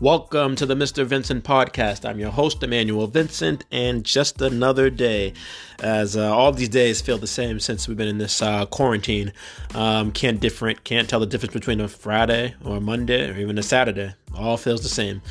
[0.00, 1.06] Welcome to the Mr.
[1.06, 2.04] Vincent podcast.
[2.06, 5.34] I'm your host, Emmanuel Vincent, and just another day.
[5.84, 9.32] As uh, all these days feel the same since we've been in this uh, quarantine.
[9.72, 13.56] Um, can't different, can't tell the difference between a Friday or a Monday or even
[13.56, 14.14] a Saturday.
[14.36, 15.22] All feels the same.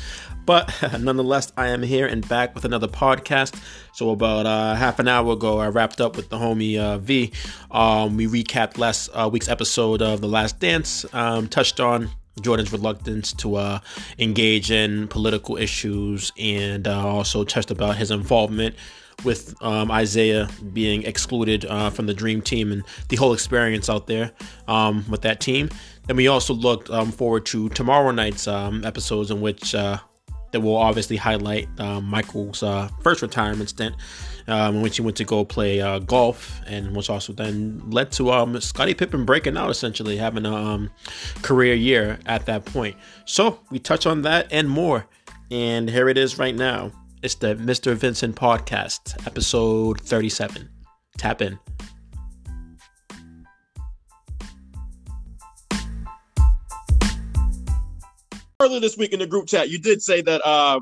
[0.46, 3.60] But nonetheless, I am here and back with another podcast.
[3.92, 7.32] So about uh, half an hour ago, I wrapped up with the homie uh, V.
[7.70, 11.04] Um, we recapped last uh, week's episode of The Last Dance.
[11.12, 12.08] Um, touched on
[12.40, 13.78] Jordan's reluctance to uh,
[14.18, 18.74] engage in political issues and uh, also touched about his involvement
[19.24, 24.06] with um, Isaiah being excluded uh, from the Dream Team and the whole experience out
[24.06, 24.32] there
[24.66, 25.70] um, with that team.
[26.08, 29.98] And we also looked um, forward to tomorrow night's um, episodes in which uh,
[30.50, 33.94] that will obviously highlight uh, Michael's uh, first retirement stint
[34.46, 38.12] um, in which he went to go play uh, golf, and which also then led
[38.12, 40.90] to um, Scottie Pippen breaking out, essentially having a um,
[41.42, 42.96] career year at that point.
[43.24, 45.06] So we touch on that and more,
[45.50, 46.92] and here it is right now.
[47.22, 47.94] It's the Mr.
[47.94, 50.68] Vincent podcast, episode 37.
[51.16, 51.58] Tap in.
[58.60, 60.80] Earlier this week in the group chat, you did say that uh,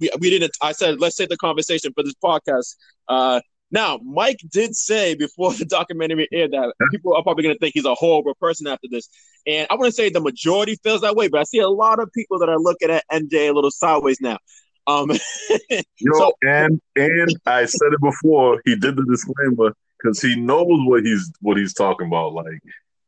[0.00, 0.52] we, we didn't.
[0.60, 2.76] I said let's save the conversation for this podcast.
[3.08, 7.58] Uh, now, Mike did say before the documentary aired that people are probably going to
[7.58, 9.08] think he's a horrible person after this,
[9.46, 12.10] and I wouldn't say the majority feels that way, but I see a lot of
[12.12, 14.38] people that are looking at MJ a little sideways now.
[14.86, 15.10] Um,
[16.12, 18.60] so, and and I said it before.
[18.64, 22.34] He did the disclaimer because he knows what he's what he's talking about.
[22.34, 22.60] Like,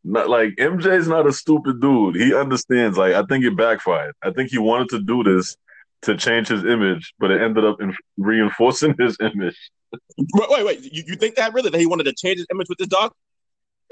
[0.05, 2.17] not like MJ's not a stupid dude.
[2.17, 2.97] He understands.
[2.97, 4.15] Like, I think it backfired.
[4.23, 5.57] I think he wanted to do this
[6.03, 9.59] to change his image, but it ended up in reinforcing his image.
[9.93, 10.93] Wait, wait, wait.
[10.93, 13.13] You, you think that really that he wanted to change his image with this dog?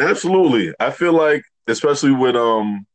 [0.01, 0.75] Absolutely.
[0.81, 2.87] I feel like, especially with um,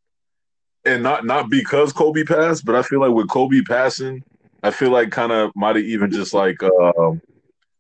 [0.86, 4.24] and not not because Kobe passed, but I feel like with Kobe passing,
[4.64, 7.12] I feel like kind of might have even just like uh,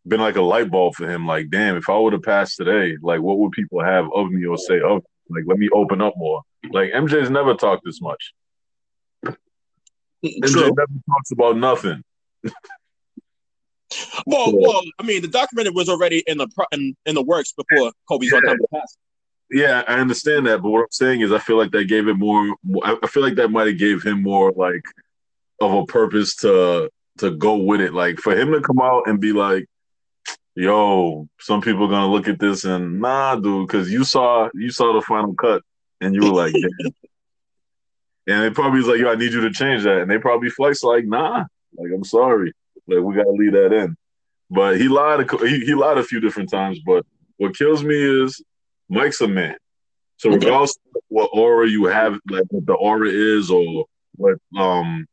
[0.07, 1.25] been like a light bulb for him.
[1.25, 4.45] Like, damn, if I would have passed today, like, what would people have of me
[4.45, 4.97] or say of?
[5.29, 5.41] Me?
[5.41, 6.41] Like, let me open up more.
[6.71, 8.33] Like, MJ's never talked this much.
[9.25, 10.61] MJ True.
[10.63, 12.03] never talks about nothing.
[14.25, 17.91] well, well, I mean, the documentary was already in the in, in the works before
[18.07, 18.39] Kobe's yeah.
[18.73, 18.97] passed.
[19.51, 22.13] Yeah, I understand that, but what I'm saying is, I feel like that gave it
[22.15, 22.55] more.
[22.83, 24.83] I feel like that might have gave him more like
[25.59, 27.93] of a purpose to to go with it.
[27.93, 29.65] Like for him to come out and be like,
[30.55, 34.69] "Yo, some people are gonna look at this and nah, dude," because you saw you
[34.69, 35.63] saw the final cut
[35.99, 36.53] and you were like,
[38.29, 40.01] And it probably was like, yo, I need you to change that.
[40.01, 42.53] And they probably flex like, nah, like I'm sorry,
[42.87, 43.97] like we gotta leave that in.
[44.49, 45.21] But he lied.
[45.21, 46.79] A, he, he lied a few different times.
[46.85, 47.05] But
[47.37, 48.41] what kills me is
[48.89, 49.55] Mike's a man.
[50.17, 55.05] So regardless of what aura you have, like what the aura is, or what um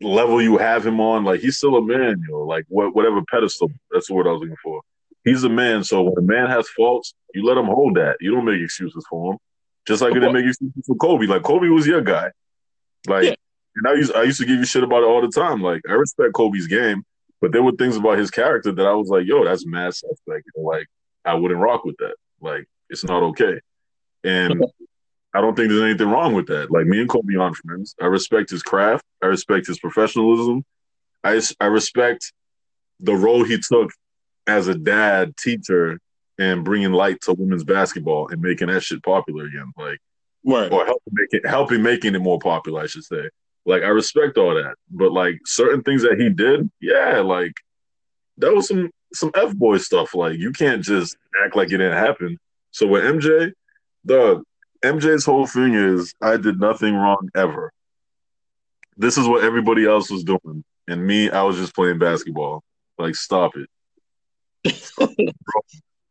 [0.00, 2.44] level you have him on, like he's still a man, yo.
[2.44, 3.70] Like what whatever pedestal.
[3.90, 4.80] That's the word I was looking for.
[5.24, 5.82] He's a man.
[5.82, 8.16] So when a man has faults, you let him hold that.
[8.20, 9.38] You don't make excuses for him.
[9.86, 11.26] Just like it didn't make excuses for Kobe.
[11.26, 12.30] Like Kobe was your guy.
[13.06, 13.34] Like yeah.
[13.76, 15.62] and I used I used to give you shit about it all the time.
[15.62, 17.04] Like I respect Kobe's game,
[17.40, 20.44] but there were things about his character that I was like, yo, that's mad suspect.
[20.56, 20.86] Like
[21.24, 22.14] I wouldn't rock with that.
[22.40, 23.60] Like it's not okay.
[24.24, 24.64] And
[25.34, 26.70] I don't think there's anything wrong with that.
[26.70, 27.94] Like me and Kobe aren't friends.
[28.00, 29.04] I respect his craft.
[29.22, 30.64] I respect his professionalism.
[31.22, 32.32] I I respect
[33.00, 33.90] the role he took
[34.46, 36.00] as a dad, teacher,
[36.38, 39.72] and bringing light to women's basketball and making that shit popular again.
[39.76, 39.98] Like,
[40.44, 40.72] right.
[40.72, 43.28] or helping make it, helping making it more popular, I should say.
[43.68, 47.52] Like, I respect all that, but like certain things that he did, yeah, like
[48.38, 50.14] that was some some f boy stuff.
[50.14, 51.14] Like, you can't just
[51.44, 52.38] act like it didn't happen.
[52.70, 53.52] So with MJ,
[54.06, 54.42] the
[54.82, 57.70] MJ's whole thing is, I did nothing wrong ever.
[58.96, 62.64] This is what everybody else was doing, and me, I was just playing basketball.
[62.96, 63.68] Like, stop it.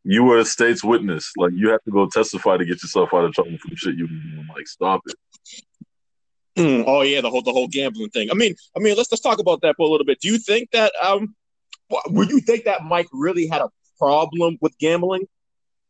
[0.04, 1.33] you were a state's witness.
[1.38, 3.95] Like you have to go testify to get yourself out of trouble for the shit
[3.95, 4.48] you doing.
[4.56, 5.15] Like stop it.
[6.57, 8.30] Mm, oh yeah, the whole the whole gambling thing.
[8.31, 10.19] I mean, I mean, let's let's talk about that for a little bit.
[10.19, 11.36] Do you think that um,
[12.07, 15.27] would you think that Mike really had a problem with gambling,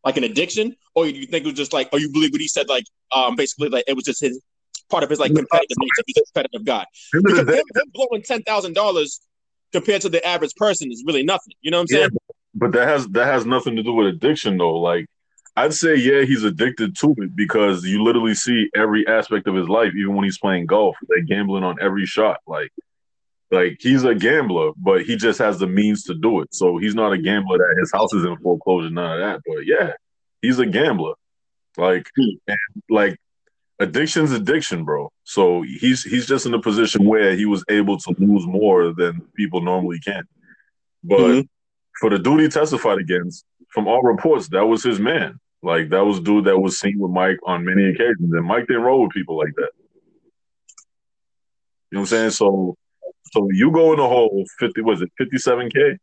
[0.03, 2.41] like an addiction, or do you think it was just like, or you believe what
[2.41, 4.41] he said, like um, basically like it was just his
[4.89, 6.03] part of his like competitive nature.
[6.05, 6.85] He's a competitive guy.
[7.13, 9.21] Because him, him blowing ten thousand dollars
[9.71, 11.53] compared to the average person is really nothing.
[11.61, 12.09] You know what I'm saying?
[12.13, 14.77] Yeah, but that has that has nothing to do with addiction though.
[14.79, 15.07] Like
[15.57, 19.67] I'd say yeah, he's addicted to it because you literally see every aspect of his
[19.67, 22.37] life, even when he's playing golf, like gambling on every shot.
[22.45, 22.71] Like
[23.49, 26.53] like he's a gambler, but he just has the means to do it.
[26.53, 29.41] So he's not a gambler that his house is in foreclosure, none of that.
[29.47, 29.93] But yeah,
[30.43, 31.13] he's a gambler.
[31.75, 32.57] Like and
[32.87, 33.17] like
[33.79, 35.11] addiction's addiction, bro.
[35.23, 39.21] So he's he's just in a position where he was able to lose more than
[39.35, 40.23] people normally can.
[41.03, 41.41] But mm-hmm.
[41.99, 45.39] for the dude he testified against, from all reports, that was his man.
[45.67, 48.83] Like that was dude that was seen with Mike on many occasions, and Mike didn't
[48.83, 49.71] roll with people like that.
[51.91, 52.29] You know what I'm saying?
[52.29, 52.77] So,
[53.33, 54.79] so you go in the hole fifty.
[54.81, 55.97] Was it fifty seven k?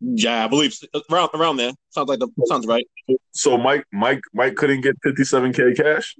[0.00, 0.74] Yeah, I believe
[1.08, 1.70] around around there.
[1.90, 2.84] Sounds like the sounds right.
[3.30, 6.16] So Mike Mike Mike couldn't get fifty seven k cash.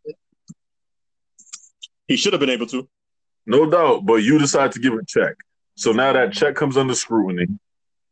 [2.06, 2.88] He should have been able to.
[3.46, 5.34] No doubt, but you decide to give a check.
[5.74, 7.48] So now that check comes under scrutiny,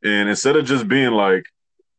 [0.03, 1.45] and instead of just being like,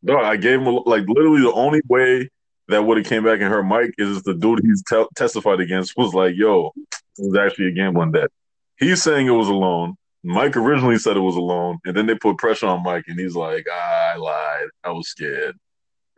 [0.02, 2.28] "No, I gave him," a, like literally the only way
[2.68, 5.96] that would have came back and hurt Mike is the dude he's te- testified against
[5.96, 8.30] was like, "Yo, it was actually a gambling debt."
[8.78, 9.94] He's saying it was a loan.
[10.24, 13.18] Mike originally said it was a loan, and then they put pressure on Mike, and
[13.18, 14.68] he's like, "I lied.
[14.84, 15.56] I was scared.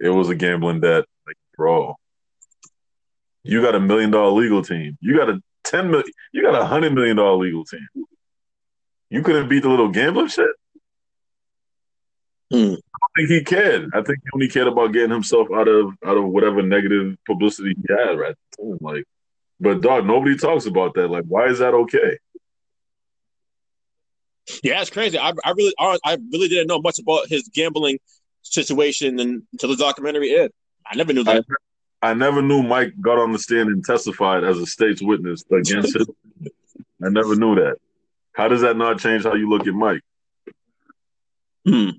[0.00, 1.96] It was a gambling debt." Like, bro,
[3.42, 4.98] you got a million dollar legal team.
[5.00, 6.10] You got a ten million.
[6.32, 7.86] You got a hundred million dollar legal team.
[9.10, 10.50] You couldn't beat the little gambling shit.
[12.54, 12.74] Hmm.
[12.74, 13.90] I think he cared.
[13.94, 17.74] I think he only cared about getting himself out of out of whatever negative publicity
[17.76, 18.78] he had right at the time.
[18.80, 19.04] Like,
[19.58, 21.08] but dog, nobody talks about that.
[21.08, 22.18] Like, why is that okay?
[24.62, 25.18] Yeah, it's crazy.
[25.18, 27.98] I, I really, I really didn't know much about his gambling
[28.42, 30.52] situation until the documentary aired.
[30.86, 31.44] I never knew that.
[32.02, 35.42] I, I, never knew Mike got on the stand and testified as a state's witness
[35.50, 36.06] against it.
[37.02, 37.78] I never knew that.
[38.32, 40.02] How does that not change how you look at Mike?
[41.66, 41.90] Hmm.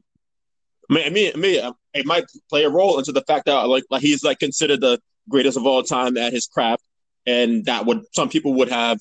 [0.90, 3.54] I mean, I mean, mean, um, it might play a role into the fact that
[3.54, 5.00] like, like he's like considered the
[5.30, 6.84] greatest of all time at his craft,
[7.26, 9.00] and that would some people would have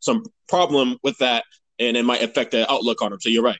[0.00, 1.44] some problem with that
[1.78, 3.20] and it might affect the outlook on him.
[3.20, 3.58] So you're right.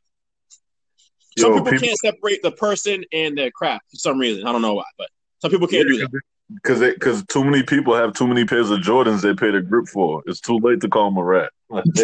[1.38, 4.46] Some Yo, people, people, can't separate the person and their craft for some reason.
[4.46, 5.08] I don't know why, but
[5.40, 6.20] some people can't yeah, do that.
[6.54, 9.88] Because because too many people have too many pairs of Jordans they paid a grip
[9.88, 10.22] for.
[10.26, 11.50] It's too late to call them a rat.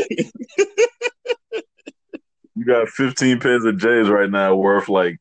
[2.56, 5.18] you got 15 pairs of J's right now worth like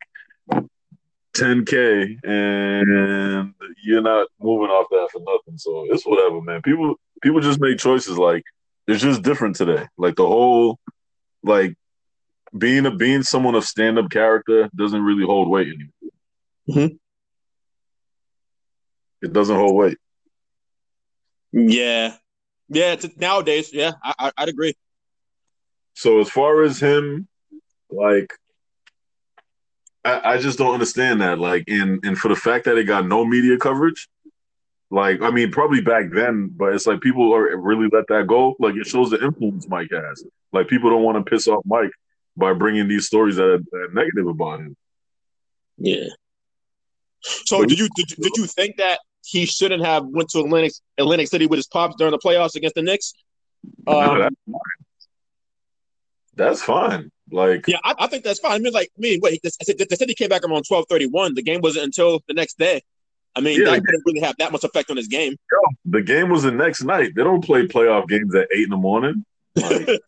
[1.36, 3.54] 10k, and
[3.84, 5.58] you're not moving off that for nothing.
[5.58, 6.62] So it's whatever, man.
[6.62, 8.44] People people just make choices like
[8.88, 9.86] it's just different today.
[9.98, 10.80] Like the whole
[11.44, 11.76] like
[12.58, 16.12] being a being someone of stand up character doesn't really hold weight anymore.
[16.70, 16.96] Mm-hmm.
[19.22, 19.98] It doesn't hold weight.
[21.52, 22.16] Yeah,
[22.70, 22.96] yeah.
[23.18, 24.75] nowadays, yeah, I, I, I'd agree.
[25.94, 27.28] So as far as him,
[27.90, 28.34] like,
[30.06, 31.40] I, I just don't understand that.
[31.40, 34.07] Like, and and for the fact that it got no media coverage,
[34.90, 38.56] like, I mean, probably back then, but it's like people are really let that go.
[38.60, 40.24] Like, it shows the influence Mike has.
[40.51, 41.92] Like, people don't want to piss off Mike
[42.36, 44.75] by bringing these stories that are, that are negative about him.
[45.78, 46.07] Yeah.
[47.22, 50.74] So, but did you did, did you think that he shouldn't have went to Atlantic
[50.98, 53.13] Atlantic City with his pops during the playoffs against the Knicks?
[53.86, 54.62] Um, that's, fine.
[56.39, 57.12] That's fine.
[57.31, 58.53] Like, yeah, I, I, think that's fine.
[58.53, 60.86] I mean, like, I mean, wait, they said, they said he came back around twelve
[60.89, 61.36] thirty one.
[61.36, 62.81] The game wasn't until the next day.
[63.36, 65.36] I mean, yeah, that couldn't really have that much effect on his game.
[65.86, 67.12] The game was the next night.
[67.15, 69.24] They don't play playoff games at eight in the morning.
[69.56, 69.88] Like,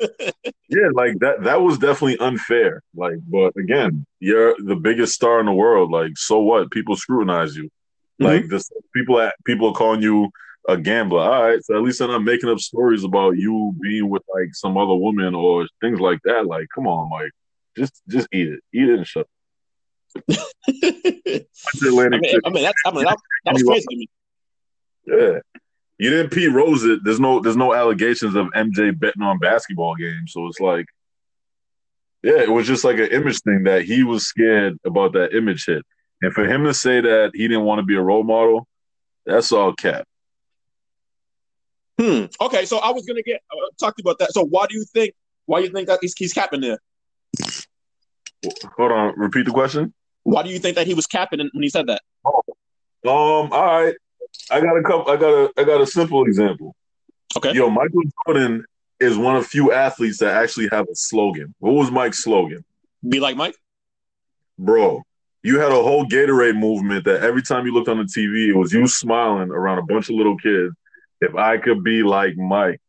[0.70, 1.44] yeah, like that.
[1.44, 2.82] That was definitely unfair.
[2.96, 5.92] Like, but again, you're the biggest star in the world.
[5.92, 6.72] Like, so what?
[6.72, 7.66] People scrutinize you.
[7.66, 8.26] Mm-hmm.
[8.26, 10.32] Like, this people at people are calling you
[10.68, 11.22] a gambler.
[11.22, 14.54] All right, so at least I'm not making up stories about you being with like
[14.54, 16.46] some other woman or things like that.
[16.46, 17.32] Like, come on, Mike,
[17.78, 19.28] just just eat it, eat it and shut.
[20.28, 20.36] I
[21.82, 24.10] mean, I mean, that's, I mean that, that was crazy to me.
[25.08, 25.40] Yeah,
[25.98, 27.00] you didn't Pete Rose it.
[27.04, 30.86] There's no there's no allegations of MJ betting on basketball games, so it's like,
[32.24, 35.66] yeah, it was just like an image thing that he was scared about that image
[35.66, 35.84] hit,
[36.22, 38.68] and for him to say that he didn't want to be a role model,
[39.26, 40.06] that's all cap.
[42.02, 42.26] Hmm.
[42.42, 44.34] Okay, so I was gonna get uh, talk to you about that.
[44.34, 45.14] So why do you think
[45.46, 46.80] why do you think that he's, he's capping there?
[48.76, 49.94] Hold on, repeat the question.
[50.24, 52.02] Why do you think that he was capping when he said that?
[52.26, 52.42] Oh,
[53.44, 53.96] um, all right.
[54.50, 55.12] I got a couple.
[55.12, 55.52] I got a.
[55.58, 56.76] I got a simple example.
[57.38, 57.54] Okay.
[57.54, 58.66] Yo, Michael Jordan
[59.00, 61.54] is one of few athletes that actually have a slogan.
[61.60, 62.66] What was Mike's slogan?
[63.08, 63.56] Be like Mike.
[64.58, 65.04] Bro,
[65.44, 68.58] you had a whole Gatorade movement that every time you looked on the TV, it
[68.58, 70.74] was you smiling around a bunch of little kids.
[71.22, 72.82] If I could be like Mike,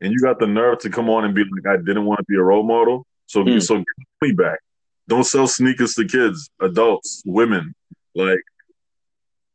[0.00, 2.24] and you got the nerve to come on and be like, I didn't want to
[2.28, 3.62] be a role model, so mm.
[3.62, 3.86] so give
[4.22, 4.60] me back.
[5.08, 7.74] Don't sell sneakers to kids, adults, women.
[8.14, 8.40] Like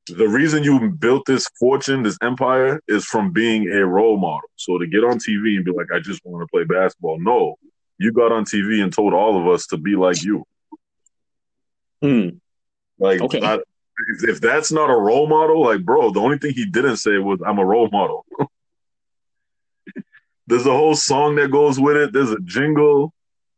[0.08, 4.50] the reason you built this fortune, this empire, is from being a role model.
[4.56, 7.20] So to get on TV and be like, I just want to play basketball.
[7.20, 7.56] No,
[7.98, 10.44] you got on TV and told all of us to be like you.
[12.02, 12.30] Hmm.
[13.00, 13.42] Like, okay.
[13.42, 13.60] I,
[14.24, 17.40] if that's not a role model, like, bro, the only thing he didn't say was,
[17.46, 18.26] I'm a role model.
[20.48, 22.14] There's a whole song that goes with it.
[22.14, 23.14] There's a jingle.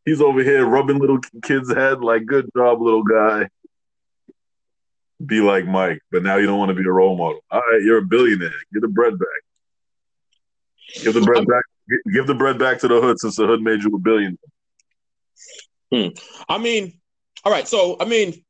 [0.06, 3.50] He's over here rubbing little kids' head like, "Good job, little guy."
[5.26, 7.40] Be like Mike, but now you don't want to be a role model.
[7.50, 8.52] All right, you're a billionaire.
[8.72, 9.28] Get the bread back.
[11.04, 11.64] Give the bread back.
[12.14, 14.38] Give the bread back to the hood since the hood made you a billionaire.
[15.92, 16.08] Hmm.
[16.48, 17.00] I mean,
[17.44, 17.68] all right.
[17.68, 18.45] So, I mean,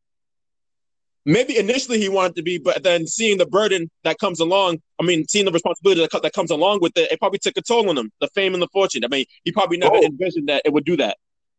[1.25, 5.05] maybe initially he wanted to be, but then seeing the burden that comes along, I
[5.05, 7.89] mean, seeing the responsibility that, that comes along with it, it probably took a toll
[7.89, 8.11] on him.
[8.21, 9.03] The fame and the fortune.
[9.03, 10.03] I mean, he probably never oh.
[10.03, 11.17] envisioned that it would do that.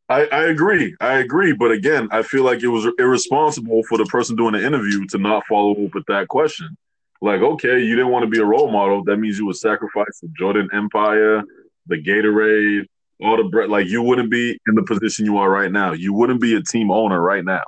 [0.08, 0.94] I, I agree.
[1.00, 1.52] I agree.
[1.52, 5.18] But again, I feel like it was irresponsible for the person doing the interview to
[5.18, 6.76] not follow up with that question.
[7.20, 9.02] Like, okay, you didn't want to be a role model.
[9.02, 11.42] That means you would sacrifice the Jordan Empire,
[11.86, 12.86] the Gatorade,
[13.20, 13.68] all the bread.
[13.68, 15.92] Like, you wouldn't be in the position you are right now.
[15.92, 17.62] You wouldn't be a team owner right now.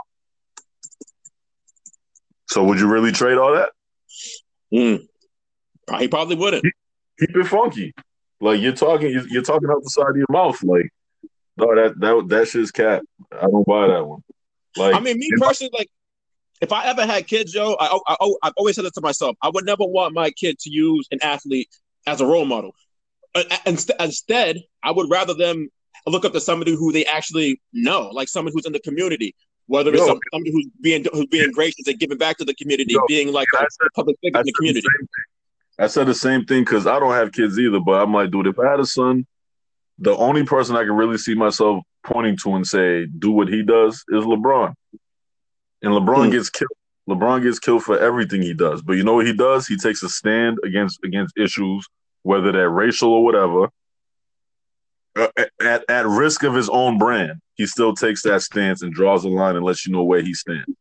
[2.49, 3.71] So, would you really trade all that?
[4.73, 5.07] Mm.
[5.99, 6.63] He probably wouldn't.
[6.63, 6.75] Keep,
[7.21, 7.95] keep it funky.
[8.41, 10.63] Like you're talking, you're talking out the side of your mouth.
[10.63, 10.91] Like,
[11.57, 13.03] no, that that that shit's cat.
[13.33, 14.23] I don't buy that one.
[14.77, 15.89] Like, I mean, me personally, like
[16.61, 19.37] if I ever had kids, Joe, I, I, I, have always said this to myself.
[19.43, 21.69] I would never want my kid to use an athlete
[22.07, 22.73] as a role model.
[23.67, 25.69] Instead, I would rather them
[26.07, 29.35] look up to somebody who they actually know, like someone who's in the community,
[29.69, 33.33] whether it's somebody who's being who's being gracious and giving back to the community, being
[33.33, 34.81] like a said, public figure in the community.
[34.81, 38.31] The I said the same thing because I don't have kids either, but I'm like,
[38.31, 39.27] dude, if I had a son,
[39.99, 43.63] the only person I can really see myself pointing to and say, do what he
[43.63, 44.75] does is LeBron.
[45.83, 46.33] And LeBron hmm.
[46.33, 46.71] gets killed.
[47.09, 48.83] LeBron gets killed for everything he does.
[48.83, 49.67] But you know what he does?
[49.67, 51.87] He takes a stand against against issues,
[52.23, 53.69] whether they're racial or whatever.
[55.19, 55.29] Uh,
[55.61, 59.29] at, at risk of his own brand, he still takes that stance and draws a
[59.29, 60.73] line and lets you know where he stands.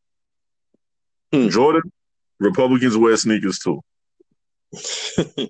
[1.33, 1.49] Hmm.
[1.49, 1.91] Jordan,
[2.39, 3.81] Republicans wear sneakers too.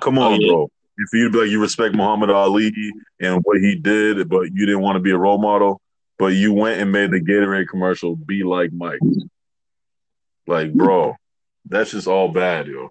[0.00, 0.48] Come on, oh, yeah.
[0.48, 0.70] bro.
[0.98, 2.72] If you'd be like you respect Muhammad Ali
[3.20, 5.80] and what he did, but you didn't want to be a role model,
[6.18, 8.98] but you went and made the Gatorade commercial be like Mike.
[10.46, 11.14] Like, bro,
[11.66, 12.88] that's just all bad, yo.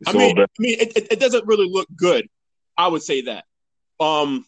[0.00, 0.48] It's I mean, bad.
[0.58, 2.28] I mean, it, it, it, doesn't really look good.
[2.78, 3.44] I would say that.
[4.00, 4.46] Um,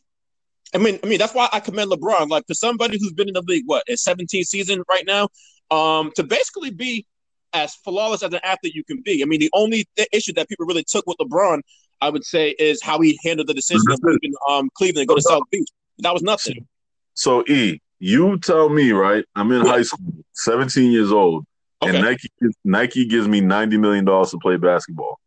[0.72, 2.30] I mean, I mean that's why I commend LeBron.
[2.30, 5.28] Like for somebody who's been in the league, what, a 17th season right now,
[5.70, 7.06] um, to basically be
[7.52, 9.22] as flawless as an athlete you can be.
[9.22, 11.60] I mean, the only th- issue that people really took with LeBron,
[12.00, 15.16] I would say, is how he handled the decision of leaving um, Cleveland and go
[15.16, 15.68] to South Beach.
[15.99, 16.66] That was nothing.
[17.14, 19.25] So E, you tell me, right?
[19.34, 21.44] I'm in high school, 17 years old,
[21.82, 21.94] okay.
[21.94, 22.30] and Nike
[22.64, 25.20] Nike gives me 90 million dollars to play basketball.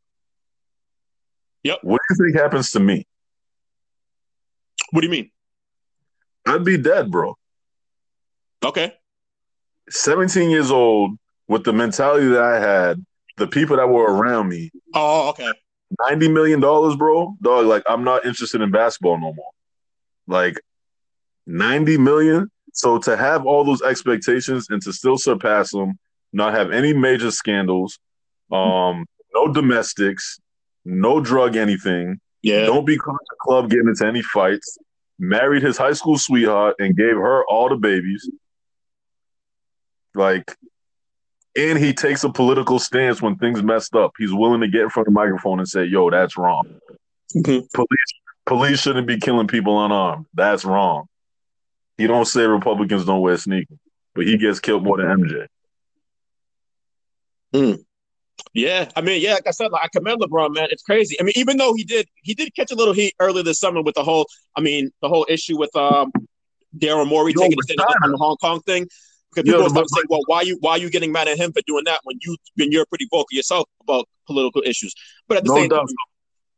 [1.64, 1.80] Yep.
[1.84, 3.08] What do you think happens to me?
[4.92, 5.32] What do you mean?
[6.46, 7.38] I'd be dead, bro.
[8.64, 8.94] Okay.
[9.90, 11.18] 17 years old
[11.48, 13.04] with the mentality that I had,
[13.38, 14.72] the people that were around me.
[14.94, 15.52] Oh, okay.
[16.10, 17.36] 90 million dollars, bro.
[17.42, 19.52] Dog, like I'm not interested in basketball no more.
[20.28, 20.60] Like
[21.46, 22.50] 90 million.
[22.74, 26.00] So to have all those expectations and to still surpass them,
[26.32, 28.00] not have any major scandals,
[28.52, 30.40] um, no domestics,
[30.86, 32.20] no drug anything.
[32.42, 32.66] Yeah.
[32.66, 34.78] Don't be caught the club getting into any fights.
[35.20, 38.30] Married his high school sweetheart and gave her all the babies.
[40.16, 40.56] Like,
[41.56, 44.14] and he takes a political stance when things messed up.
[44.18, 46.80] He's willing to get in front of the microphone and say, "Yo, that's wrong.
[47.36, 47.66] Mm-hmm.
[47.74, 48.14] Police,
[48.46, 50.26] police shouldn't be killing people unarmed.
[50.34, 51.06] That's wrong."
[51.98, 53.78] He don't say Republicans don't wear sneakers,
[54.16, 55.48] but he gets killed more than MJ.
[57.54, 57.82] Hmm.
[58.54, 60.68] Yeah, I mean, yeah, like I said, like, I commend LeBron, man.
[60.70, 61.20] It's crazy.
[61.20, 63.82] I mean, even though he did, he did catch a little heat earlier this summer
[63.82, 66.12] with the whole, I mean, the whole issue with um
[66.78, 68.88] Daryl Morey taking a stand on the Hong Kong thing.
[69.34, 71.62] Because people start saying, "Well, why you why are you getting mad at him for
[71.66, 74.94] doing that when you when you're pretty vocal yourself about political issues?"
[75.28, 75.78] But at the no same doubt.
[75.78, 75.88] time,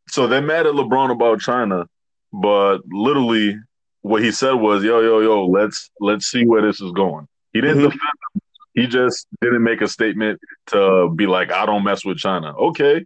[0.10, 1.88] so they're mad at LeBron about China,
[2.34, 3.58] but literally
[4.02, 7.62] what he said was, "Yo, yo, yo, let's let's see where this is going." He
[7.62, 7.86] didn't mm-hmm.
[7.86, 8.02] defend
[8.34, 8.42] them.
[8.76, 13.06] He just didn't make a statement to be like, "I don't mess with China." Okay,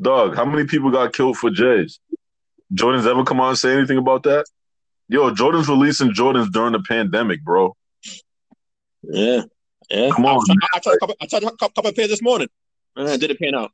[0.00, 0.34] dog.
[0.34, 2.00] How many people got killed for Jays?
[2.72, 4.46] Jordan's ever come out and say anything about that?
[5.08, 7.76] Yo, Jordan's releasing Jordans during the pandemic, bro.
[9.02, 9.42] Yeah,
[9.90, 10.10] yeah.
[10.10, 10.40] Come on.
[10.48, 12.48] I, I, tried, I, tried, a couple, I tried a couple of pairs this morning,
[12.96, 13.72] and it didn't pan out.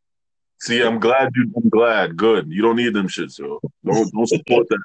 [0.58, 1.52] See, I'm glad you.
[1.56, 2.16] I'm glad.
[2.16, 2.50] Good.
[2.50, 3.60] You don't need them shits, yo.
[3.84, 4.80] Don't don't support that.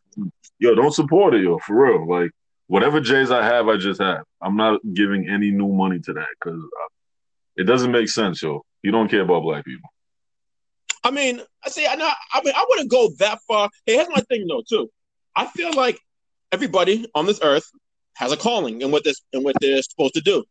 [0.59, 1.57] Yo, don't support it, yo.
[1.59, 2.07] For real.
[2.07, 2.31] Like
[2.71, 4.23] whatever J's I have, I just have.
[4.41, 6.63] I'm not giving any new money to that because
[7.57, 8.63] it doesn't make sense, yo.
[8.81, 9.89] You don't care about black people.
[11.03, 12.09] I mean, I say, I know.
[12.33, 13.69] I mean, I wouldn't go that far.
[13.85, 14.63] Hey, here's my thing, though.
[14.67, 14.89] Too,
[15.35, 15.99] I feel like
[16.53, 17.69] everybody on this earth
[18.15, 20.45] has a calling and what this and what they're supposed to do.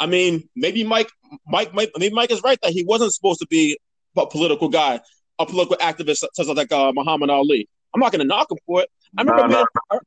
[0.00, 1.10] I mean, maybe Mike,
[1.46, 3.78] Mike, Mike, maybe Mike is right that he wasn't supposed to be
[4.16, 5.00] a political guy.
[5.38, 7.68] a political activist such as like uh, Muhammad Ali.
[7.94, 8.90] I'm not going to knock him for it.
[9.16, 9.98] I remember, nah, nah.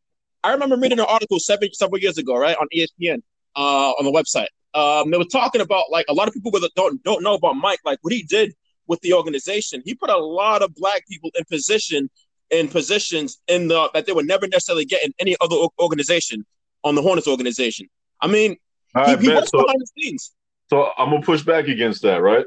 [0.43, 3.21] I remember reading an article seven, several years ago, right, on ESPN,
[3.55, 4.47] uh, on the website.
[4.73, 7.79] Um, they were talking about like a lot of people don't don't know about Mike,
[7.85, 8.53] like what he did
[8.87, 9.81] with the organization.
[9.85, 12.09] He put a lot of black people in position
[12.49, 16.45] in positions in the that they would never necessarily get in any other organization
[16.83, 17.87] on the Hornets organization.
[18.21, 18.57] I mean,
[19.05, 20.31] he, he works so, behind the scenes.
[20.69, 22.45] So I'm gonna push back against that, right?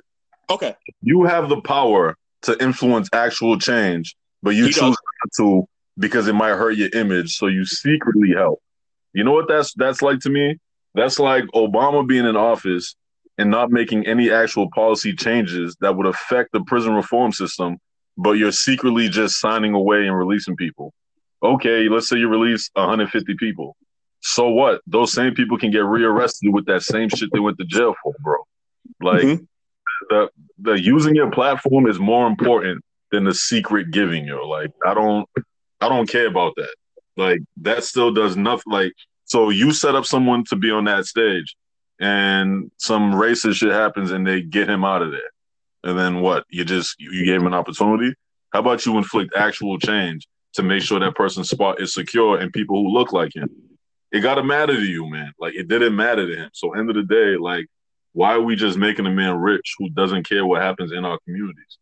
[0.50, 0.74] Okay.
[1.02, 4.90] You have the power to influence actual change, but you he choose does.
[4.90, 8.60] not to because it might hurt your image, so you secretly help.
[9.12, 10.58] You know what that's that's like to me?
[10.94, 12.94] That's like Obama being in office
[13.38, 17.78] and not making any actual policy changes that would affect the prison reform system,
[18.16, 20.92] but you're secretly just signing away and releasing people.
[21.42, 23.76] Okay, let's say you release 150 people.
[24.20, 24.80] So what?
[24.86, 28.14] Those same people can get rearrested with that same shit they went to jail for,
[28.20, 28.36] bro.
[29.00, 29.44] Like mm-hmm.
[30.08, 34.46] the the using your platform is more important than the secret giving you.
[34.46, 35.28] Like I don't
[35.80, 36.74] I don't care about that.
[37.16, 38.72] Like that still does nothing.
[38.72, 38.92] Like
[39.24, 41.56] so, you set up someone to be on that stage,
[42.00, 45.30] and some racist shit happens, and they get him out of there.
[45.84, 46.44] And then what?
[46.48, 48.14] You just you gave him an opportunity.
[48.52, 52.52] How about you inflict actual change to make sure that person's spot is secure and
[52.52, 53.50] people who look like him?
[54.12, 55.32] It gotta matter to you, man.
[55.38, 56.50] Like it didn't matter to him.
[56.52, 57.66] So end of the day, like
[58.12, 61.18] why are we just making a man rich who doesn't care what happens in our
[61.24, 61.78] communities?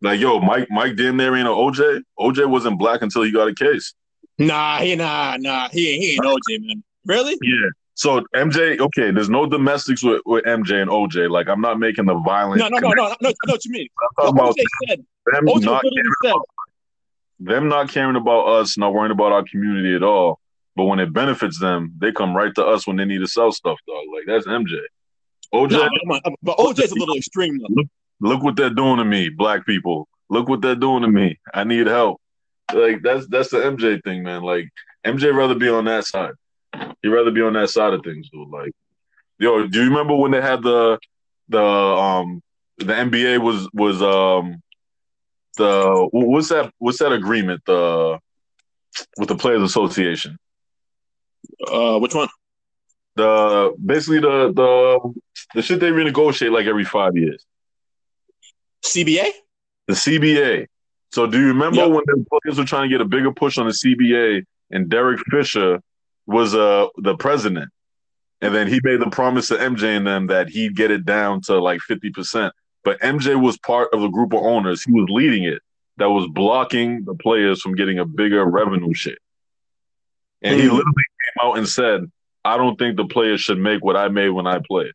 [0.00, 2.02] Like, yo, Mike, Mike damn near ain't an OJ.
[2.18, 3.94] OJ wasn't black until he got a case.
[4.38, 5.68] Nah, he nah, nah.
[5.70, 6.84] He, he ain't OJ, man.
[7.04, 7.36] Really?
[7.42, 7.70] Yeah.
[7.94, 11.28] So MJ, okay, there's no domestics with, with MJ and OJ.
[11.28, 12.60] Like, I'm not making the violent.
[12.60, 13.28] No, no, no, no, no.
[13.28, 13.88] I know what you mean.
[14.00, 14.54] I'm talking about
[14.88, 16.30] said, them OJ not said.
[16.30, 16.42] About,
[17.40, 20.38] them not caring about us, not worrying about our community at all.
[20.76, 23.50] But when it benefits them, they come right to us when they need to sell
[23.50, 24.04] stuff, dog.
[24.14, 24.78] Like that's MJ.
[25.52, 25.72] OJ,
[26.04, 27.58] no, but OJ's a little extreme.
[27.58, 27.82] Though.
[28.20, 30.08] Look, what they're doing to me, black people.
[30.30, 31.38] Look what they're doing to me.
[31.54, 32.20] I need help.
[32.72, 34.42] Like that's that's the MJ thing, man.
[34.42, 34.68] Like
[35.06, 36.32] MJ rather be on that side.
[37.02, 38.48] He'd rather be on that side of things, dude.
[38.48, 38.72] Like,
[39.38, 40.98] yo, do you remember when they had the
[41.48, 42.42] the um
[42.78, 44.62] the NBA was was um
[45.56, 48.18] the what's that what's that agreement the
[49.18, 50.38] with the Players Association?
[51.66, 52.28] Uh, which one?
[53.16, 55.14] The basically the the
[55.54, 57.44] the shit they renegotiate like every five years.
[58.84, 59.30] CBA?
[59.86, 60.66] The CBA.
[61.10, 61.90] So do you remember yep.
[61.90, 65.20] when the players were trying to get a bigger push on the CBA and Derek
[65.30, 65.80] Fisher
[66.26, 67.70] was uh the president?
[68.40, 71.40] And then he made the promise to MJ and them that he'd get it down
[71.42, 72.52] to like 50%.
[72.84, 74.82] But MJ was part of the group of owners.
[74.84, 75.60] He was leading it
[75.96, 79.16] that was blocking the players from getting a bigger revenue share.
[80.42, 80.60] And mm.
[80.60, 82.02] he literally came out and said,
[82.44, 84.92] I don't think the players should make what I made when I played.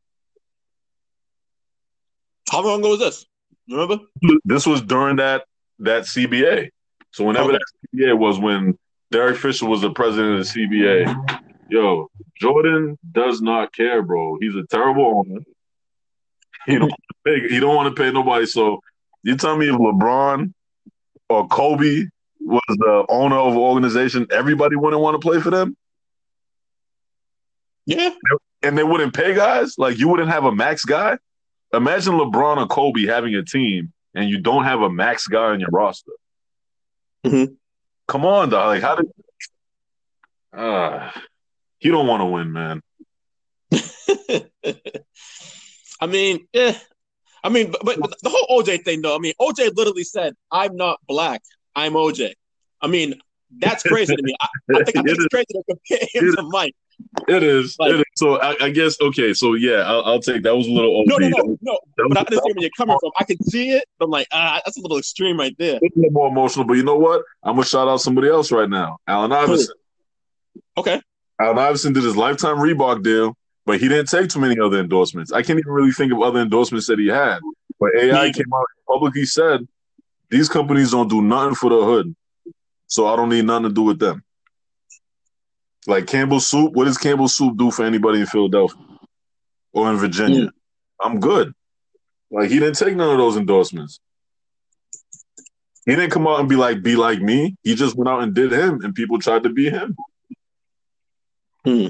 [2.50, 3.26] How long ago was this?
[3.70, 4.00] Remember?
[4.46, 5.46] This was during that
[5.80, 6.70] that CBA.
[7.12, 7.58] So whenever okay.
[7.58, 8.78] that CBA was when
[9.12, 14.38] Derek Fisher was the president of the CBA, yo, Jordan does not care, bro.
[14.40, 15.42] He's a terrible owner.
[16.66, 16.94] He don't
[17.26, 18.46] pay, he don't want to pay nobody.
[18.46, 18.80] So
[19.22, 20.54] you tell me if LeBron
[21.30, 22.06] or Kobe
[22.40, 25.76] was the owner of an organization, everybody wouldn't want to play for them.
[27.86, 28.12] Yeah.
[28.62, 29.76] And they wouldn't pay guys?
[29.78, 31.18] Like you wouldn't have a max guy?
[31.74, 35.60] Imagine LeBron or Kobe having a team and you don't have a max guy on
[35.60, 36.12] your roster.
[37.26, 37.54] Mm-hmm.
[38.08, 38.68] Come on, dog.
[38.68, 39.08] Like, how did?
[40.56, 41.10] Uh,
[41.80, 42.84] you don't want to win, man.
[46.00, 46.78] I mean, yeah.
[47.44, 49.16] I mean, but, but, the whole OJ thing, though.
[49.16, 51.42] I mean, OJ literally said, "I'm not black.
[51.76, 52.34] I'm OJ."
[52.82, 53.16] I mean,
[53.58, 54.36] that's crazy to me.
[54.40, 56.76] I, I think, I think it's crazy to compare him to Mike.
[57.28, 57.76] It is.
[57.80, 58.04] Like, it is.
[58.16, 59.34] So I, I, guess okay.
[59.34, 61.02] So yeah, I'll, I'll, take that was a little.
[61.02, 61.08] OP.
[61.08, 61.80] No, no, no, no.
[62.10, 63.12] But I understand where you're coming from.
[63.20, 63.86] I can see it.
[63.98, 65.80] But I'm like, ah, that's a little extreme right there.
[65.82, 67.24] It's a little more emotional, but you know what?
[67.44, 69.76] I'm gonna shout out somebody else right now, Allen Iverson.
[70.78, 71.02] Okay.
[71.40, 75.32] Allen Iverson did his lifetime Reebok deal, but he didn't take too many other endorsements.
[75.32, 77.40] I can't even really think of other endorsements that he had.
[77.80, 79.68] But AI came out and publicly said
[80.30, 82.16] these companies don't do nothing for the hood,
[82.88, 84.24] so I don't need nothing to do with them.
[85.86, 88.82] Like Campbell Soup, what does Campbell Soup do for anybody in Philadelphia
[89.74, 90.46] or in Virginia?
[90.46, 90.52] Mm.
[91.02, 91.54] I'm good.
[92.32, 94.00] Like he didn't take none of those endorsements.
[95.86, 97.58] He didn't come out and be like, be like me.
[97.64, 99.96] He just went out and did him, and people tried to be him.
[101.66, 101.88] Hmm.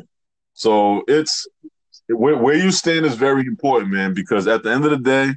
[0.54, 1.48] So it's
[2.08, 5.36] where, where you stand is very important, man, because at the end of the day,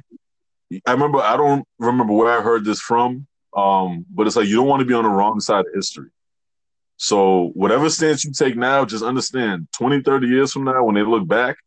[0.85, 4.55] I remember I don't remember where I heard this from, um, but it's like you
[4.55, 6.09] don't want to be on the wrong side of history.
[6.97, 11.03] So whatever stance you take now, just understand 20, 30 years from now, when they
[11.03, 11.57] look back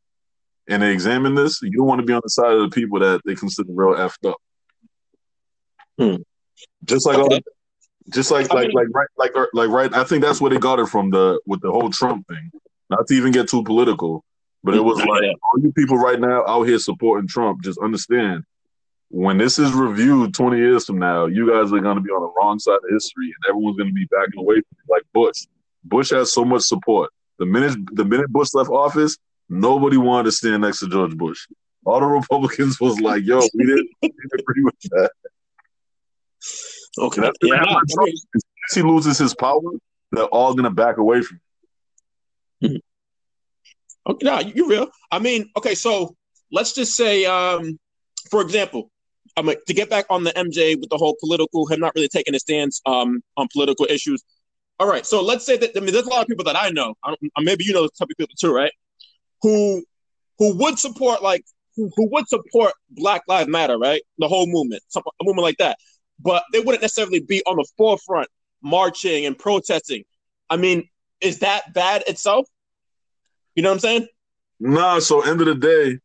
[0.69, 2.99] and they examine this, you don't want to be on the side of the people
[2.99, 4.37] that they consider real effed up.
[5.99, 6.23] Hmm.
[6.85, 7.37] Just like okay.
[7.37, 7.41] all,
[8.13, 9.95] just like like like right like like right.
[9.95, 12.51] I think that's where they got it from the with the whole Trump thing.
[12.89, 14.25] Not to even get too political,
[14.65, 17.63] but it was like all you people right now out here supporting Trump.
[17.63, 18.45] Just understand
[19.11, 22.23] when this is reviewed 20 years from now, you guys are going to be on
[22.23, 25.03] the wrong side of history, and everyone's going to be backing away from you, like
[25.13, 25.47] Bush.
[25.85, 27.11] Bush has so much support.
[27.39, 29.19] The minute the minute Bush left office,
[29.49, 31.49] nobody wanted to stand next to George Bush.
[31.85, 35.11] All the Republicans was like, "Yo, we didn't, we didn't agree with that."
[36.99, 39.61] Okay, yeah, as he loses his power,
[40.13, 41.41] they're all going to back away from
[42.61, 42.81] him.
[44.07, 44.89] Okay, no, you real.
[45.11, 46.15] I mean, okay, so
[46.53, 47.79] let's just say, um,
[48.31, 48.91] for example,
[49.37, 52.09] I mean, to get back on the MJ with the whole political, him not really
[52.09, 54.23] taking a stance um, on political issues.
[54.79, 56.71] All right, so let's say that I mean, there's a lot of people that I
[56.71, 58.73] know, I maybe you know the type of people too, right?
[59.43, 59.85] Who
[60.39, 61.45] who would support like
[61.77, 64.03] who, who would support Black Lives Matter, right?
[64.19, 65.79] The whole movement, some, a movement like that,
[66.19, 68.29] but they wouldn't necessarily be on the forefront
[68.63, 70.05] marching and protesting.
[70.49, 70.89] I mean,
[71.21, 72.47] is that bad itself?
[73.55, 74.09] You know what I'm saying?
[74.59, 74.99] Nah.
[75.01, 75.99] So end of the day,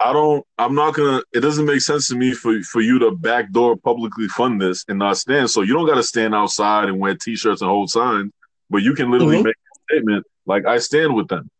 [0.00, 0.44] I don't.
[0.58, 1.22] I'm not gonna.
[1.32, 4.98] It doesn't make sense to me for for you to backdoor publicly fund this and
[4.98, 5.50] not stand.
[5.50, 8.32] So you don't got to stand outside and wear T-shirts and hold signs,
[8.70, 9.46] but you can literally mm-hmm.
[9.46, 11.50] make a statement like I stand with them.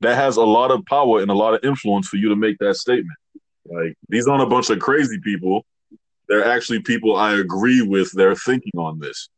[0.00, 2.58] That has a lot of power and a lot of influence for you to make
[2.58, 3.16] that statement.
[3.64, 5.64] Like these aren't a bunch of crazy people.
[6.28, 8.12] They're actually people I agree with.
[8.12, 9.28] They're thinking on this.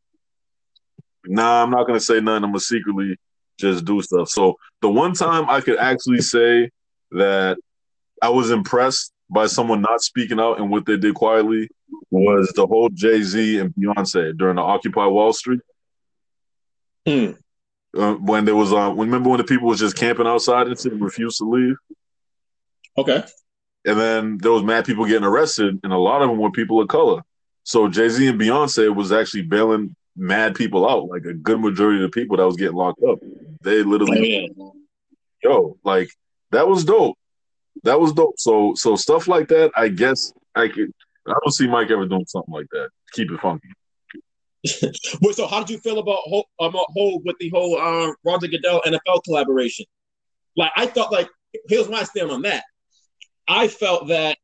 [1.25, 2.43] Nah, I'm not gonna say nothing.
[2.43, 3.17] I'm gonna secretly
[3.57, 4.27] just do stuff.
[4.27, 6.69] So the one time I could actually say
[7.11, 7.57] that
[8.25, 11.69] I was impressed by someone not speaking out and what they did quietly
[12.09, 15.59] was the whole Jay Z and Beyonce during the Occupy Wall Street.
[17.05, 17.33] Hmm.
[17.95, 21.37] Uh, when there was, uh, remember when the people was just camping outside and refused
[21.37, 21.75] to leave?
[22.97, 23.23] Okay.
[23.85, 26.81] And then there was mad people getting arrested, and a lot of them were people
[26.81, 27.21] of color.
[27.61, 32.03] So Jay Z and Beyonce was actually bailing mad people out, like a good majority
[32.03, 33.19] of the people that was getting locked up.
[33.61, 34.73] They literally, oh,
[35.43, 35.51] yeah.
[35.51, 36.09] yo, like
[36.49, 37.19] that was dope
[37.83, 38.39] that was dope.
[38.39, 40.91] So so stuff like that, I guess I could.
[41.27, 42.89] I don't see Mike ever doing something like that.
[43.13, 43.69] Keep it funky.
[45.21, 48.81] Wait, so how did you feel about whole, whole with the whole uh, Roger Goodell
[48.85, 49.85] NFL collaboration?
[50.55, 51.29] Like I thought, like
[51.67, 52.63] here's my stand on that.
[53.47, 54.37] I felt that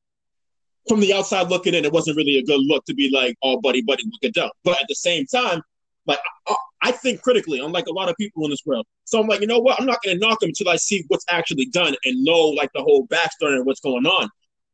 [0.87, 3.61] from the outside looking in, it wasn't really a good look to be like all
[3.61, 4.51] buddy buddy with Goodell.
[4.63, 5.61] But at the same time,
[6.05, 8.85] like I, I think critically, unlike a lot of people in this world.
[9.05, 9.79] So I'm like, you know what?
[9.79, 12.71] I'm not going to knock him until I see what's actually done and know like
[12.73, 14.29] the whole backstory and what's going on.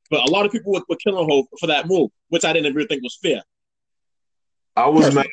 [0.09, 2.73] But a lot of people were, were killing Hov for that move, which I didn't
[2.73, 3.43] really think was fair.
[4.75, 5.27] I was mad.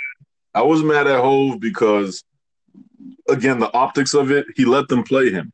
[0.54, 2.24] I was mad at Hov because,
[3.28, 4.46] again, the optics of it.
[4.57, 5.52] He let them play him.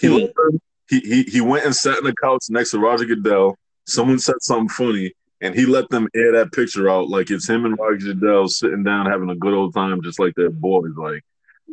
[0.00, 0.26] He mm-hmm.
[0.26, 3.58] them, he he he went and sat in the couch next to Roger Goodell.
[3.86, 5.12] Someone said something funny,
[5.44, 8.82] and he let them air that picture out like it's him and Roger Goodell sitting
[8.82, 10.92] down having a good old time, just like their boys.
[10.96, 11.22] Like,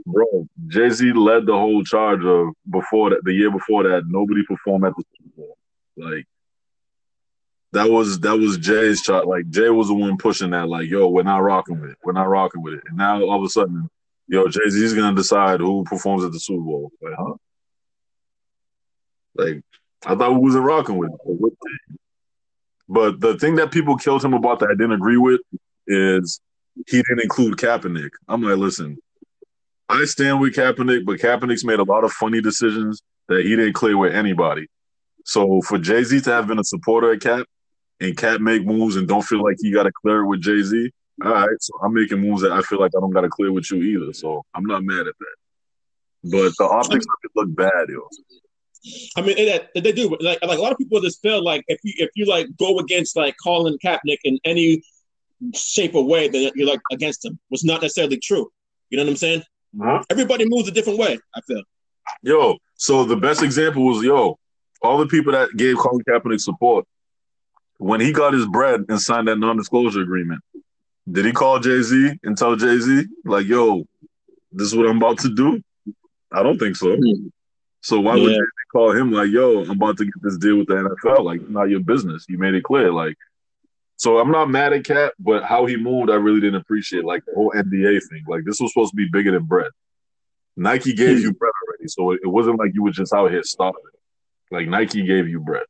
[0.05, 0.25] bro,
[0.67, 3.23] Jay Z led the whole charge of before that.
[3.23, 5.57] The year before that, nobody performed at the Super Bowl.
[5.95, 6.27] Like,
[7.71, 9.25] that was that was Jay's chart.
[9.25, 10.67] Like Jay was the one pushing that.
[10.67, 11.97] Like, yo, we're not rocking with it.
[12.03, 12.83] We're not rocking with it.
[12.89, 13.89] And now all of a sudden,
[14.27, 16.91] yo, Jay Z's gonna decide who performs at the Super Bowl.
[17.01, 17.33] Like, huh?
[19.35, 19.61] Like,
[20.05, 21.53] I thought we wasn't rocking with it.
[22.91, 25.39] But the thing that people killed him about that I didn't agree with
[25.87, 26.41] is
[26.87, 28.09] he didn't include Kaepernick.
[28.27, 28.97] I'm like, listen,
[29.87, 33.73] I stand with Kaepernick, but Kaepernick's made a lot of funny decisions that he didn't
[33.73, 34.67] clear with anybody.
[35.23, 37.45] So for Jay Z to have been a supporter of Cap
[38.01, 40.61] and Cap make moves and don't feel like he got to clear it with Jay
[40.61, 40.91] Z,
[41.23, 41.61] all right.
[41.61, 43.77] So I'm making moves that I feel like I don't got to clear with you
[43.77, 44.11] either.
[44.11, 45.35] So I'm not mad at that.
[46.23, 48.05] But the optics of it look bad, yo.
[49.15, 50.15] I mean, it, it, they do.
[50.19, 52.79] Like, like a lot of people just feel like if you if you like go
[52.79, 54.81] against like Colin Kaepernick in any
[55.53, 57.39] shape or way, then you're like against him.
[57.49, 58.51] Was not necessarily true.
[58.89, 59.43] You know what I'm saying?
[59.79, 60.03] Uh-huh.
[60.09, 61.19] Everybody moves a different way.
[61.35, 61.63] I feel.
[62.23, 64.39] Yo, so the best example was yo,
[64.81, 66.85] all the people that gave Colin Kaepernick support
[67.77, 70.41] when he got his bread and signed that non-disclosure agreement.
[71.11, 73.85] Did he call Jay Z and tell Jay Z like, "Yo,
[74.51, 75.61] this is what I'm about to do"?
[76.31, 76.87] I don't think so.
[76.87, 77.27] Mm-hmm.
[77.81, 78.23] So why yeah.
[78.23, 78.39] would they
[78.71, 81.23] call him like, "Yo, I'm about to get this deal with the NFL"?
[81.23, 82.25] Like, not your business.
[82.29, 82.91] You made it clear.
[82.91, 83.17] Like,
[83.97, 87.05] so I'm not mad at Cap, but how he moved, I really didn't appreciate.
[87.05, 88.23] Like the whole NDA thing.
[88.27, 89.71] Like this was supposed to be bigger than bread.
[90.57, 91.23] Nike gave hmm.
[91.23, 93.79] you bread already, so it wasn't like you were just out here starving.
[94.51, 95.63] Like Nike gave you bread.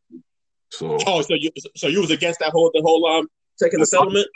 [0.69, 3.27] So oh, so you so you was against that whole the whole um
[3.61, 4.27] taking the settlement?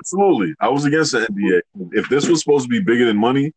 [0.00, 1.60] Absolutely, I was against the NDA.
[1.92, 3.52] If this was supposed to be bigger than money,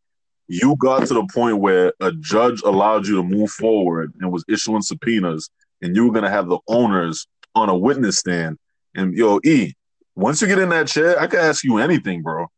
[0.52, 4.44] you got to the point where a judge allowed you to move forward and was
[4.48, 5.48] issuing subpoenas,
[5.80, 8.58] and you were going to have the owners on a witness stand.
[8.94, 9.72] And yo, E,
[10.14, 12.48] Once you get in that chair, I could ask you anything, bro.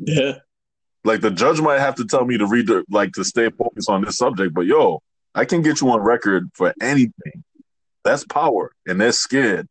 [0.00, 0.34] Yeah.
[1.02, 3.88] Like the judge might have to tell me to read the like to stay focused
[3.88, 5.00] on this subject, but yo,
[5.34, 7.44] I can get you on record for anything.
[8.04, 9.66] That's power, and they're scared.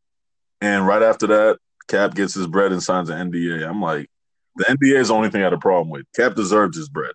[0.62, 3.68] And right after that, Cap gets his bread and signs an NDA.
[3.68, 4.10] I'm like,
[4.56, 6.06] the NDA is the only thing I had a problem with.
[6.16, 7.14] Cap deserves his bread,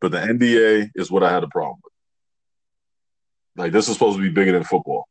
[0.00, 1.92] but the NDA is what I had a problem with.
[3.56, 5.06] Like this is supposed to be bigger than football.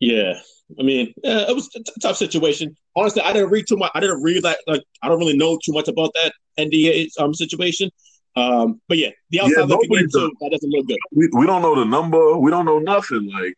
[0.00, 0.34] Yeah,
[0.78, 2.76] I mean, it was a t- tough situation.
[2.94, 3.90] Honestly, I didn't read too much.
[3.94, 4.58] I didn't read that.
[4.66, 7.90] Like, I don't really know too much about that NDA um situation.
[8.36, 10.98] Um, but yeah, the outside yeah, looking in too, that doesn't look good.
[11.12, 12.36] We, we don't know the number.
[12.36, 13.28] We don't know nothing.
[13.32, 13.56] Like,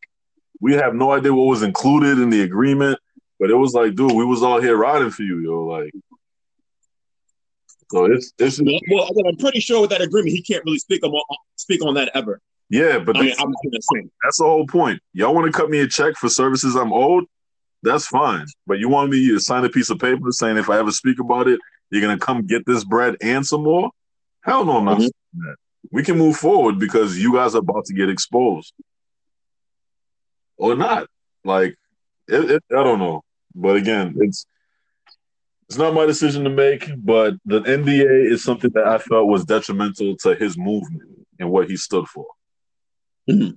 [0.61, 2.99] we have no idea what was included in the agreement.
[3.41, 5.65] But it was like, dude, we was all here riding for you, yo.
[5.65, 5.91] Like,
[7.91, 8.61] so it's it's.
[8.61, 11.13] Well, I'm pretty sure with that agreement, he can't really speak on
[11.57, 12.41] speak on that ever.
[12.69, 13.53] Yeah, but I mean, I'm
[14.23, 15.01] that's the whole point.
[15.13, 17.25] Y'all want to cut me a check for services I'm owed?
[17.83, 18.47] That's fine.
[18.67, 21.19] But you want me to sign a piece of paper saying if I ever speak
[21.19, 21.59] about it,
[21.91, 23.91] you're gonna come get this bread and some more?
[24.43, 25.41] Hell no, I'm not mm-hmm.
[25.41, 25.57] that.
[25.91, 28.73] We can move forward because you guys are about to get exposed.
[30.59, 31.09] Or not.
[31.43, 31.77] Like
[32.29, 33.23] it, it, I don't know.
[33.55, 34.47] But again, it's
[35.69, 39.45] it's not my decision to make, but the NDA is something that I felt was
[39.45, 42.27] detrimental to his movement and what he stood for.
[43.29, 43.57] Mm-hmm.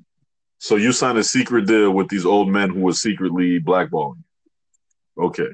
[0.60, 4.24] So you signed a secret deal with these old men who were secretly blackballing.
[5.18, 5.52] Okay.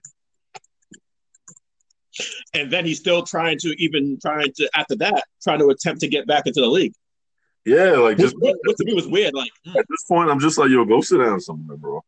[2.54, 6.08] And then he's still trying to even trying to after that trying to attempt to
[6.08, 6.93] get back into the league.
[7.65, 9.34] Yeah, like just what, what to me was weird.
[9.34, 9.78] Like mm.
[9.78, 12.04] at this point, I'm just like, yo, go sit down somewhere, bro.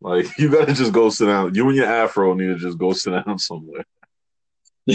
[0.00, 1.54] Like you gotta just go sit down.
[1.54, 3.84] You and your afro need to just go sit down somewhere.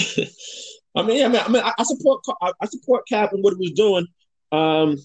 [0.95, 3.69] I mean, yeah, I mean, I, mean, I support I support Cap and what he
[3.69, 4.05] was doing.
[4.51, 4.97] Um,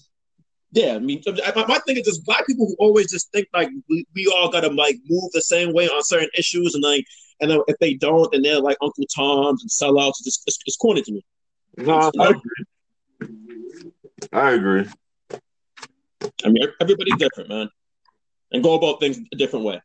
[0.71, 4.05] yeah, I mean, my thing is just black people who always just think like we,
[4.13, 7.05] we all gotta like move the same way on certain issues, and like,
[7.41, 10.09] and then if they don't, then they're like Uncle Toms and sellouts.
[10.19, 11.25] It's, just, it's, it's corny to me.
[11.77, 13.31] No, I agree.
[14.31, 14.87] I agree.
[16.45, 17.69] I mean, everybody's different, man,
[18.51, 19.81] and go about things a different way.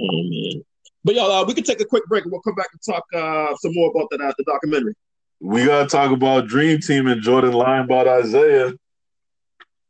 [0.00, 0.62] Oh man.
[1.04, 3.04] But y'all, uh, we can take a quick break and we'll come back and talk
[3.14, 4.94] uh, some more about that uh, the documentary.
[5.40, 8.72] We gotta talk about Dream Team and Jordan lying about Isaiah.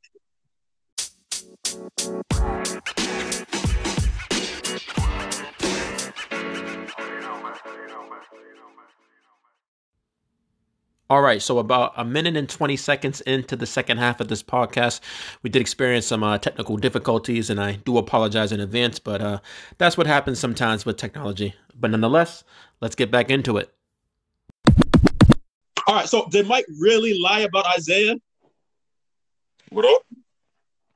[11.10, 14.44] All right, so about a minute and 20 seconds into the second half of this
[14.44, 15.00] podcast,
[15.42, 19.40] we did experience some uh, technical difficulties, and I do apologize in advance, but uh,
[19.78, 21.56] that's what happens sometimes with technology.
[21.80, 22.44] But nonetheless,
[22.82, 23.74] let's get back into it.
[25.88, 28.18] All right, so did Mike really lie about Isaiah?
[29.70, 30.02] What up?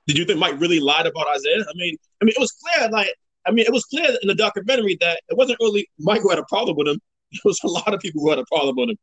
[0.08, 1.62] Did you think Mike really lied about Isaiah?
[1.62, 3.16] I mean, I mean, it was clear, like,
[3.48, 6.40] I mean, it was clear in the documentary that it wasn't really Mike who had
[6.40, 7.00] a problem with him.
[7.34, 8.98] It was a lot of people who had a problem with him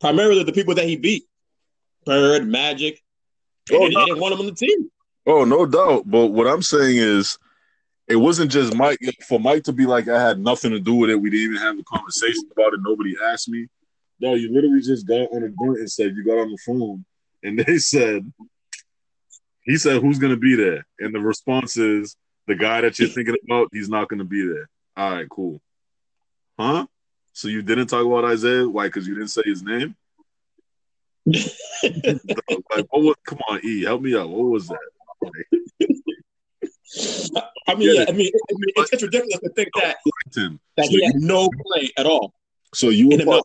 [0.00, 1.24] primarily the people that he beat,
[2.04, 3.02] Bird, Magic.
[3.72, 4.06] Oh, they, no.
[4.06, 4.90] didn't want him on the team.
[5.26, 6.10] Oh, no doubt.
[6.10, 7.38] But what I'm saying is,
[8.08, 8.98] it wasn't just Mike.
[9.28, 11.20] For Mike to be like, I had nothing to do with it.
[11.20, 12.80] We didn't even have a conversation about it.
[12.82, 13.68] Nobody asked me.
[14.20, 17.04] No, you literally just got on a joint and said you got on the phone,
[17.42, 18.32] and they said,
[19.62, 23.08] he said, "Who's going to be there?" And the response is, "The guy that you're
[23.08, 25.60] thinking about, he's not going to be there." All right, cool.
[26.58, 26.86] Huh?
[27.38, 28.68] So you didn't talk about Isaiah?
[28.68, 28.88] Why?
[28.88, 29.94] Because you didn't say his name?
[31.24, 31.44] like,
[32.90, 34.28] what was, come on, E, help me out.
[34.28, 34.78] What was that?
[37.68, 39.98] I mean, yeah, I mean, I mean it's, it's, ridiculous to think that,
[40.34, 42.34] that so he had no play at all.
[42.74, 43.44] So you were part,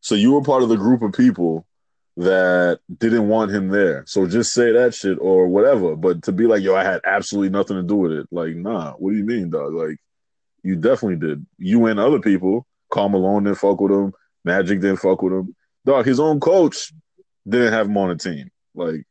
[0.00, 1.64] so you were part of the group of people
[2.16, 4.02] that didn't want him there.
[4.08, 5.94] So just say that shit or whatever.
[5.94, 8.26] But to be like, yo, I had absolutely nothing to do with it.
[8.32, 8.94] Like, nah.
[8.94, 9.74] What do you mean, dog?
[9.74, 9.98] Like,
[10.64, 11.46] you definitely did.
[11.56, 14.12] You and other people Karl Malone didn't fuck with him.
[14.44, 15.54] Magic didn't fuck with him.
[15.84, 16.92] Dog, his own coach
[17.48, 18.50] didn't have him on the team.
[18.74, 19.04] Like,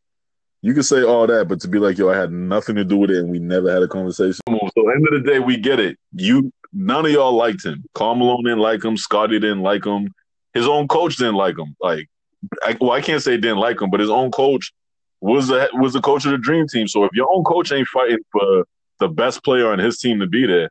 [0.61, 2.97] you can say all that, but to be like, yo, I had nothing to do
[2.97, 4.41] with it and we never had a conversation.
[4.47, 5.97] So end of the day, we get it.
[6.13, 7.83] You none of y'all liked him.
[7.93, 10.13] Karl Malone didn't like him, Scottie didn't like him,
[10.53, 11.75] his own coach didn't like him.
[11.81, 12.09] Like
[12.63, 14.73] I, well, I can't say didn't like him, but his own coach
[15.21, 16.87] was the was the coach of the dream team.
[16.87, 18.65] So if your own coach ain't fighting for
[18.99, 20.69] the best player on his team to be there,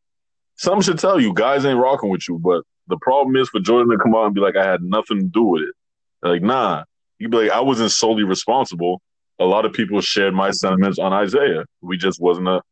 [0.56, 2.38] some should tell you guys ain't rocking with you.
[2.38, 5.18] But the problem is for Jordan to come out and be like, I had nothing
[5.18, 5.74] to do with it.
[6.22, 6.84] Like, nah.
[7.18, 9.00] You'd be like, I wasn't solely responsible.
[9.38, 11.64] A lot of people shared my sentiments on Isaiah.
[11.80, 12.62] We just wasn't a,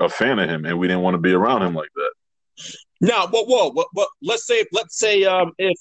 [0.00, 2.12] a fan of him and we didn't want to be around him like that.
[3.00, 5.76] Now, whoa, whoa, what, what, let's say, let's say, um, if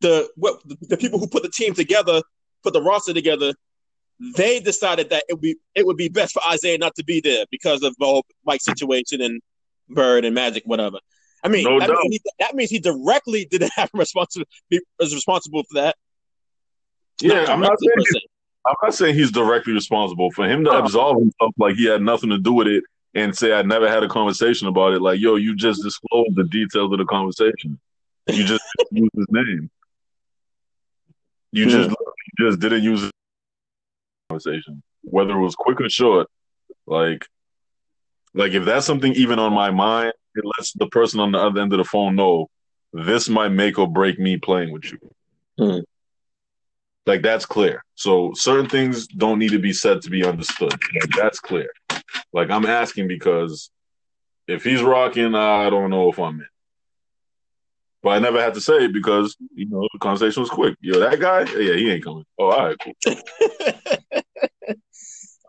[0.00, 2.20] the what the people who put the team together
[2.62, 3.52] put the roster together,
[4.36, 7.20] they decided that it would be it would be best for Isaiah not to be
[7.20, 9.40] there because of the whole Mike situation and
[9.88, 10.98] Bird and Magic, whatever.
[11.44, 11.98] I mean, No that, doubt.
[12.04, 14.46] means he, that means he directly didn't have responsible
[14.98, 15.96] was responsible for that.
[17.20, 18.22] Yeah, I'm not saying.
[18.66, 22.30] I'm not saying he's directly responsible for him to absolve himself like he had nothing
[22.30, 22.82] to do with it
[23.14, 25.02] and say I never had a conversation about it.
[25.02, 27.78] Like, yo, you just disclosed the details of the conversation.
[28.26, 29.70] You just used his name.
[31.52, 31.94] You just hmm.
[32.38, 33.10] you just didn't use his
[34.30, 36.28] conversation, whether it was quick or short.
[36.86, 37.26] Like,
[38.32, 41.60] like if that's something even on my mind, it lets the person on the other
[41.60, 42.48] end of the phone know
[42.92, 44.98] this might make or break me playing with you.
[45.58, 45.80] Hmm.
[47.06, 47.84] Like that's clear.
[47.96, 50.72] So certain things don't need to be said to be understood.
[50.72, 51.68] Like that's clear.
[52.32, 53.70] Like I'm asking because
[54.46, 56.46] if he's rocking, I don't know if I'm in.
[58.02, 60.76] But I never had to say it because you know the conversation was quick.
[60.80, 62.24] Yo, that guy, yeah, he ain't coming.
[62.38, 62.92] Oh, all right, cool.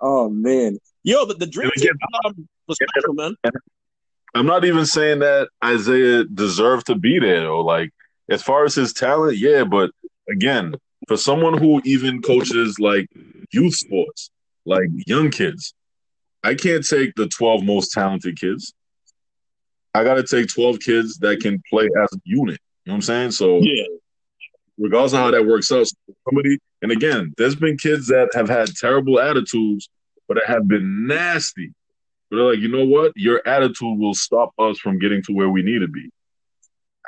[0.01, 1.93] oh man, yo, the, the team again,
[2.25, 3.35] um, was special, man.
[4.35, 7.61] I'm not even saying that Isaiah deserved to be there though.
[7.61, 7.91] Like
[8.29, 9.91] as far as his talent, yeah, but
[10.29, 10.75] again,
[11.07, 13.07] for someone who even coaches like
[13.51, 14.29] youth sports,
[14.65, 15.73] like young kids,
[16.43, 18.73] I can't take the 12 most talented kids.
[19.93, 22.59] I got to take 12 kids that can play as a unit.
[22.83, 23.31] You know what I'm saying?
[23.31, 23.85] So Yeah,
[24.77, 25.87] regardless of how that works out,
[26.27, 29.89] somebody, and again, there's been kids that have had terrible attitudes,
[30.27, 31.73] but it have been nasty.
[32.29, 33.11] But they're like, you know what?
[33.15, 36.09] Your attitude will stop us from getting to where we need to be.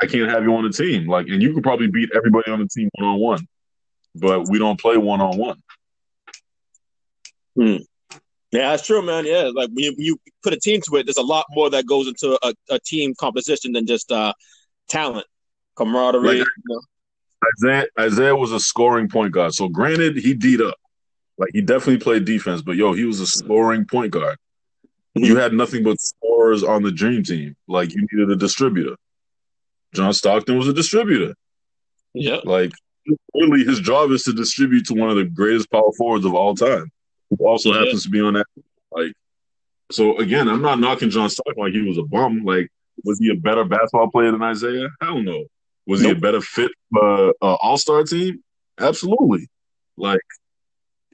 [0.02, 1.08] I can't have you on the team.
[1.08, 3.48] Like, and you could probably beat everybody on the team one on one,
[4.16, 5.62] but we don't play one on one.
[8.52, 9.26] yeah, that's true, man.
[9.26, 11.70] Yeah, like when you, when you put a team to it, there's a lot more
[11.72, 14.34] that goes into a, a team composition than just uh,
[14.88, 15.26] talent,
[15.76, 16.28] camaraderie.
[16.28, 16.82] Like- you know?
[17.56, 19.54] Isaiah, Isaiah was a scoring point guard.
[19.54, 20.76] So granted, he D'd up.
[21.38, 24.38] Like he definitely played defense, but yo, he was a scoring point guard.
[25.24, 27.56] You had nothing but scorers on the dream team.
[27.68, 28.96] Like you needed a distributor.
[29.94, 31.34] John Stockton was a distributor.
[32.14, 32.72] Yeah, Like
[33.34, 36.56] really, his job is to distribute to one of the greatest power forwards of all
[36.56, 36.92] time,
[37.30, 37.80] who also Yeah.
[37.86, 38.46] happens to be on that.
[38.92, 39.14] Like,
[39.92, 42.44] so again, I'm not knocking John Stockton like he was a bum.
[42.44, 42.70] Like,
[43.04, 44.90] was he a better basketball player than Isaiah?
[45.02, 45.46] Hell no.
[45.86, 48.44] Was he a better fit for uh, All Star team?
[48.80, 49.48] Absolutely.
[49.96, 50.20] Like,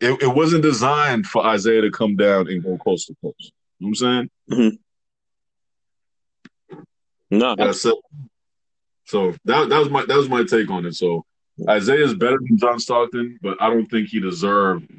[0.01, 3.51] it, it wasn't designed for Isaiah to come down and go coast to coast.
[3.83, 4.77] You know what I'm saying?
[6.71, 7.37] Mm-hmm.
[7.37, 8.03] no, that's, That's it.
[9.05, 10.95] So that that was my that was my take on it.
[10.95, 11.25] So
[11.69, 14.89] Isaiah is better than John Stockton, but I don't think he deserved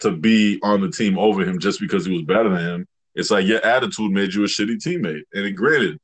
[0.00, 2.86] to be on the team over him just because he was better than him.
[3.16, 5.22] It's like your attitude made you a shitty teammate.
[5.34, 5.98] And it, granted,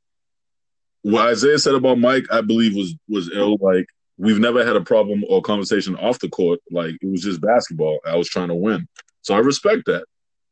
[1.01, 3.55] what Isaiah said about Mike, I believe was was ill.
[3.61, 3.85] Like
[4.17, 6.59] we've never had a problem or conversation off the court.
[6.69, 7.99] Like it was just basketball.
[8.05, 8.89] I was trying to win.
[9.21, 10.03] So I respect that.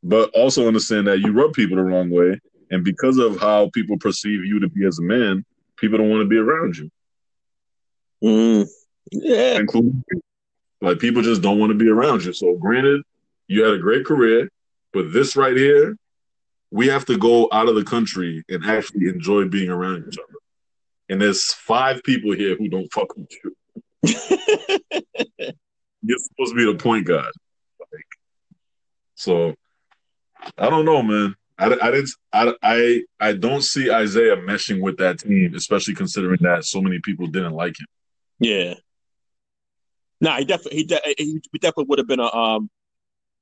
[0.04, 2.38] But also understand that you rub people the wrong way.
[2.70, 5.44] And because of how people perceive you to be as a man,
[5.76, 6.90] people don't want to be around you,
[8.22, 8.66] Mm.
[9.10, 10.02] yeah, including
[10.80, 12.32] like people just don't want to be around you.
[12.32, 13.02] So granted,
[13.48, 14.48] you had a great career,
[14.92, 15.96] but this right here,
[16.70, 20.38] we have to go out of the country and actually enjoy being around each other.
[21.08, 23.54] And there's five people here who don't fuck with you.
[26.02, 27.32] You're supposed to be the point guard.
[27.80, 28.06] Like,
[29.14, 29.54] so
[30.58, 31.34] I don't know, man.
[31.58, 32.10] I, I didn't.
[32.32, 36.98] I, I I don't see Isaiah meshing with that team, especially considering that so many
[37.00, 37.86] people didn't like him.
[38.40, 38.74] yeah.
[40.20, 42.70] No, he definitely he, de- he definitely would have been a um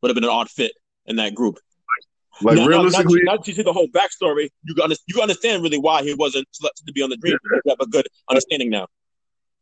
[0.00, 0.72] would have been an odd fit
[1.06, 1.58] in that group.
[2.40, 5.22] Like Now- now- realistically, now, that you see the whole backstory, you can you can
[5.22, 7.32] understand really why he wasn't selected to be on the dream.
[7.32, 7.60] Team.
[7.64, 8.88] You have a good understanding now.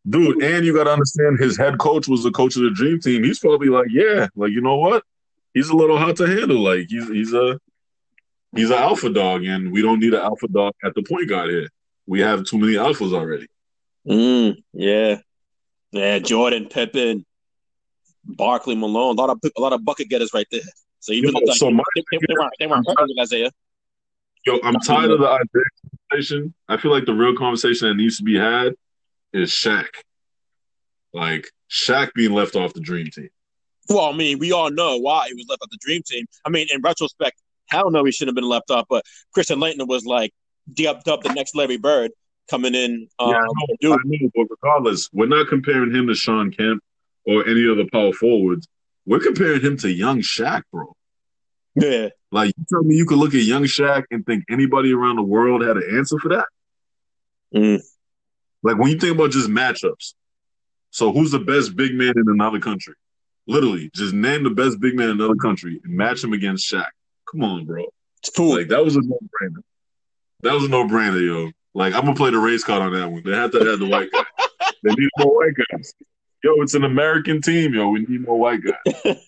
[0.08, 2.98] dude, and you got to understand his head coach was the coach of the dream
[3.00, 3.22] team.
[3.22, 5.04] He's probably like, yeah, like you know what?
[5.54, 6.60] He's a little hard to handle.
[6.60, 7.58] Like he's he's a
[8.54, 11.50] he's an alpha dog, and we don't need an alpha dog at the point guard
[11.50, 11.68] here.
[12.06, 13.46] We have too many alphas already.
[14.08, 15.18] Mm, yeah,
[15.92, 16.18] yeah.
[16.18, 17.24] Jordan, Pippen,
[18.24, 20.62] Barkley, Malone, a lot of a lot of bucket getters right there.
[21.00, 23.50] So you Yo, like, so my- they, they, weren't they weren't with Isaiah.
[24.46, 26.54] Yo, I'm tired of the Isaiah conversation.
[26.68, 28.74] I feel like the real conversation that needs to be had
[29.32, 29.88] is Shaq.
[31.12, 33.30] Like Shaq being left off the dream team.
[33.90, 36.24] Well, I mean, we all know why he was left off the dream team.
[36.44, 38.86] I mean, in retrospect, hell no, he shouldn't have been left off.
[38.88, 40.32] But Christian Laettner was like
[40.72, 42.12] dubbed up the next Larry Bird
[42.48, 43.08] coming in.
[43.18, 46.82] Um, Yeah, I know, I know, but regardless, we're not comparing him to Shawn Kemp
[47.26, 48.68] or any of the power forwards.
[49.06, 50.94] We're comparing him to young Shaq, bro.
[51.74, 55.16] yeah, Like, you tell me you could look at young Shaq and think anybody around
[55.16, 56.46] the world had an answer for that?
[57.54, 57.82] Mm.
[58.62, 60.14] Like, when you think about just matchups,
[60.90, 62.94] so who's the best big man in another country?
[63.50, 66.86] Literally, just name the best big man in another country and match him against Shaq.
[67.28, 67.84] Come on, bro.
[68.18, 68.56] It's cool.
[68.56, 69.64] Like that was a no brainer.
[70.42, 71.50] That was a no brainer, yo.
[71.74, 73.24] Like I'm gonna play the race card on that one.
[73.24, 74.22] They have to have the white guy.
[74.84, 75.92] they need more white guys.
[76.44, 77.90] Yo, it's an American team, yo.
[77.90, 79.04] We need more white guys.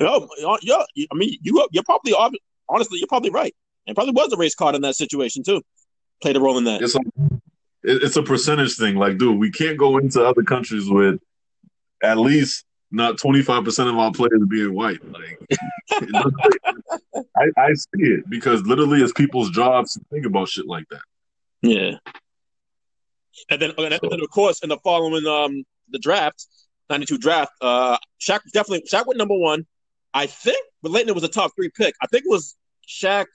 [0.00, 2.14] no, uh, yo, I mean, you you're probably
[2.68, 3.54] honestly, you're probably right.
[3.86, 5.62] It probably was a race card in that situation too.
[6.20, 6.82] Played a role in that.
[6.82, 7.00] It's a,
[7.84, 8.96] it's a percentage thing.
[8.96, 11.20] Like, dude, we can't go into other countries with
[12.02, 15.00] at least not 25% of our players being white.
[15.10, 15.38] Like,
[17.36, 21.02] I, I see it because literally it's people's jobs to think about shit like that.
[21.62, 21.92] Yeah.
[23.50, 26.46] And then, and then of course, in the following um the draft,
[26.90, 29.66] 92 draft, uh Shaq definitely Shaq went number one.
[30.14, 31.94] I think but Laettner was a top three pick.
[32.02, 32.56] I think it was
[32.88, 33.26] Shaq,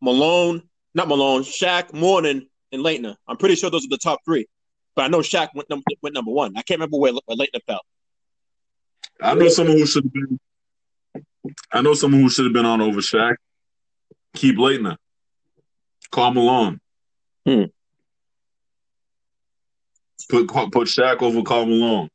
[0.00, 0.62] Malone,
[0.94, 3.16] not Malone, Shaq, Mourning, and Laettner.
[3.26, 4.46] I'm pretty sure those are the top three.
[4.94, 6.56] But I know Shaq went number went number one.
[6.56, 7.82] I can't remember where, where Laettner fell.
[9.20, 10.40] I know someone who should have been.
[11.72, 13.36] I know someone who should have been on over Shaq.
[14.34, 14.96] Keep Laettner.
[16.10, 16.80] Karl Malone.
[17.46, 17.64] Hmm.
[20.28, 22.08] Put put Shaq over Karl Malone.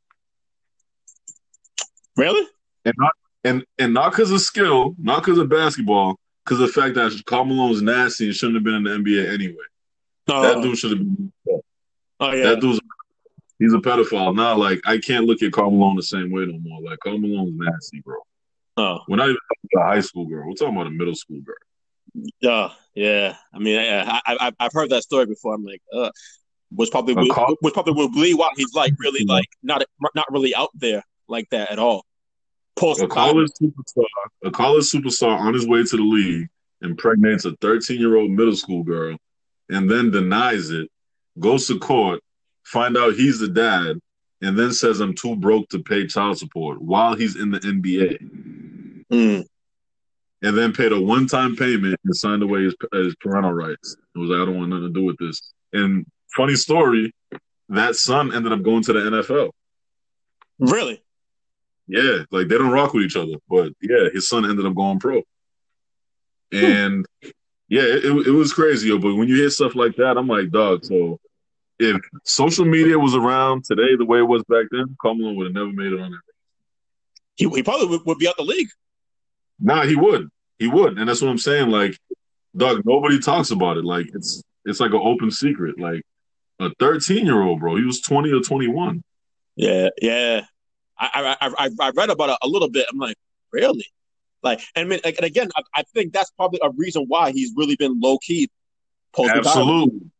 [2.16, 2.46] Really?
[2.84, 6.72] And not and and not because of skill, not because of basketball, because of the
[6.72, 9.54] fact that Karl Malone's nasty and shouldn't have been in the NBA anyway.
[10.28, 10.42] Oh.
[10.42, 11.32] That dude should have been.
[12.20, 12.50] Oh yeah.
[12.50, 12.80] That dude's
[13.58, 14.34] he's a pedophile.
[14.34, 16.80] Now, like I can't look at Karl Malone the same way no more.
[16.82, 18.16] Like Karl Malone's nasty, bro.
[18.76, 18.98] Oh.
[19.08, 20.46] We're not even talking about a high school girl.
[20.48, 21.54] We're talking about a middle school girl.
[22.40, 23.36] Yeah, yeah.
[23.52, 25.54] I mean, I, I, I've heard that story before.
[25.54, 26.10] I'm like, uh,
[26.74, 29.84] was probably call- was probably will believe why he's like really like not
[30.14, 32.04] not really out there like that at all.
[32.76, 34.04] Post A college superstar,
[34.44, 36.48] a college superstar on his way to the league
[36.82, 39.16] impregnates a 13 year old middle school girl,
[39.70, 40.90] and then denies it.
[41.38, 42.20] Goes to court,
[42.64, 43.98] find out he's the dad,
[44.42, 49.04] and then says I'm too broke to pay child support while he's in the NBA.
[49.12, 49.44] Mm.
[50.42, 53.96] and then paid a one time payment and signed away his, his parental rights.
[54.14, 55.40] It was like, I don't want nothing to do with this.
[55.72, 57.14] And funny story,
[57.68, 59.50] that son ended up going to the NFL.
[60.58, 61.02] Really?
[61.86, 64.98] Yeah, like they don't rock with each other, but yeah, his son ended up going
[64.98, 65.22] pro.
[66.52, 67.06] And
[67.68, 68.98] yeah, it, it was crazy, yo.
[68.98, 70.84] But when you hear stuff like that, I'm like, dog.
[70.84, 71.18] So
[71.78, 75.54] if social media was around today the way it was back then, Cumberland would have
[75.54, 76.20] never made it on that.
[77.36, 78.68] He, he probably would, would be out the league.
[79.58, 80.28] Nah, he would.
[80.58, 80.98] He would.
[80.98, 81.70] And that's what I'm saying.
[81.70, 81.98] Like,
[82.56, 83.84] dog, nobody talks about it.
[83.84, 85.78] Like, it's it's like an open secret.
[85.78, 86.02] Like,
[86.60, 87.76] a 13 year old, bro.
[87.76, 89.02] He was 20 or 21.
[89.56, 90.42] Yeah, yeah.
[90.98, 92.86] I I I, I read about it a little bit.
[92.90, 93.16] I'm like,
[93.52, 93.86] really?
[94.42, 97.32] Like, and I mean, like, and again, I, I think that's probably a reason why
[97.32, 98.50] he's really been low key.
[99.18, 100.10] Absolutely.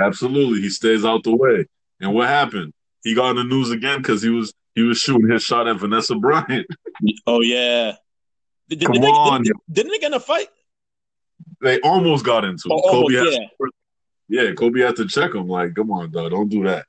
[0.00, 0.60] Absolutely.
[0.60, 1.66] He stays out the way.
[2.00, 2.72] And what happened?
[3.02, 5.76] He got in the news again because he was he was shooting his shot at
[5.76, 6.66] Vanessa Bryant.
[7.28, 7.92] Oh yeah.
[8.68, 10.48] Did, Come did they, on, did, didn't they get in a fight?
[11.62, 12.72] They almost got into it.
[12.72, 13.48] Oh, Kobe almost, had
[14.28, 14.42] yeah.
[14.42, 15.46] yeah, Kobe had to check him.
[15.46, 16.86] Like, come on, dog, don't do that.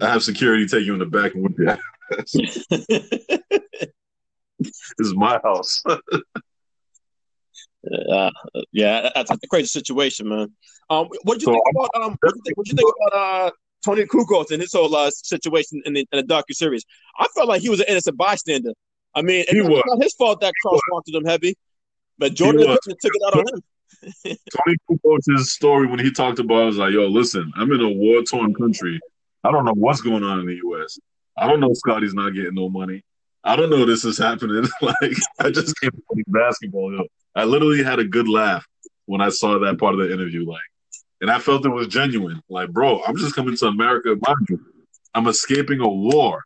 [0.00, 1.58] I have security take you in the back and whip
[2.18, 2.32] ass.
[4.58, 5.82] this is my house.
[7.84, 8.30] Uh,
[8.72, 10.52] yeah, that's a crazy situation, man.
[10.90, 12.16] Um, what do you So, think about um?
[12.20, 13.50] What do you think, you think about uh
[13.84, 16.84] Tony Kukoc and his whole uh, situation in the, in the docu series?
[17.18, 18.72] I felt like he was an innocent bystander.
[19.14, 19.82] I mean, it was.
[19.86, 21.56] not his fault that Krause wanted him heavy,
[22.18, 22.66] but Jordan.
[22.66, 23.62] Took it out on him.
[24.24, 27.88] Tony Kukoc's story when he talked about it was like, yo, listen, I'm in a
[27.88, 28.98] war torn country.
[29.44, 30.98] I don't know what's going on in the US.
[31.36, 33.04] I don't know Scottie's not getting no money.
[33.44, 34.64] I don't know this is happening.
[34.82, 36.92] like I just came to play basketball.
[36.92, 37.04] Yo.
[37.34, 38.66] I literally had a good laugh
[39.06, 40.44] when I saw that part of the interview.
[40.48, 40.60] Like
[41.20, 42.42] and I felt it was genuine.
[42.48, 44.08] Like, bro, I'm just coming to America.
[44.10, 44.60] Mind you,
[45.14, 46.42] I'm escaping a war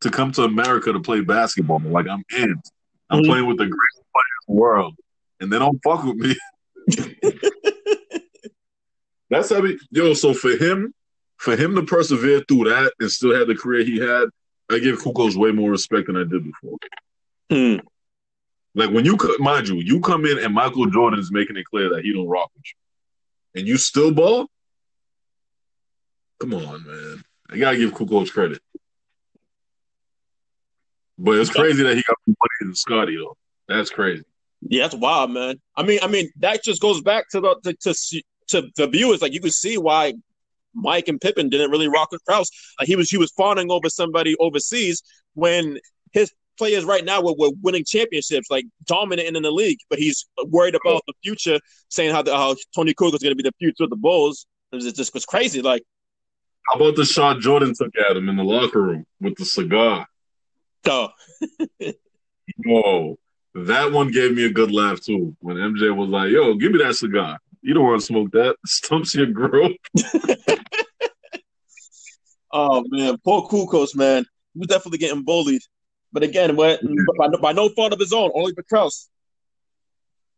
[0.00, 1.80] to come to America to play basketball.
[1.80, 2.60] Like I'm in.
[3.10, 3.26] I'm Mhm.
[3.26, 4.94] playing with the greatest players in the world.
[5.40, 6.34] And they don't fuck with me.
[9.30, 10.14] That's how we yo.
[10.14, 10.94] So for him,
[11.36, 14.28] for him to persevere through that and still have the career he had,
[14.70, 16.78] I give Kukoc way more respect than I did before.
[17.50, 17.76] Hmm.
[18.76, 21.88] Like when you mind you, you come in and Michael Jordan is making it clear
[21.94, 24.48] that he don't rock with you, and you still ball.
[26.38, 27.24] Come on, man.
[27.48, 28.60] I gotta give Kukoc credit.
[31.16, 33.34] But it's crazy that he got more money than Scottie though.
[33.66, 34.24] That's crazy.
[34.60, 35.58] Yeah, that's wild, man.
[35.74, 39.22] I mean, I mean, that just goes back to the to to, to the viewers.
[39.22, 40.12] Like you can see why
[40.74, 42.50] Mike and Pippen didn't really rock with Krause.
[42.78, 45.02] Like he was he was fawning over somebody overseas
[45.32, 45.78] when
[46.12, 49.78] his players right now were, were winning championships, like dominating in the league.
[49.88, 53.42] But he's worried about the future, saying how the, how Tony Kukoc is going to
[53.42, 54.46] be the future of the Bulls.
[54.72, 55.62] It was, it just was crazy.
[55.62, 55.82] Like
[56.68, 60.06] How about the shot Jordan took at him in the locker room with the cigar?
[60.86, 61.08] Oh.
[62.64, 63.18] Whoa.
[63.64, 65.34] That one gave me a good laugh too.
[65.40, 67.38] When MJ was like, yo, give me that cigar.
[67.62, 68.56] You don't want to smoke that.
[68.66, 69.72] Stumps your growth.
[72.52, 74.26] oh man, poor Kukoc, man.
[74.52, 75.62] He was definitely getting bullied.
[76.16, 76.78] But again, by,
[77.42, 78.88] by no fault of his own, only for.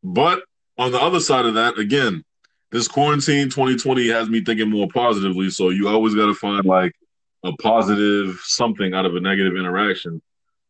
[0.03, 0.43] But
[0.77, 2.25] on the other side of that, again,
[2.73, 5.51] this quarantine 2020 has me thinking more positively.
[5.51, 6.97] So you always got to find like
[7.45, 10.21] a positive something out of a negative interaction.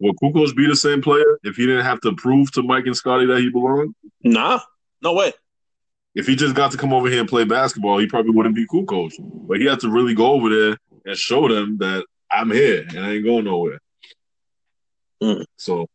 [0.01, 2.95] Would Kukoc be the same player if he didn't have to prove to Mike and
[2.95, 3.95] Scottie that he belonged?
[4.23, 4.61] Nah,
[5.01, 5.33] no way.
[6.15, 8.67] If he just got to come over here and play basketball, he probably wouldn't be
[8.67, 9.13] Kukoc.
[9.49, 13.07] But he had to really go over there and show them that I'm here and
[13.07, 13.81] I ain't going nowhere.
[15.23, 15.45] Mm.
[15.57, 15.87] So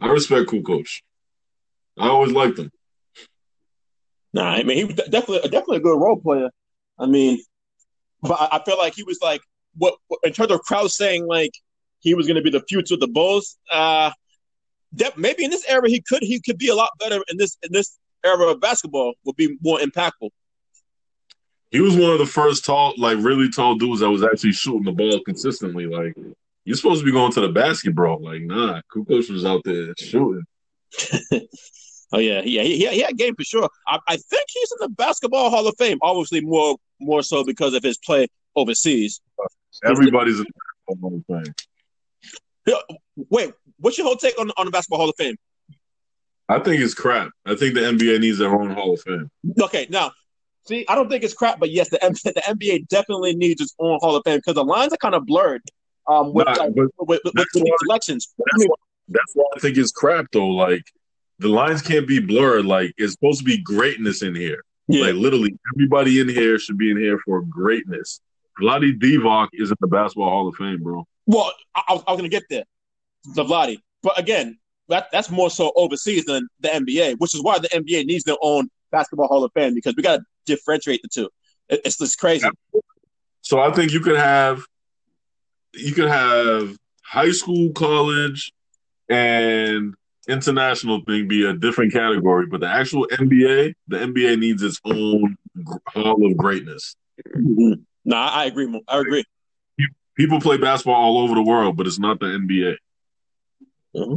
[0.00, 0.88] I respect Kukoc.
[1.98, 2.70] I always liked him.
[4.32, 6.50] Nah, I mean he was definitely definitely a good role player.
[6.98, 7.40] I mean,
[8.22, 9.40] but I feel like he was like
[9.76, 11.52] what in terms of Krause saying like
[12.00, 13.56] he was going to be the future of the Bulls.
[13.70, 14.10] Uh,
[14.92, 17.56] that maybe in this era he could he could be a lot better in this
[17.62, 20.30] in this era of basketball would be more impactful.
[21.70, 24.84] He was one of the first tall, like really tall dudes that was actually shooting
[24.84, 25.86] the ball consistently.
[25.86, 26.14] Like
[26.66, 28.16] you're supposed to be going to the basket, bro.
[28.16, 30.44] Like nah, Kukoc was out there shooting.
[32.12, 33.70] oh yeah, yeah, he, he, he had game for sure.
[33.86, 35.98] I, I think he's in the basketball Hall of Fame.
[36.02, 39.20] Obviously, more more so because of his play overseas.
[39.84, 40.46] Everybody's in
[40.88, 42.74] the Hall of Fame.
[43.30, 45.36] Wait, what's your whole take on on the Basketball Hall of Fame?
[46.48, 47.30] I think it's crap.
[47.44, 49.30] I think the NBA needs their own Hall of Fame.
[49.60, 50.10] Okay, now,
[50.66, 54.00] see, I don't think it's crap, but yes, the the NBA definitely needs its own
[54.00, 55.62] Hall of Fame because the lines are kind of blurred
[56.08, 58.34] um, with, like, with, with, with, with the elections.
[58.38, 58.76] That's, why,
[59.08, 60.48] that's why I think it's crap, though.
[60.48, 60.84] Like
[61.38, 62.64] the lines can't be blurred.
[62.64, 64.62] Like it's supposed to be greatness in here.
[64.88, 65.06] Yeah.
[65.06, 68.20] Like literally, everybody in here should be in here for greatness.
[68.60, 71.06] Vlade Divac is in the Basketball Hall of Fame, bro.
[71.26, 72.64] Well, I, I was, was going to get there,
[73.34, 73.78] the Vlade.
[74.02, 78.06] But again, that, that's more so overseas than the NBA, which is why the NBA
[78.06, 81.28] needs their own Basketball Hall of Fame because we got to differentiate the two.
[81.68, 82.48] It, it's just crazy.
[83.42, 84.64] So I think you could have
[85.76, 88.52] you could have high school, college,
[89.08, 89.94] and
[90.28, 95.36] international thing be a different category, but the actual NBA, the NBA needs its own
[95.88, 96.96] hall of greatness.
[97.36, 97.80] Mm-hmm.
[98.04, 98.82] No, I agree.
[98.88, 99.24] I agree
[100.16, 102.76] people play basketball all over the world, but it's not the NBA.
[103.94, 104.14] Mm-hmm.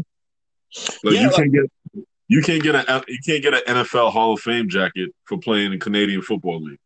[1.04, 4.34] Like yeah, you can't get you can't get a you can't get an NFL Hall
[4.34, 6.80] of Fame jacket for playing in Canadian Football League.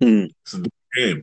[0.00, 0.24] Hmm.
[0.42, 0.64] It's a
[0.96, 1.22] game.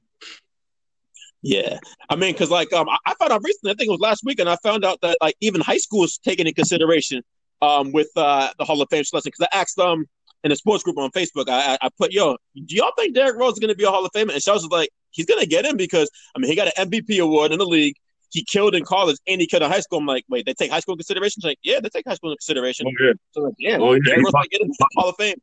[1.42, 1.80] Yeah,
[2.10, 3.72] I mean, because like um, I, I, found out recently.
[3.72, 6.04] I think it was last week, and I found out that like even high school
[6.04, 7.24] is taken in consideration
[7.62, 9.32] um with uh the Hall of Fame selection.
[9.34, 10.06] Because I asked um
[10.44, 13.54] in a sports group on Facebook, I, I put, yo, do y'all think Derrick Rose
[13.54, 14.34] is going to be a Hall of Famer?
[14.34, 16.90] And Charles was like, he's going to get him because, I mean, he got an
[16.90, 17.96] MVP award in the league.
[18.32, 20.00] He killed in college and he killed in high school.
[20.00, 21.42] I'm like, wait, they take high school consideration?
[21.44, 22.86] like, yeah, they take high school consideration.
[22.88, 23.14] Oh, yeah.
[23.32, 24.00] So like, yeah, oh, yeah.
[24.06, 25.38] Derrick Rose might get him Hall of Fame.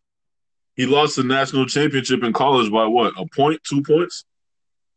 [0.77, 3.15] He lost the national championship in college by what?
[3.19, 4.25] A point, two points?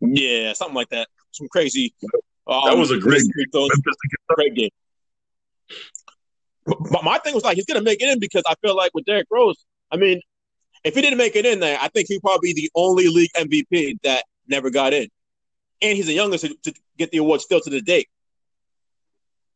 [0.02, 1.08] Yeah, something like that.
[1.32, 1.94] Some crazy.
[2.48, 3.70] Um, that was a great game.
[4.30, 4.70] Great game.
[6.66, 8.92] But my thing was like, he's going to make it in because I feel like
[8.94, 10.22] with Derrick Rose, I mean,
[10.84, 13.32] if he didn't make it in there, I think he'd probably be the only league
[13.36, 15.08] MVP that never got in.
[15.82, 18.06] And he's the youngest to, to get the award still to the day.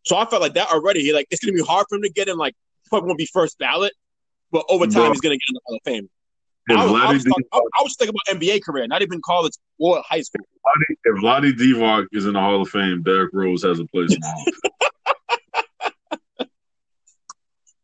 [0.04, 1.02] So I felt like that already.
[1.02, 2.38] He like it's gonna be hard for him to get in.
[2.38, 2.56] Like
[2.90, 3.94] probably won't be first ballot,
[4.52, 6.10] but over time he's gonna get in the Hall of Fame.
[6.70, 9.54] I was, I, was talking, I, I was, thinking about NBA career, not even college
[9.80, 10.46] or high school.
[11.04, 14.20] If Vlade Divac is in the Hall of Fame, Derrick Rose has a place in
[14.22, 14.60] the Hall of Fame.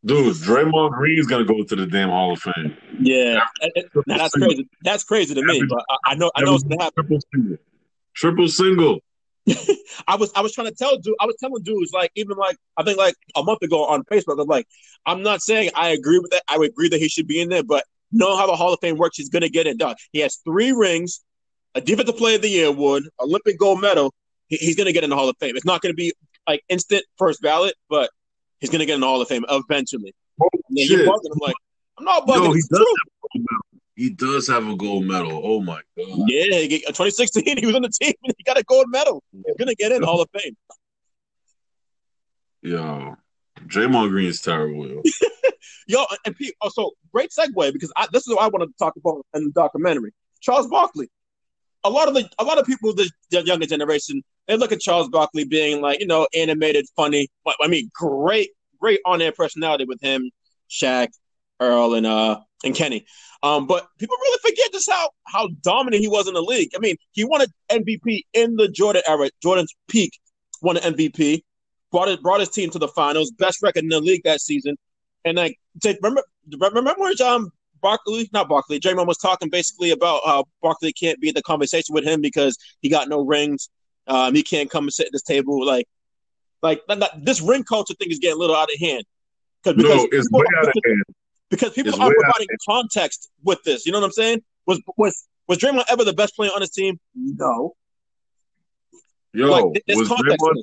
[0.02, 2.74] Dude, Draymond Green's gonna go to the damn Hall of Fame.
[2.98, 3.44] Yeah,
[4.06, 4.68] now, that's crazy.
[4.82, 7.04] That's crazy to me, but I, I know I know it's gonna happen.
[7.04, 7.56] Triple single.
[8.14, 9.00] Triple single.
[10.08, 12.56] I was I was trying to tell dude I was telling dudes like even like
[12.76, 14.66] I think like a month ago on Facebook I'm like
[15.06, 17.48] I'm not saying I agree with that I would agree that he should be in
[17.48, 20.20] there but know how the Hall of Fame works he's gonna get it done he
[20.20, 21.20] has three rings
[21.74, 24.12] a defensive player of the year award Olympic gold medal
[24.48, 26.12] he, he's gonna get in the Hall of Fame it's not gonna be
[26.48, 28.10] like instant first ballot but
[28.60, 30.14] he's gonna get in the Hall of Fame eventually.
[30.40, 31.32] Oh, yeah, you're bugging.
[31.32, 31.54] I'm like,
[31.98, 32.44] I'm not bugging.
[32.44, 32.86] No, he, does
[33.96, 35.40] he does have a gold medal.
[35.44, 36.24] Oh my god.
[36.28, 39.22] Yeah, he, uh, 2016, he was on the team and he got a gold medal.
[39.32, 40.56] He's gonna get in the Hall of Fame.
[42.62, 43.16] Yo,
[43.70, 45.02] Draymond Green is terrible.
[45.86, 48.94] Yo, and Pete, also great segue because I, this is what I wanted to talk
[48.96, 50.12] about in the documentary.
[50.40, 51.08] Charles Barkley.
[51.82, 54.80] A lot of the a lot of people the, the younger generation they look at
[54.80, 57.28] Charles Barkley being like, you know, animated, funny.
[57.44, 58.50] But I mean, great,
[58.80, 60.30] great on air personality with him,
[60.68, 61.08] Shaq,
[61.60, 63.06] Earl, and uh and Kenny.
[63.42, 66.70] Um, but people really forget just how how dominant he was in the league.
[66.74, 69.30] I mean, he won an MVP in the Jordan era.
[69.42, 70.18] Jordan's peak
[70.60, 71.42] won an MVP.
[71.90, 74.76] Brought it brought his team to the finals, best record in the league that season.
[75.24, 76.22] And like, remember,
[76.58, 81.28] remember when um Barkley, not Barkley, Draymond was talking basically about how Barkley can't be
[81.28, 83.68] in the conversation with him because he got no rings.
[84.06, 85.64] Um, he can't come and sit at this table.
[85.64, 85.86] Like,
[86.62, 86.82] like
[87.22, 89.04] this ring culture thing is getting a little out of hand.
[89.62, 91.02] Because no, it's way out of hand.
[91.48, 93.86] Because people it's are providing context with this.
[93.86, 94.42] You know what I'm saying?
[94.66, 96.98] Was was was Draymond ever the best player on his team?
[97.14, 97.74] No.
[99.32, 99.64] Yo, like,
[99.96, 100.62] was Draymond,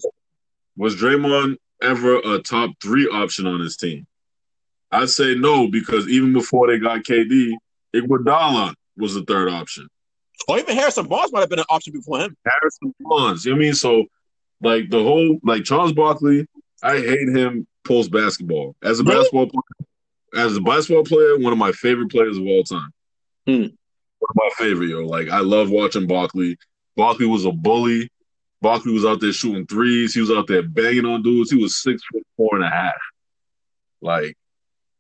[0.78, 4.08] was Draymond ever a top three option on his team?
[4.92, 7.52] I'd say no because even before they got KD,
[7.94, 9.88] Iguodala was the third option.
[10.48, 12.38] Or even Harrison Barnes might have been an option before him.
[12.46, 13.74] Harrison Barnes, you know what I mean?
[13.74, 14.06] So,
[14.62, 16.48] like the whole like Charles Barkley,
[16.84, 19.18] I hate him post basketball as a really?
[19.18, 20.46] basketball player.
[20.46, 22.90] As a basketball player, one of my favorite players of all time.
[23.46, 23.62] Hmm.
[24.20, 25.06] One of my favorite, yo.
[25.06, 26.58] Like I love watching Barkley.
[26.96, 28.10] Barkley was a bully.
[28.62, 30.14] Barkley was out there shooting threes.
[30.14, 31.52] He was out there banging on dudes.
[31.52, 32.98] He was six foot four and a half.
[34.02, 34.38] Like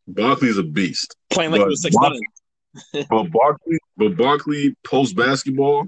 [0.07, 1.15] Barkley's a beast.
[1.29, 2.19] Playing like but he was six Barkley,
[3.09, 5.87] but Barkley, but Barkley post basketball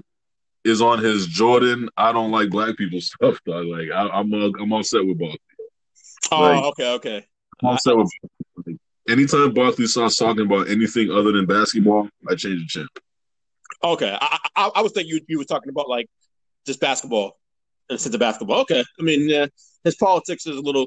[0.64, 1.88] is on his Jordan.
[1.96, 3.38] I don't like black people stuff.
[3.46, 3.60] Though.
[3.60, 5.38] Like I, am I'm, I'm upset with Barkley.
[6.32, 7.26] Oh, like, okay, okay.
[7.62, 8.10] I'm upset with.
[8.56, 8.78] Barkley.
[9.08, 12.88] Anytime Barkley starts talking about anything other than basketball, I change the channel.
[13.82, 16.06] Okay, I, I, I was thinking you you were talking about like
[16.66, 17.39] just basketball
[17.90, 18.60] Uh, instead of basketball.
[18.60, 19.46] Okay, I mean yeah,
[19.84, 20.86] his politics is a little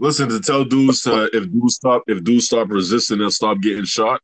[0.00, 3.84] Listen to tell dudes to if dudes stop if dudes stop resisting and stop getting
[3.84, 4.20] shot.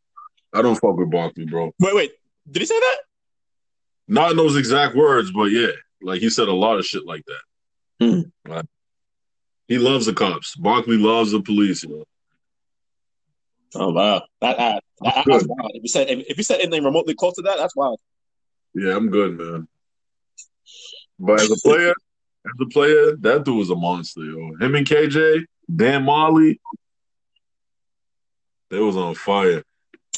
[0.53, 1.73] I don't fuck with Barkley, bro.
[1.81, 2.13] Wait, wait,
[2.49, 2.97] did he say that?
[4.07, 7.25] Not in those exact words, but yeah, like he said a lot of shit like
[7.27, 8.07] that.
[8.07, 8.51] Hmm.
[8.51, 8.67] Like,
[9.67, 10.55] he loves the cops.
[10.55, 11.83] Barkley loves the police.
[11.83, 12.05] You know.
[13.75, 15.73] Oh wow, that, that, that that's wild.
[15.75, 17.99] If you said if, if you said anything remotely close to that, that's wild.
[18.75, 19.67] Yeah, I'm good, man.
[21.19, 24.55] But as a player, as a player, that dude was a monster, yo.
[24.61, 25.45] Him and KJ,
[25.75, 26.57] Dan Majerle,
[28.71, 29.63] they was on fire.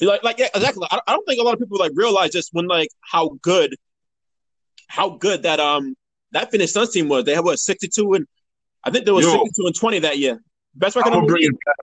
[0.01, 0.86] Like, like yeah, exactly.
[0.90, 3.74] I, I don't think a lot of people like realize this when like how good,
[4.88, 5.94] how good that um
[6.32, 7.24] that Phoenix Suns team was.
[7.24, 8.26] They had what sixty two and
[8.84, 10.40] I think there was sixty two and twenty that year.
[10.74, 11.12] Best record.
[11.12, 11.76] I'm gonna bring it back.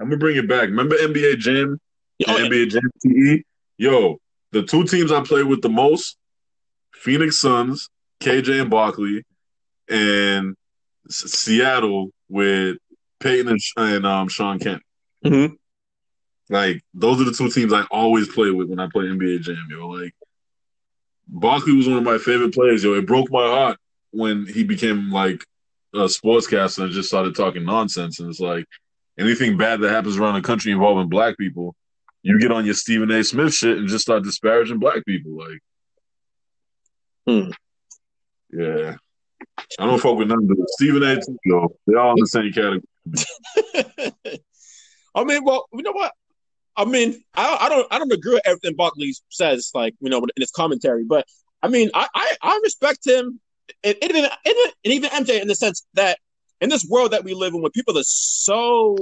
[0.00, 0.62] I'm gonna bring it back.
[0.62, 1.78] Remember NBA Jam,
[2.26, 2.46] oh, yeah.
[2.46, 3.44] NBA Jam TE.
[3.76, 4.18] Yo,
[4.52, 6.16] the two teams I played with the most,
[6.94, 7.90] Phoenix Suns,
[8.20, 9.24] KJ and Barkley,
[9.88, 10.54] and
[11.08, 12.76] Seattle with
[13.20, 14.82] Peyton and, and um, Shawn Kemp.
[15.24, 15.54] Mm-hmm.
[16.50, 19.66] Like those are the two teams I always play with when I play NBA Jam.
[19.70, 20.14] Yo, like
[21.26, 22.82] Barkley was one of my favorite players.
[22.82, 23.78] Yo, it broke my heart
[24.10, 25.44] when he became like
[25.94, 28.20] a sportscaster and just started talking nonsense.
[28.20, 28.64] And it's like
[29.18, 31.74] anything bad that happens around the country involving black people,
[32.22, 33.22] you get on your Stephen A.
[33.22, 35.36] Smith shit and just start disparaging black people.
[35.36, 35.60] Like,
[37.26, 37.50] hmm.
[38.50, 38.96] Yeah.
[39.78, 40.58] I don't fuck with none of them.
[40.68, 41.16] Stephen A.
[41.16, 41.68] Too.
[41.86, 42.82] They're all in the same category.
[45.14, 46.12] I mean, well, you know what?
[46.76, 50.18] I mean, I, I, don't I don't agree with everything Barkley says, like you know,
[50.18, 51.04] in his commentary.
[51.04, 51.26] But
[51.62, 53.40] I mean, I I, I respect him,
[53.82, 56.18] and, and, even and even MJ in the sense that
[56.60, 58.96] in this world that we live in, where people are so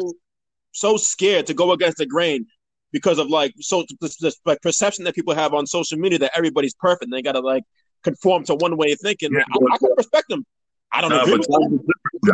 [0.73, 2.47] so scared to go against the grain
[2.93, 6.75] because of like so this, like perception that people have on social media that everybody's
[6.75, 7.65] perfect, and they gotta like
[8.03, 9.33] conform to one way of thinking.
[9.33, 10.45] Yeah, I, I can respect them.
[10.93, 11.81] I don't agree with them.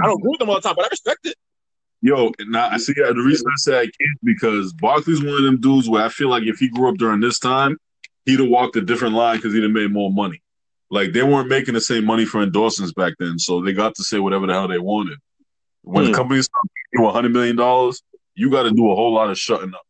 [0.03, 1.35] I don't agree with them all the time, but I respect it.
[2.01, 2.93] Yo, now I see.
[3.01, 6.09] Uh, the reason I say I can't because Barkley's one of them dudes where I
[6.09, 7.77] feel like if he grew up during this time,
[8.27, 10.43] he'd have walked a different line because he'd have made more money.
[10.91, 14.05] Like they weren't making the same money for endorsements back then, so they got to
[14.05, 15.19] say whatever the hell they wanted.
[15.83, 16.15] When mm.
[16.15, 18.03] companies start paying you hundred million dollars,
[18.35, 19.83] you got to do a whole lot of shutting up.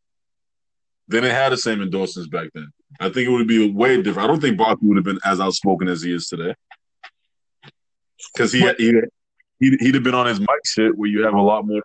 [1.08, 2.70] They didn't have the same endorsements back then.
[3.00, 4.28] I think it would be way different.
[4.28, 6.54] I don't think Barkley would have been as outspoken as he is today
[8.32, 8.92] because he, he
[9.58, 11.82] he'd, he'd have been on his mic shit where you have a lot more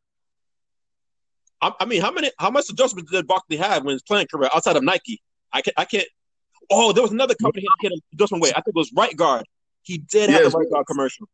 [1.62, 4.76] I, mean, how many, how much adjustment did Barkley have when his playing career outside
[4.76, 5.22] of Nike?
[5.52, 6.08] I can't I can't.
[6.70, 8.50] Oh, there was another company he had adjustment way.
[8.50, 9.46] I think it was Right Guard.
[9.84, 11.28] He did have a Right Guard commercial.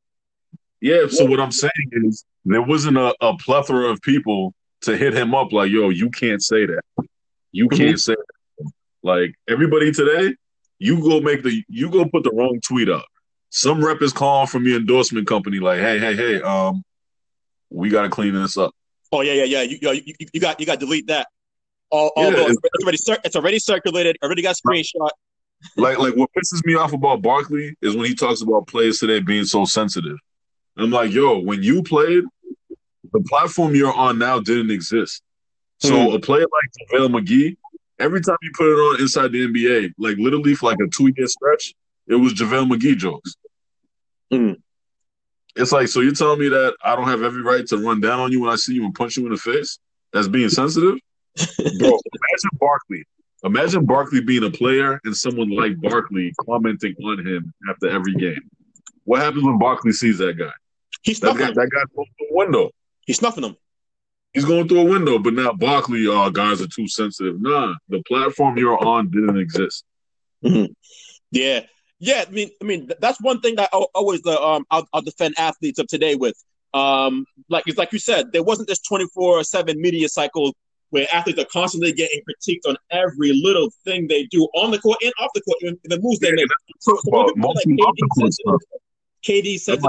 [0.80, 1.08] Yeah.
[1.10, 5.34] So what I'm saying is there wasn't a, a, plethora of people to hit him
[5.34, 6.82] up like, "Yo, you can't say that.
[7.52, 7.98] You can't mm-hmm.
[7.98, 8.43] say that."
[9.04, 10.36] Like everybody today,
[10.80, 13.06] you go make the you go put the wrong tweet up.
[13.50, 16.84] Some rep is calling from your endorsement company like, "Hey, hey, hey, um,
[17.70, 18.74] we got to clean this up."
[19.12, 19.62] Oh yeah, yeah, yeah.
[19.62, 21.28] You, you, you got you got delete that.
[21.92, 24.18] All, yeah, it's, it's, already it's already circulated.
[24.24, 25.10] Already got screenshot.
[25.78, 29.20] Like like what pisses me off about Barkley is when he talks about players today
[29.20, 30.18] being so sensitive.
[30.76, 32.24] I'm like, yo, when you played,
[33.12, 35.22] the platform you're on now didn't exist.
[35.80, 36.16] So mm.
[36.16, 37.58] a player like JaVale McGee,
[38.04, 41.12] every time you put it on inside the NBA, like literally for like a two
[41.16, 41.74] year stretch,
[42.08, 43.36] it was JaVale McGee jokes.
[44.32, 44.58] Mm.
[45.56, 48.20] It's like, so you're telling me that I don't have every right to run down
[48.20, 49.80] on you when I see you and punch you in the face?
[50.12, 50.96] That's being sensitive?
[51.58, 53.04] Bro, imagine Barkley.
[53.44, 58.40] Imagine Barkley being a player and someone like Barkley commenting on him after every game.
[59.06, 60.52] What happens when Barkley sees that guy?
[61.02, 61.70] He's That snuffing guy, him.
[61.72, 62.72] that through a window.
[63.06, 63.58] He's snuffing him.
[64.34, 67.40] He's going through a window, but now Barkley, oh, guys are too sensitive.
[67.40, 69.84] Nah, the platform you're on didn't exist.
[71.32, 71.62] Yeah,
[72.00, 72.26] yeah.
[72.28, 75.36] I mean, I mean, that's one thing that I always uh, um I'll, I'll defend
[75.38, 76.36] athletes of today with.
[76.74, 80.54] Um, like it's like you said, there wasn't this twenty four seven media cycle
[80.90, 84.98] where athletes are constantly getting critiqued on every little thing they do on the court
[85.04, 86.48] and off the court, even the moves they make.
[86.80, 88.60] So, so Well, are like off the court sensitive,
[89.24, 89.84] KD says.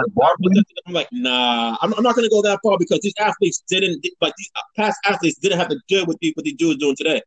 [0.87, 4.05] I'm like, nah, I'm, I'm not going to go that far because these athletes didn't,
[4.21, 7.23] like these past athletes didn't have to deal with the, what these dudes doing today.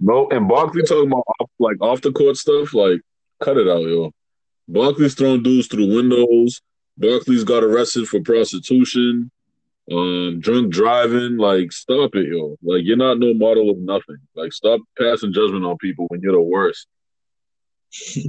[0.00, 1.24] No, and Barkley talking about
[1.58, 3.00] like off the court stuff, like
[3.42, 4.12] cut it out, yo.
[4.66, 6.60] Barkley's throwing dudes through windows.
[6.96, 9.30] Barkley's got arrested for prostitution,
[9.90, 11.36] um, drunk driving.
[11.36, 12.56] Like, stop it, yo.
[12.62, 14.18] Like, you're not no model of nothing.
[14.34, 16.86] Like, stop passing judgment on people when you're the worst.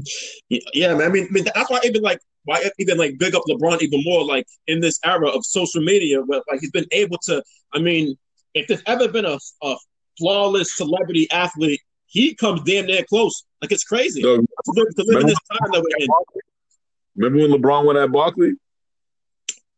[0.49, 1.09] Yeah, man.
[1.09, 4.01] I mean, I mean that's why even like why even like big up LeBron even
[4.03, 7.43] more like in this era of social media where like he's been able to.
[7.73, 8.15] I mean,
[8.53, 9.75] if there's ever been a, a
[10.17, 13.43] flawless celebrity athlete, he comes damn near close.
[13.61, 16.09] Like it's crazy Dog, to live, to live in this time that we're in.
[17.15, 18.53] remember when LeBron went at Barkley?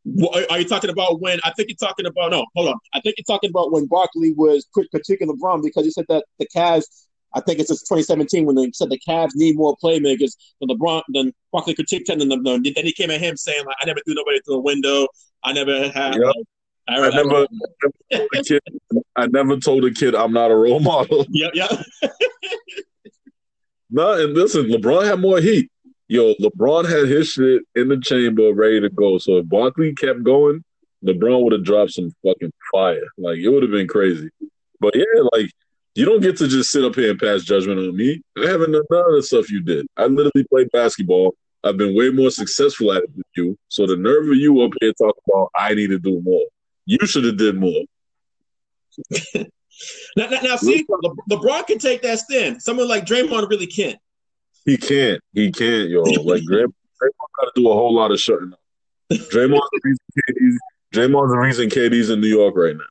[0.04, 1.40] What- Are, you talking about when?
[1.44, 2.46] I think you're talking about no.
[2.56, 2.76] Hold on.
[2.94, 6.26] I think you're talking about when Barkley was crit- critiquing LeBron because he said that
[6.40, 6.86] the Cavs.
[7.34, 11.04] I think it's just 2017 when they said the Cavs need more playmakers than LeBron.
[11.14, 14.00] than Barkley critiqued him, and then, then he came at him saying like, "I never
[14.06, 15.08] threw nobody through a window.
[15.44, 16.24] I never had." Yep.
[16.24, 16.46] Like,
[16.90, 17.48] I, I never,
[18.10, 18.62] the kid,
[19.18, 21.26] I never told a kid I'm not a role model.
[21.30, 21.52] Yep.
[21.54, 21.86] Yep.
[23.90, 25.72] No, and listen, LeBron had more heat.
[26.10, 29.18] Yo, LeBron had his shit in the chamber ready to go.
[29.18, 30.64] So if Barkley kept going,
[31.06, 33.08] LeBron would have dropped some fucking fire.
[33.18, 34.30] Like it would have been crazy.
[34.80, 35.52] But yeah, like
[35.98, 38.22] you don't get to just sit up here and pass judgment on me.
[38.38, 39.88] I haven't done none of the stuff you did.
[39.98, 41.36] I literally played basketball.
[41.64, 43.58] I've been way more successful at it than you.
[43.68, 46.46] So the nerve of you up here talking about I need to do more.
[46.86, 47.84] You should have did more.
[50.16, 52.64] Now, now, now, see, Le- LeBron can take that stand.
[52.64, 54.00] Someone like Draymond really can't.
[54.66, 55.22] He can't.
[55.34, 56.02] He can't, yo.
[56.02, 58.60] Like Draymond, Draymond got to do a whole lot of shutting up.
[59.12, 60.60] Draymond's the reason KD's,
[60.96, 62.86] Draymond's the reason KD's in New York right now.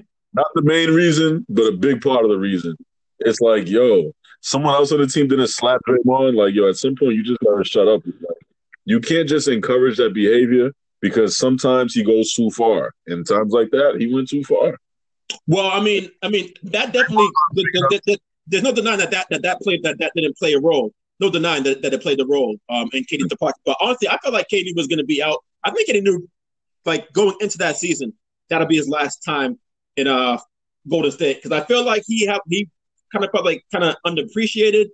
[0.34, 2.76] Not the main reason, but a big part of the reason.
[3.20, 6.36] It's like, yo, someone else on the team didn't slap Draymond.
[6.36, 8.02] Like, yo, at some point you just gotta shut up.
[8.04, 8.46] Like,
[8.84, 12.94] you can't just encourage that behavior because sometimes he goes too far.
[13.06, 14.78] And times like that, he went too far.
[15.46, 17.28] Well, I mean, I mean that definitely.
[17.54, 20.54] The, the, the, there's no denying that that that, that played that that didn't play
[20.54, 20.92] a role.
[21.20, 23.60] No denying that, that it played a role um, in KD's departure.
[23.64, 25.38] But honestly, I felt like KD was going to be out.
[25.62, 26.28] I think KD knew,
[26.84, 28.12] like going into that season,
[28.48, 29.58] that'll be his last time
[29.96, 30.38] in uh
[30.88, 32.68] Golden State because I feel like he have he
[33.12, 34.86] kind of felt like kind of underappreciated.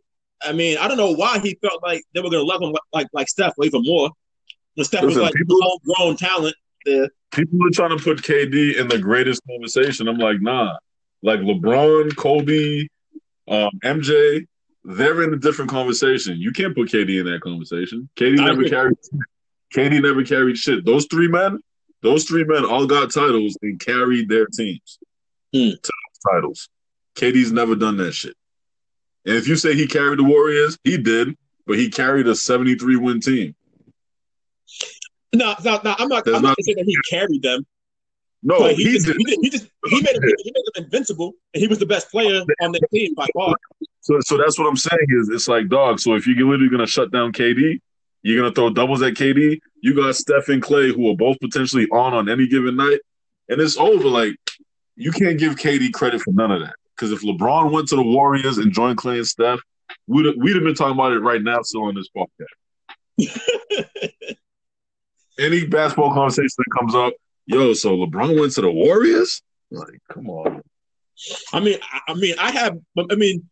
[0.43, 2.83] I mean, I don't know why he felt like they were to love him like,
[2.93, 4.11] like like Steph or even more.
[4.75, 6.55] When Steph Listen, was like people- homegrown talent.
[6.85, 10.09] The, People are trying to put KD in the greatest conversation.
[10.09, 10.77] I'm like, nah.
[11.23, 12.87] Like LeBron, Kobe,
[13.49, 14.47] um, MJ,
[14.85, 16.39] they're in a different conversation.
[16.39, 18.09] You can't put KD in that conversation.
[18.17, 18.71] KD I never agree.
[18.71, 18.97] carried
[19.75, 20.87] KD never carried shit.
[20.87, 21.61] Those three men,
[22.03, 24.99] those three men all got titles and carried their teams
[25.53, 25.71] Hmm.
[25.83, 25.93] to
[26.31, 26.69] titles.
[27.17, 28.35] KD's never done that shit.
[29.27, 31.37] And if you say he carried the Warriors, he did,
[31.67, 33.55] but he carried a 73 win team.
[35.35, 36.27] no, no, no, I'm not.
[36.27, 37.67] I'm not not- going to say that he carried them.
[38.43, 39.17] No, he, he just, did.
[39.19, 41.87] he, just, he just he made, them, he made them invincible, and he was the
[41.87, 43.57] best player on the team by far.
[44.01, 45.99] So, so that's what I'm saying is it's like dog.
[45.99, 47.81] So if you're literally gonna shut down KD,
[48.29, 49.61] you're gonna throw doubles at KD.
[49.81, 53.01] You got Steph and Clay who are both potentially on on any given night,
[53.49, 54.09] and it's over.
[54.09, 54.37] Like
[54.97, 58.03] you can't give KD credit for none of that because if LeBron went to the
[58.03, 59.61] Warriors and joined Clay and Steph,
[60.07, 62.45] we'd we'd have been talking about it right now, still on this podcast.
[65.39, 67.13] Any basketball conversation that comes up,
[67.47, 69.41] yo, so LeBron went to the Warriors?
[69.71, 70.63] Like, come on.
[71.53, 72.79] I mean, I, I mean, I have.
[72.99, 73.49] I mean,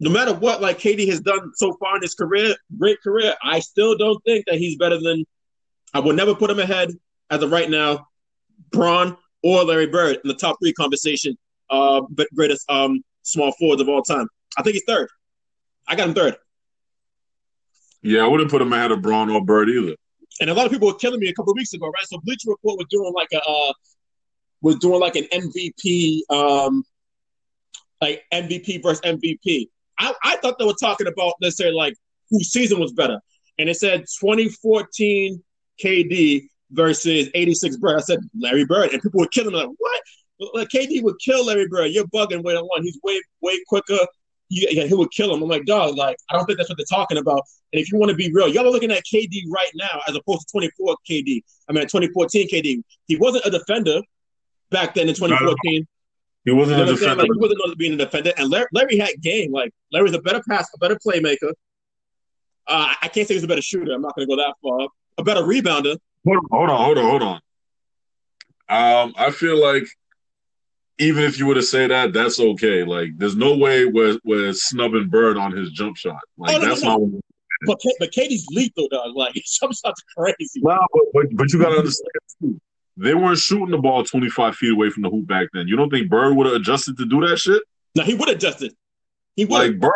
[0.00, 3.60] no matter what, like KD has done so far in his career, great career, I
[3.60, 5.24] still don't think that he's better than.
[5.94, 6.90] I would never put him ahead
[7.30, 8.06] as of right now,
[8.70, 11.36] Bron or Larry Bird in the top three conversation.
[11.70, 14.26] Uh, but greatest um small forwards of all time.
[14.56, 15.08] I think he's third.
[15.86, 16.36] I got him third.
[18.02, 19.96] Yeah, I wouldn't put him ahead of Bron or Bird either.
[20.40, 22.06] and a lot of people were killing me a couple of weeks ago, right?
[22.06, 23.72] So Bleacher Report was doing like a uh,
[24.60, 26.84] was doing like an MVP, um,
[28.00, 29.68] like MVP versus MVP.
[29.98, 31.94] I, I thought they were talking about necessarily like
[32.30, 33.20] whose season was better,
[33.58, 35.42] and it said 2014
[35.82, 37.98] KD versus 86 Bird.
[37.98, 39.54] I said Larry Bird, and people would kill him.
[39.54, 40.02] Like what?
[40.54, 41.90] Like KD would kill Larry Bird.
[41.90, 42.42] You're bugging.
[42.42, 42.82] Way one.
[42.82, 43.98] He's way way quicker.
[44.50, 45.42] Yeah, he would kill him.
[45.42, 45.96] I'm like, dog.
[45.96, 47.42] Like I don't think that's what they're talking about.
[47.72, 50.16] And if you want to be real, y'all are looking at KD right now as
[50.16, 51.42] opposed to 24 KD.
[51.68, 52.82] I mean, 2014 KD.
[53.06, 54.00] He wasn't a defender
[54.70, 55.86] back then in 2014.
[56.44, 57.22] He wasn't you know a defender.
[57.22, 58.32] Like, he wasn't known to being a defender.
[58.36, 59.52] And Larry, Larry had game.
[59.52, 61.52] Like Larry's a better pass, a better playmaker.
[62.66, 63.92] Uh, I can't say he's a better shooter.
[63.92, 64.88] I'm not going to go that far.
[65.16, 65.96] A better rebounder.
[66.26, 67.40] Hold on, hold on, hold on, hold on.
[68.70, 69.84] Um, I feel like
[70.98, 72.84] even if you were to say that, that's okay.
[72.84, 76.20] Like, there's no way we're, we're snubbing Bird on his jump shot.
[76.36, 77.06] Like, oh, no, that's no, no.
[77.06, 77.22] not.
[77.66, 79.16] But but KD's lethal, dog.
[79.16, 80.60] Like, his jump shot's crazy.
[80.60, 82.10] Nah, but, but, but you got to understand
[82.40, 82.60] too.
[83.00, 85.68] They weren't shooting the ball 25 feet away from the hoop back then.
[85.68, 87.62] You don't think Bird would have adjusted to do that shit?
[87.94, 88.74] No, he would have adjusted.
[89.36, 89.54] He would.
[89.54, 89.92] Like Bird,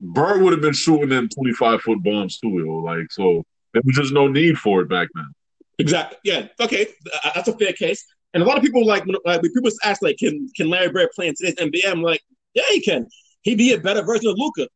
[0.00, 2.82] Bird would have been shooting them 25 foot bombs too, yo.
[2.82, 5.32] Like so, there was just no need for it back then.
[5.78, 6.18] Exactly.
[6.22, 6.48] Yeah.
[6.60, 6.88] Okay.
[7.24, 8.04] Uh, that's a fair case.
[8.34, 11.28] And a lot of people like when people ask like, can can Larry Bird play
[11.28, 11.90] in today's NBA?
[11.90, 12.20] I'm like,
[12.52, 13.06] yeah, he can.
[13.42, 14.68] He'd be a better version of Luka.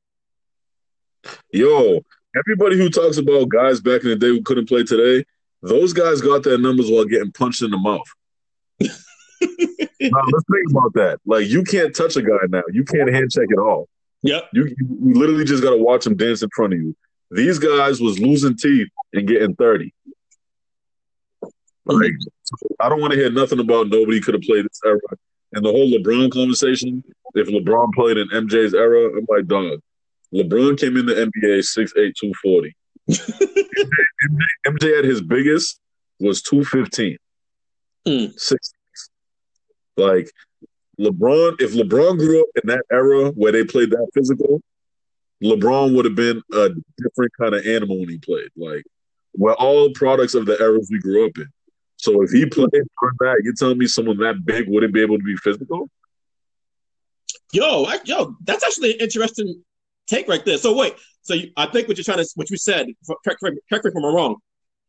[1.53, 2.01] Yo,
[2.35, 5.25] everybody who talks about guys back in the day who couldn't play today,
[5.63, 8.07] those guys got their numbers while getting punched in the mouth.
[8.81, 8.89] now
[10.33, 11.19] let's think about that.
[11.25, 12.63] Like you can't touch a guy now.
[12.71, 13.89] You can't hand check at all.
[14.23, 14.49] Yep.
[14.53, 16.97] You, you literally just got to watch him dance in front of you.
[17.31, 19.93] These guys was losing teeth and getting 30.
[21.85, 22.13] Like,
[22.79, 24.99] I don't want to hear nothing about nobody could have played this era.
[25.53, 27.03] And the whole LeBron conversation,
[27.35, 29.81] if LeBron played in MJ's era, I'm like, dog,
[30.33, 32.77] LeBron came in the NBA 6'8, 240.
[33.11, 33.21] MJ,
[34.67, 35.81] MJ, at his biggest
[36.21, 37.17] was 215.
[38.07, 38.39] Mm.
[38.39, 38.75] Six.
[39.97, 40.31] Like,
[40.99, 44.61] LeBron, if LeBron grew up in that era where they played that physical,
[45.43, 48.51] LeBron would have been a different kind of animal when he played.
[48.57, 48.85] Like,
[49.37, 51.49] we're all products of the eras we grew up in.
[51.97, 55.19] So if he played for that, you're telling me someone that big wouldn't be able
[55.19, 55.89] to be physical?
[57.53, 59.63] Yo, I, yo, that's actually an interesting
[60.07, 60.59] take right there.
[60.59, 62.87] So wait, so you, I think what you're trying to, what you said,
[63.25, 64.37] correct, me if I'm wrong.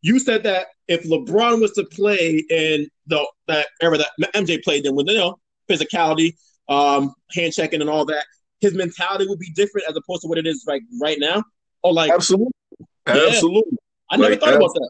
[0.01, 4.86] You said that if LeBron was to play in the that era that MJ played
[4.86, 6.36] in, with you know physicality,
[6.67, 8.25] um, hand checking, and all that,
[8.59, 11.43] his mentality would be different as opposed to what it is like right now.
[11.84, 12.51] Or like absolutely,
[13.07, 13.27] yeah.
[13.29, 13.77] absolutely.
[14.11, 14.89] I never like, thought about that.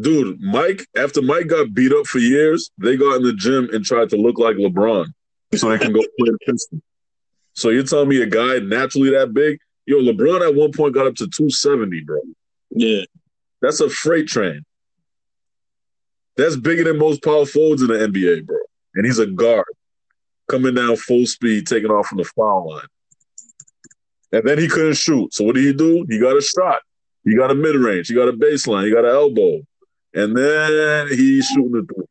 [0.00, 3.84] Dude, Mike, after Mike got beat up for years, they got in the gym and
[3.84, 5.06] tried to look like LeBron
[5.54, 6.82] so they can go play the Pistons.
[7.52, 9.58] So you're telling me a guy naturally that big?
[9.86, 12.20] Yo, LeBron at one point got up to 270, bro.
[12.70, 13.02] Yeah.
[13.60, 14.64] That's a freight train.
[16.36, 18.58] That's bigger than most power forwards in the NBA, bro.
[18.94, 19.66] And he's a guard
[20.48, 22.86] coming down full speed, taking off from the foul line.
[24.32, 25.32] And then he couldn't shoot.
[25.32, 26.04] So what did he do?
[26.08, 26.80] He got a shot.
[27.24, 28.08] He got a mid range.
[28.08, 28.84] He got a baseline.
[28.84, 29.60] He got an elbow
[30.14, 32.04] and then he's shooting the three.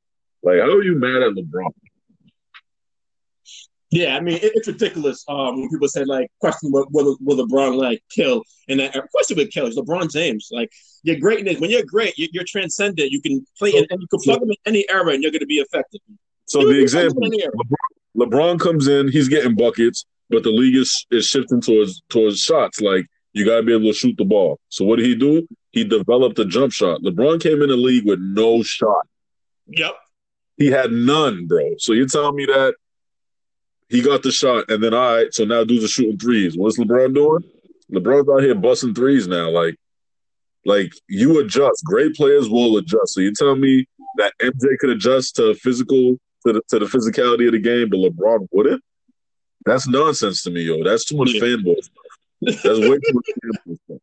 [0.43, 1.71] Like, how are you mad at LeBron?
[3.93, 5.23] Yeah, I mean it, it's ridiculous.
[5.27, 8.41] Um, when people say like, question will, will, will LeBron like kill?
[8.67, 9.67] And that, of course he would kill.
[9.67, 10.49] It's LeBron James.
[10.51, 10.71] Like
[11.03, 13.11] your greatness, when you're great, you're, you're transcendent.
[13.11, 15.41] You can play in, and you can plug him in any era, and you're going
[15.41, 16.01] to be effective.
[16.45, 21.05] So you the example, LeBron, LeBron comes in, he's getting buckets, but the league is,
[21.11, 22.81] is shifting towards towards shots.
[22.81, 24.59] Like you got to be able to shoot the ball.
[24.69, 25.47] So what did he do?
[25.69, 27.03] He developed a jump shot.
[27.03, 29.05] LeBron came in the league with no shot.
[29.67, 29.93] Yep.
[30.57, 31.75] He had none, bro.
[31.77, 32.73] So you're telling me that
[33.93, 36.57] he got the shot, and then all right, so now dudes are shooting threes.
[36.57, 37.43] What's LeBron doing?
[37.91, 39.49] LeBron's out here busting threes now.
[39.49, 39.75] Like,
[40.65, 41.83] like you adjust.
[41.85, 43.13] Great players will adjust.
[43.13, 43.85] So you tell me
[44.17, 47.97] that MJ could adjust to physical to the, to the physicality of the game, but
[47.97, 48.83] LeBron wouldn't?
[49.65, 50.83] That's nonsense to me, yo.
[50.83, 51.41] That's too much yeah.
[51.41, 52.61] fanboy stuff.
[52.63, 53.99] That's way too much fanboy stuff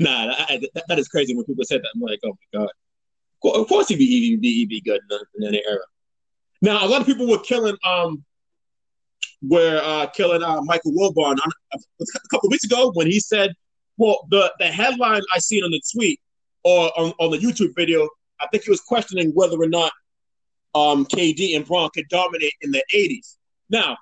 [0.00, 1.88] nah, I, that, that is crazy when people said that.
[1.94, 2.70] I'm like, oh my god.
[3.44, 5.80] Of course he'd be he'd be, he'd be good in, in that era.
[6.62, 8.24] Now a lot of people were killing um
[9.42, 11.36] were uh, killing uh, Michael Wilbon
[11.72, 11.78] a
[12.30, 13.52] couple weeks ago when he said,
[13.96, 16.20] well, the the headline I seen on the tweet
[16.64, 18.08] or on, on the YouTube video,
[18.40, 19.92] I think he was questioning whether or not
[20.74, 23.36] um, KD and Bron could dominate in the 80s.
[23.70, 23.96] Now,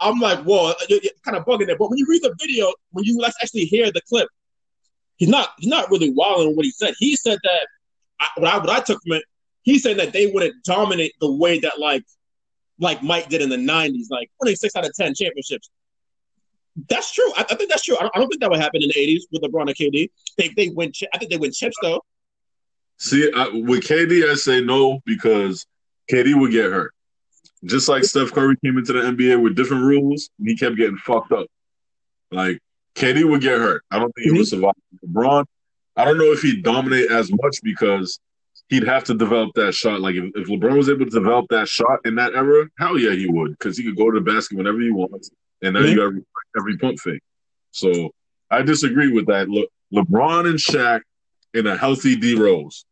[0.00, 1.78] I'm like, well, you're, you're kind of bugging there.
[1.78, 4.28] But when you read the video, when you actually hear the clip,
[5.16, 6.94] he's not he's not really wilding what he said.
[6.98, 7.66] He said that
[8.20, 9.24] I, what I what I took from it,
[9.62, 12.04] he said that they wouldn't dominate the way that like
[12.78, 15.70] like Mike did in the '90s, like winning six out of ten championships.
[16.88, 17.30] That's true.
[17.36, 17.96] I, I think that's true.
[17.96, 20.10] I don't, I don't, think that would happen in the '80s with LeBron and KD.
[20.38, 20.92] They they win.
[21.12, 22.02] I think they win chips though.
[22.98, 25.66] See, I, with KD, I say no because
[26.10, 26.92] KD would get hurt.
[27.64, 30.98] Just like Steph Curry came into the NBA with different rules, and he kept getting
[30.98, 31.46] fucked up.
[32.30, 32.60] Like
[32.94, 33.84] KD would get hurt.
[33.90, 34.56] I don't think he would mm-hmm.
[34.56, 34.74] survive.
[35.06, 35.44] LeBron,
[35.96, 38.18] I don't know if he'd dominate as much because
[38.74, 40.00] he'd have to develop that shot.
[40.00, 43.12] Like if, if LeBron was able to develop that shot in that era, hell yeah,
[43.12, 45.30] he would because he could go to the basket whenever he wants,
[45.62, 45.88] and now mm-hmm.
[45.90, 46.22] you got every,
[46.58, 47.22] every pump fake.
[47.70, 48.10] So
[48.50, 49.48] I disagree with that.
[49.48, 51.00] Look, LeBron and Shaq
[51.54, 52.84] in a healthy D Rose.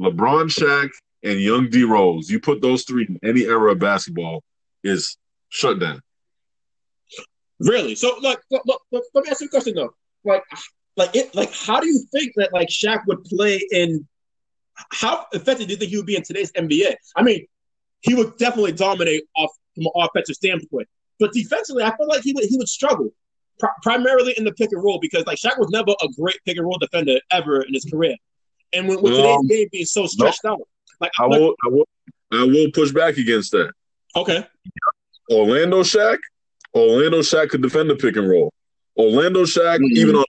[0.00, 0.90] LeBron, Shaq,
[1.22, 2.30] and young D Rose.
[2.30, 4.42] You put those three in any era of basketball
[4.84, 5.16] is
[5.48, 6.00] shut down.
[7.60, 7.94] Really?
[7.94, 9.94] So, like, look, look, look, let me ask you a question though.
[10.24, 10.44] Like,
[10.96, 14.06] like it, like, how do you think that like Shaq would play in?
[14.90, 16.94] How effective do you think he would be in today's NBA?
[17.16, 17.46] I mean,
[18.00, 22.32] he would definitely dominate off from an offensive standpoint, but defensively, I feel like he
[22.32, 23.10] would he would struggle
[23.58, 26.56] pr- primarily in the pick and roll because like Shaq was never a great pick
[26.56, 28.16] and roll defender ever in his career,
[28.72, 30.52] and with, with today's um, game being so stretched no.
[30.52, 30.60] out,
[31.00, 31.88] like I will, I will,
[32.32, 33.72] I will push back against that.
[34.14, 34.46] Okay,
[35.30, 36.18] Orlando Shaq
[36.74, 38.52] Orlando Shaq could defend the pick and roll.
[38.96, 39.96] Orlando Shaq, mm-hmm.
[39.96, 40.24] even on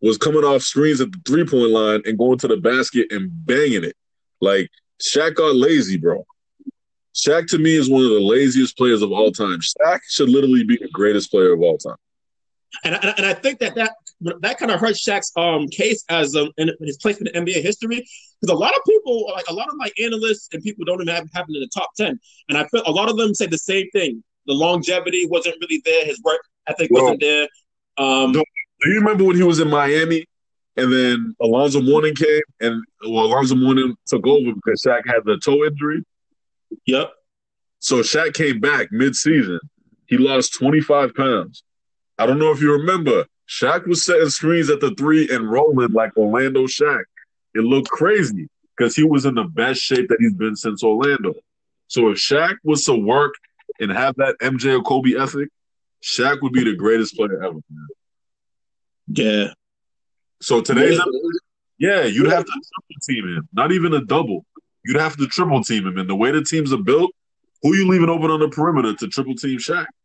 [0.00, 3.30] was coming off screens at the three point line and going to the basket and
[3.46, 3.96] banging it.
[4.40, 6.26] Like Shaq got lazy, bro.
[7.14, 9.58] Shaq to me is one of the laziest players of all time.
[9.60, 11.96] Shaq should literally be the greatest player of all time.
[12.84, 13.92] And, and, and I think that that
[14.40, 17.62] that kind of hurts Shaq's um, case as um, in his place in the NBA
[17.62, 18.06] history
[18.40, 21.14] because a lot of people, like a lot of like analysts and people, don't even
[21.14, 22.18] have, him in the top ten.
[22.48, 25.82] And I feel a lot of them say the same thing the longevity wasn't really
[25.84, 26.04] there.
[26.04, 27.48] His work ethic well, wasn't there.
[27.98, 28.44] Um, do,
[28.80, 30.26] do, you remember when he was in Miami
[30.76, 35.38] and then Alonzo Mourning came and well, Alonzo Mourning took over because Shaq had the
[35.38, 36.04] toe injury?
[36.86, 37.12] Yep.
[37.80, 39.60] So Shaq came back mid-season.
[40.06, 41.62] He lost 25 pounds.
[42.18, 43.26] I don't know if you remember.
[43.48, 47.04] Shaq was setting screens at the three and rolling like Orlando Shaq.
[47.54, 51.34] It looked crazy because he was in the best shape that he's been since Orlando.
[51.88, 53.34] So if Shaq was to work
[53.80, 55.48] and have that MJ or Kobe ethic,
[56.02, 57.54] Shaq would be the greatest player ever.
[57.54, 57.88] Man.
[59.12, 59.48] Yeah.
[60.40, 61.00] So today's
[61.78, 63.48] yeah, you'd have to triple team him.
[63.54, 64.44] Not even a double.
[64.84, 65.96] You'd have to triple team him.
[65.96, 67.10] And the way the teams are built,
[67.62, 69.86] who you leaving open on the perimeter to triple team Shaq?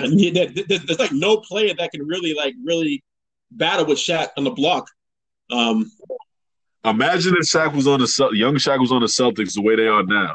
[0.00, 3.04] Yeah, there's like no player that can really like really
[3.50, 4.88] battle with Shaq on the block.
[5.50, 5.90] Um,
[6.84, 9.86] Imagine if Shaq was on the young Shaq was on the Celtics the way they
[9.86, 10.34] are now.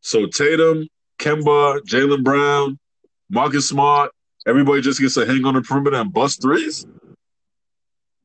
[0.00, 0.88] So Tatum,
[1.18, 2.78] Kemba, Jaylen Brown,
[3.30, 4.10] Marcus Smart,
[4.46, 6.86] everybody just gets to hang on the perimeter and bust threes.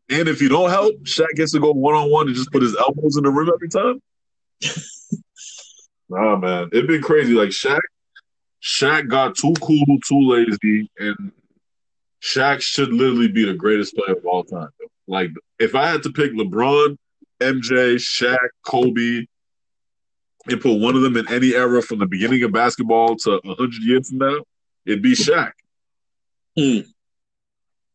[0.09, 2.63] And if you don't help, Shaq gets to go one on one and just put
[2.63, 4.01] his elbows in the rim every time.
[6.09, 7.33] nah, man, it'd been crazy.
[7.33, 7.79] Like Shaq,
[8.61, 11.31] Shaq got too cool, too lazy, and
[12.21, 14.69] Shaq should literally be the greatest player of all time.
[15.07, 16.97] Like, if I had to pick LeBron,
[17.39, 19.25] MJ, Shaq, Kobe,
[20.47, 23.73] and put one of them in any era from the beginning of basketball to 100
[23.83, 24.39] years from now,
[24.89, 25.51] it'd be Shaq.
[26.57, 26.79] Hmm.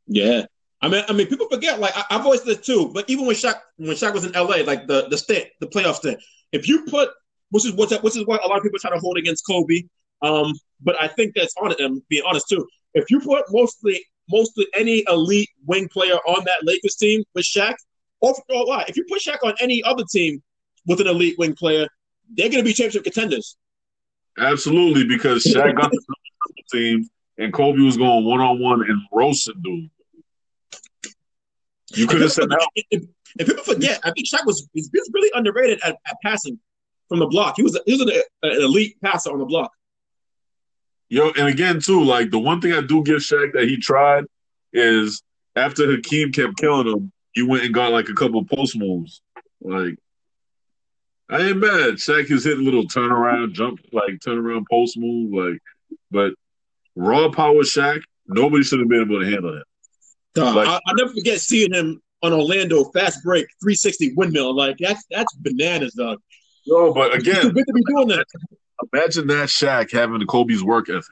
[0.07, 0.47] Yeah.
[0.81, 1.81] I mean, I mean, people forget.
[1.81, 2.91] Like I, have always said too.
[2.93, 5.97] But even when Shaq, when Shaq was in LA, like the the stint, the playoff
[5.97, 6.23] stint,
[6.53, 7.09] if you put,
[7.51, 9.45] which is what's what which is what a lot of people try to hold against
[9.47, 9.83] Kobe.
[10.23, 12.09] Um, but I think that's on it.
[12.09, 16.97] being honest too, if you put mostly mostly any elite wing player on that Lakers
[16.97, 17.75] team with Shaq,
[18.21, 18.85] or, or why?
[18.89, 20.43] If you put Shaq on any other team
[20.87, 21.87] with an elite wing player,
[22.35, 23.57] they're going to be championship contenders.
[24.39, 26.14] Absolutely, because Shaq got the
[26.71, 27.09] team
[27.39, 29.91] and Kobe was going one on one and roasting dude.
[31.95, 32.69] You could have said that.
[32.91, 33.05] If,
[33.39, 36.59] if, people forget, I think Shaq was he's really underrated at, at passing
[37.09, 37.55] from the block.
[37.57, 38.11] He was a, he was an,
[38.43, 39.71] an elite passer on the block.
[41.09, 44.25] Yo, and again too, like the one thing I do give Shaq that he tried
[44.73, 45.23] is
[45.55, 49.21] after Hakeem kept killing him, he went and got like a couple post moves.
[49.61, 49.97] Like,
[51.29, 51.95] I ain't mad.
[51.95, 55.61] Shaq is hitting little turnaround, jump, like turnaround post move, like,
[56.11, 56.35] but
[56.97, 59.65] raw power Shaq, nobody should have been able to handle him.
[60.37, 64.55] like, I, will never forget seeing him on Orlando fast break 360 windmill.
[64.55, 66.21] Like that's that's bananas, dog.
[66.67, 68.27] No, but again, good to be doing that.
[68.93, 71.05] Imagine that Shaq having the Kobe's work ethic.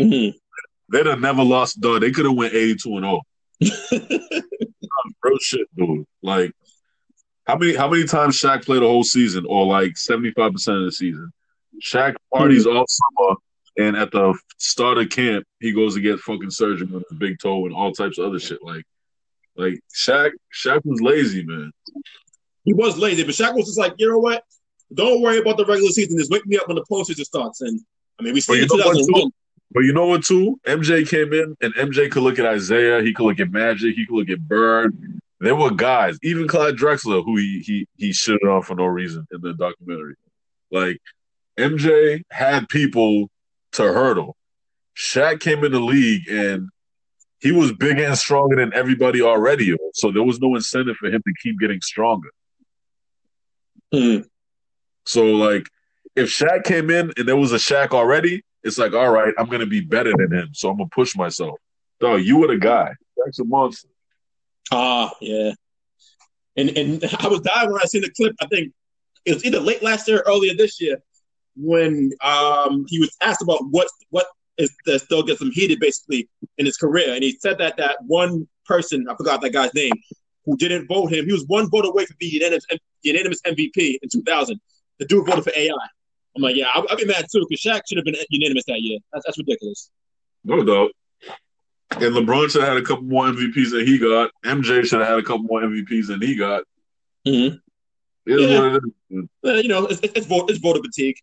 [0.00, 0.36] Mm-hmm.
[0.90, 2.00] They'd have never lost, dog.
[2.00, 3.22] They could have went 82 and
[3.70, 4.20] 0.
[5.22, 6.06] real shit, dude.
[6.22, 6.52] Like,
[7.46, 10.78] how many how many times Shaq played a whole season, or like seventy five percent
[10.78, 11.32] of the season?
[11.82, 12.76] Shaq parties mm-hmm.
[12.76, 13.36] all summer,
[13.76, 17.38] and at the start of camp, he goes to get fucking surgery on his big
[17.38, 18.62] toe and all types of other shit.
[18.62, 18.84] Like,
[19.56, 21.72] like Shaq, Shaq was lazy, man.
[22.64, 24.44] He was lazy, but Shaq was just like, you know what?
[24.92, 26.18] Don't worry about the regular season.
[26.18, 27.60] Just wake me up when the postseason starts.
[27.60, 27.80] And
[28.18, 29.30] I mean, we see in 2001.
[29.72, 30.60] But you know what, too?
[30.66, 33.02] MJ came in, and MJ could look at Isiah.
[33.02, 34.96] he could look at Magic, he could look at Bird.
[35.40, 39.26] There were guys, even Clyde Drexler, who he he he shitted on for no reason
[39.32, 40.14] in the documentary.
[40.70, 40.98] Like
[41.58, 43.28] MJ had people
[43.74, 44.36] to hurdle.
[44.96, 46.68] Shaq came in the league and
[47.40, 49.76] he was bigger and stronger than everybody already.
[49.94, 52.30] So there was no incentive for him to keep getting stronger.
[53.92, 54.24] Mm.
[55.06, 55.68] So like
[56.16, 59.48] if Shaq came in and there was a Shaq already, it's like, all right, I'm
[59.48, 60.48] gonna be better than him.
[60.52, 61.58] So I'm gonna push myself.
[62.00, 62.92] Dog, you were the guy.
[63.18, 63.88] Shaq's a monster.
[64.72, 65.52] Ah, yeah.
[66.56, 68.34] And and I was dying when I seen the clip.
[68.40, 68.72] I think
[69.24, 71.02] it was either late last year or earlier this year
[71.56, 74.26] when um he was asked about what what
[74.58, 76.28] is that still gets him heated basically
[76.58, 79.92] in his career, and he said that that one person I forgot that guy's name
[80.46, 81.26] who didn't vote him.
[81.26, 82.66] He was one vote away from being unanimous,
[83.02, 84.60] unanimous MVP in 2000.
[84.98, 85.72] The dude voted for AI.
[86.36, 88.80] I'm like, yeah, I'll, I'll be mad too because Shaq should have been unanimous that
[88.80, 88.98] year.
[89.12, 89.90] That's, that's ridiculous.
[90.44, 90.90] No doubt.
[91.92, 94.30] And LeBron should have had a couple more MVPs than he got.
[94.44, 96.64] MJ should have had a couple more MVPs than he got.
[97.26, 97.56] Mm-hmm.
[98.26, 98.60] Yeah.
[98.60, 99.28] what it is.
[99.44, 101.16] Uh, you know, it's, it's, it's, vote, it's voter fatigue.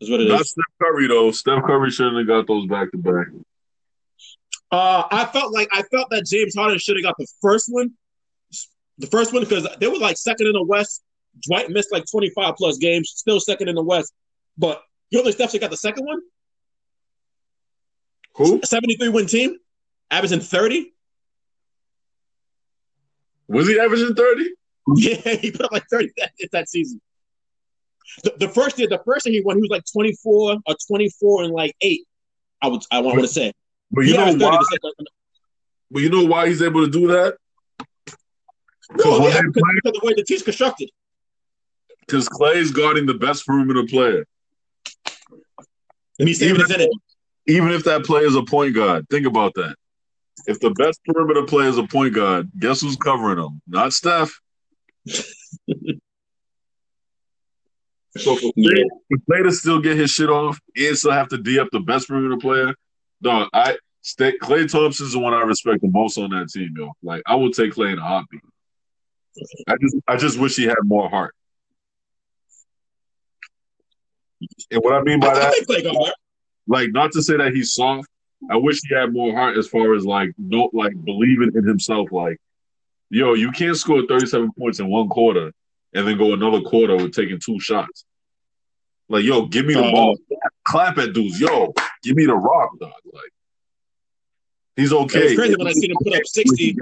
[0.00, 0.50] Is what it Not is.
[0.50, 1.30] Steph Curry though.
[1.30, 3.26] Steph Curry shouldn't have got those back to back.
[4.72, 7.92] Uh, I felt like I felt that James Harden should have got the first one,
[8.98, 11.02] the first one because they were like second in the West.
[11.46, 14.12] Dwight missed like 25 plus games, still second in the West.
[14.56, 16.20] But you only Steph should got the second one,
[18.36, 18.60] Who?
[18.64, 19.56] 73 win team,
[20.10, 20.92] averaging 30.
[23.48, 24.50] Was he averaging 30?
[24.96, 27.00] Yeah, he put up like 30 that, that season.
[28.24, 31.44] The, the first year, the first year he won, he was like 24 or 24
[31.44, 32.06] and like eight.
[32.62, 33.52] I would, I want to say.
[33.90, 34.58] But you know why?
[35.90, 37.36] But you know why he's able to do that?
[38.92, 40.90] No, yeah, because, play- because of the way the team's constructed.
[42.00, 44.24] Because Klay's guarding the best perimeter player.
[46.18, 46.90] And he's Even his energy.
[47.46, 49.08] Even if that player is a point guard.
[49.08, 49.76] Think about that.
[50.46, 53.60] If the best perimeter player is a point guard, guess who's covering him?
[53.66, 54.40] Not Steph.
[58.20, 61.38] So for Klay, for Klay to still get his shit off and still have to
[61.38, 62.74] D up the best perimeter player,
[63.22, 66.92] dog, I stay, Klay Thompson's the one I respect the most on that team, yo.
[67.02, 68.42] Like I would take Klay in a heartbeat.
[69.68, 71.34] I just I just wish he had more heart.
[74.70, 76.14] And what I mean by I, that, think Klay got hurt.
[76.66, 78.08] like not to say that he's soft.
[78.50, 82.10] I wish he had more heart as far as like no like believing in himself.
[82.12, 82.38] Like,
[83.08, 85.52] yo, you can't score 37 points in one quarter
[85.94, 88.04] and then go another quarter with taking two shots.
[89.10, 90.18] Like, yo, give me the Uh, ball.
[90.64, 91.40] Clap at dudes.
[91.40, 92.92] Yo, give me the rock, dog.
[93.12, 93.32] Like,
[94.76, 95.18] he's okay.
[95.18, 96.76] It was crazy when I seen him put up 60.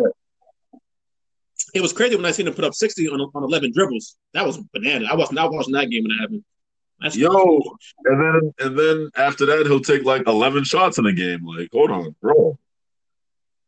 [1.75, 4.17] It was crazy when I seen him put up 60 on, on 11 dribbles.
[4.35, 5.07] That was banana.
[5.11, 6.45] I wasn't not watching that game when it happened.
[7.01, 7.63] That's Yo,
[8.05, 11.47] and then and then after that, he'll take like 11 shots in a game.
[11.47, 12.59] Like, hold on, bro.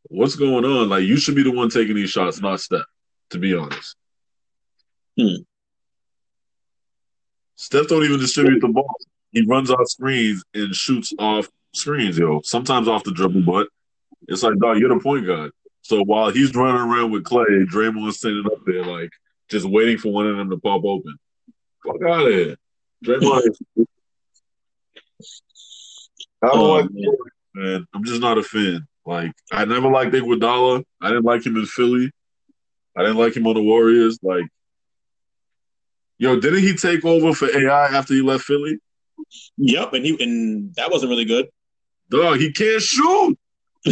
[0.08, 0.88] What's going on?
[0.88, 2.82] Like, you should be the one taking these shots, not Steph,
[3.30, 3.96] to be honest.
[5.18, 5.36] Hmm.
[7.70, 8.92] Steph don't even distribute the ball.
[9.30, 12.40] He runs off screens and shoots off screens, yo.
[12.42, 13.68] Sometimes off the dribble, but
[14.26, 15.52] it's like, dog, you're the point guard.
[15.82, 19.10] So while he's running around with Klay, Draymond's standing up there, like,
[19.48, 21.14] just waiting for one of them to pop open.
[21.86, 22.56] Fuck out of here.
[23.04, 23.52] Draymond
[26.42, 27.16] I don't Oh, like man.
[27.54, 27.86] man.
[27.94, 28.86] I'm just not a fan.
[29.06, 30.84] Like I never liked Iguodala.
[31.00, 32.10] I didn't like him in Philly.
[32.96, 34.18] I didn't like him on the Warriors.
[34.22, 34.44] Like,
[36.20, 38.78] yo, didn't he take over for AI after he left Philly?
[39.56, 41.48] Yep, and he and that wasn't really good.
[42.10, 43.38] Dog, he can't shoot,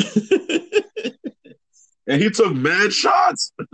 [2.06, 3.52] and he took mad shots.
[3.58, 3.64] I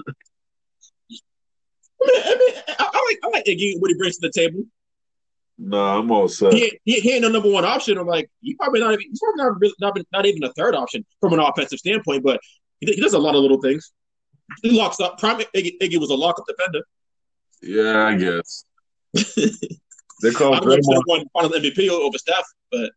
[2.06, 4.64] mean, I, mean, I, I like I like Iggy what he brings to the table.
[5.56, 6.52] Nah, I'm all set.
[6.52, 7.96] He, he, he ain't no number one option.
[7.96, 10.74] I'm like, he probably not even he's probably not, really- not, not even a third
[10.74, 12.40] option from an offensive standpoint, but
[12.80, 13.92] he, he does a lot of little things.
[14.62, 15.18] He locks up.
[15.18, 16.84] Prime Iggy, Iggy was a lock up defender.
[17.62, 18.64] Yeah, I guess
[19.14, 21.02] they I call don't know if Draymond.
[21.06, 22.90] won Finals MVP over Steph, but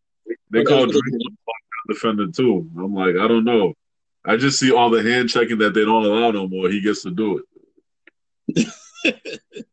[0.52, 1.36] They call Draymond
[1.88, 2.70] defender too.
[2.78, 3.74] I'm like, I don't know.
[4.26, 6.70] I just see all the hand checking that they don't allow no more.
[6.70, 7.42] He gets to do
[8.56, 8.68] it.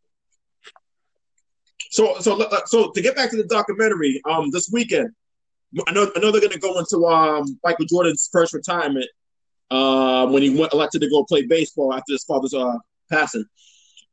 [1.90, 5.10] So, so, so to get back to the documentary, um, this weekend,
[5.86, 9.06] I know, I know they're going to go into um Michael Jordan's first retirement,
[9.70, 12.78] uh, when he went elected to go play baseball after his father's uh
[13.12, 13.44] passing.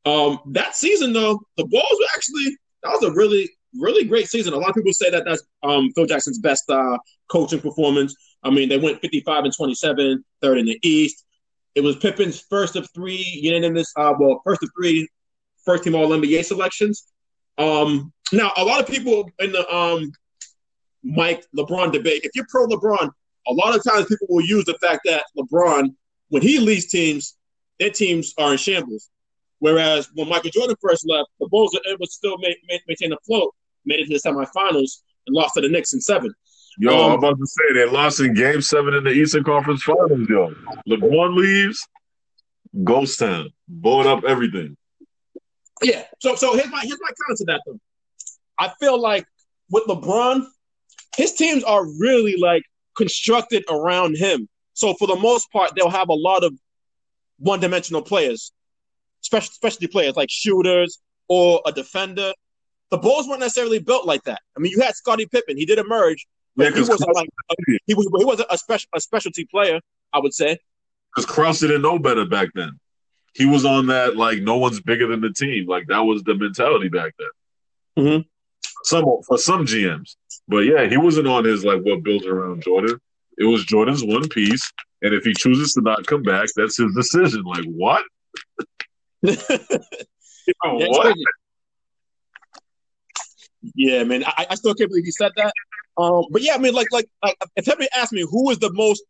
[0.05, 3.49] Um, that season though, the Bulls were actually that was a really,
[3.79, 4.53] really great season.
[4.53, 6.97] A lot of people say that that's um Phil Jackson's best uh
[7.29, 8.15] coaching performance.
[8.43, 11.25] I mean, they went 55 and 27, third in the East.
[11.75, 15.07] It was Pippen's first of three unanimous, uh, well, first of three
[15.63, 17.07] first team All NBA selections.
[17.57, 20.11] Um, now, a lot of people in the um,
[21.03, 23.09] Mike LeBron debate, if you're pro LeBron,
[23.47, 25.93] a lot of times people will use the fact that LeBron,
[26.29, 27.35] when he leads teams,
[27.79, 29.09] their teams are in shambles.
[29.61, 33.13] Whereas when Michael Jordan first left, the Bulls were able to still ma- ma- maintain
[33.13, 33.53] afloat,
[33.85, 36.33] made it to the semifinals, and lost to the Knicks in seven.
[36.79, 39.83] Yo, Um, I'm about to say they lost in Game Seven in the Eastern Conference
[39.83, 40.27] Finals.
[40.27, 40.51] Yo,
[40.89, 41.87] LeBron leaves,
[42.83, 44.75] ghost town, blowing up everything.
[45.83, 46.05] Yeah.
[46.19, 47.79] So so here's my here's my comment to that though.
[48.57, 49.25] I feel like
[49.69, 50.47] with LeBron,
[51.17, 52.63] his teams are really like
[52.97, 54.49] constructed around him.
[54.73, 56.53] So for the most part, they'll have a lot of
[57.39, 58.51] one-dimensional players,
[59.21, 62.33] special specialty players like shooters or a defender.
[62.89, 64.41] The Bulls weren't necessarily built like that.
[64.57, 67.29] I mean, you had Scottie Pippen; he did emerge, but Yeah, he wasn't like
[67.85, 69.79] he was he wasn't a special a specialty player.
[70.13, 70.57] I would say.
[71.15, 72.79] Because Krause didn't know better back then.
[73.33, 75.67] He was on that like no one's bigger than the team.
[75.67, 78.05] Like that was the mentality back then.
[78.05, 78.25] Mhm.
[78.83, 80.15] Some for some GMs,
[80.47, 82.99] but yeah, he wasn't on his like what built around Jordan.
[83.37, 84.71] It was Jordan's one piece,
[85.01, 87.43] and if he chooses to not come back, that's his decision.
[87.43, 88.03] Like what?
[90.47, 91.15] Yeah, what?
[93.75, 94.23] Yeah, man.
[94.25, 95.53] I, I still can't believe he said that.
[95.97, 98.73] Um, but yeah, I mean, like, like, like, if somebody asked me who is the
[98.73, 99.03] most,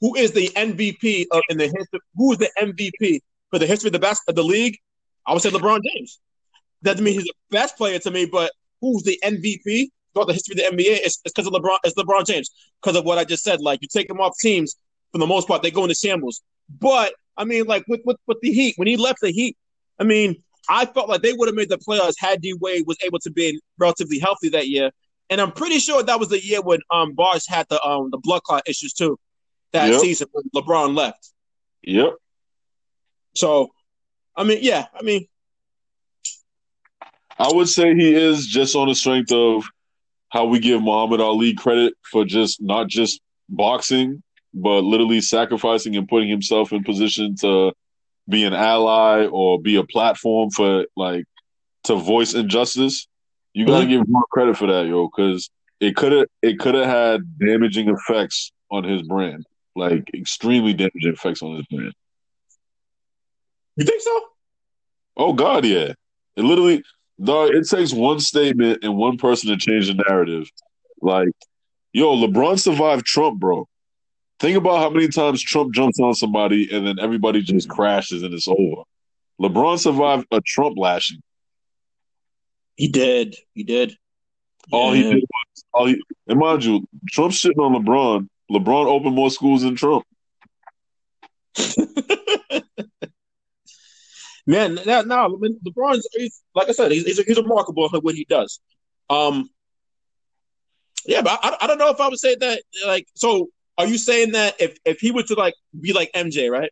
[0.00, 3.20] who is the MVP of in the history, who is the MVP
[3.50, 4.76] for the history of the best of the league,
[5.26, 6.18] I would say LeBron James.
[6.82, 10.32] That doesn't mean he's the best player to me, but who's the MVP throughout the
[10.32, 10.98] history of the NBA?
[11.04, 11.78] It's because of LeBron.
[11.84, 12.50] It's LeBron James
[12.82, 13.60] because of what I just said.
[13.60, 14.76] Like, you take him off teams
[15.12, 16.42] for the most part, they go into shambles.
[16.80, 19.56] But I mean, like with with, with the Heat, when he left the Heat,
[19.98, 20.36] I mean,
[20.68, 23.30] I felt like they would have made the playoffs had D Wade was able to
[23.30, 24.90] be relatively healthy that year.
[25.30, 28.18] And I'm pretty sure that was the year when um Bosh had the um the
[28.18, 29.18] blood clot issues too.
[29.72, 30.00] That Yep.
[30.00, 31.30] season when LeBron left.
[31.82, 32.14] Yep.
[33.34, 33.70] So,
[34.36, 35.26] I mean, yeah, I mean,
[37.38, 39.64] I would say he is just on the strength of
[40.28, 44.22] how we give Muhammad Ali credit for just not just boxing,
[44.54, 47.72] but literally sacrificing and putting himself in position to
[48.28, 51.24] be an ally or be a platform for like
[51.84, 53.06] to voice injustice.
[53.54, 53.88] You gotta Mhm.
[53.88, 55.50] give more credit for that, yo, because
[55.80, 61.12] it could have it could have had damaging effects on his brand, like extremely damaging
[61.12, 61.92] effects on his brand.
[63.76, 64.20] you think so?
[65.16, 65.94] Oh God, yeah.
[66.36, 66.82] It literally,
[67.22, 67.50] dog.
[67.54, 70.50] It takes one statement and one person to change the narrative.
[71.00, 71.28] Like,
[71.92, 73.66] yo, LeBron survived Trump, bro.
[74.42, 78.34] Think about how many times Trump jumps on somebody and then everybody just crashes and
[78.34, 78.82] it's over.
[79.40, 81.22] LeBron survived a Trump lashing.
[82.74, 83.36] He did.
[83.54, 83.96] He did.
[84.72, 88.28] All he did was, all he, and mind you, Trump shitting on LeBron.
[88.50, 90.04] LeBron opened more schools than Trump.
[94.44, 98.24] Man, now, now LeBron's he's, like I said, he's, he's, he's remarkable at what he
[98.24, 98.58] does.
[99.08, 99.50] Um,
[101.06, 102.60] yeah, but I, I don't know if I would say that.
[102.84, 103.48] Like, so
[103.82, 106.70] are you saying that if if he were to like be like MJ, right,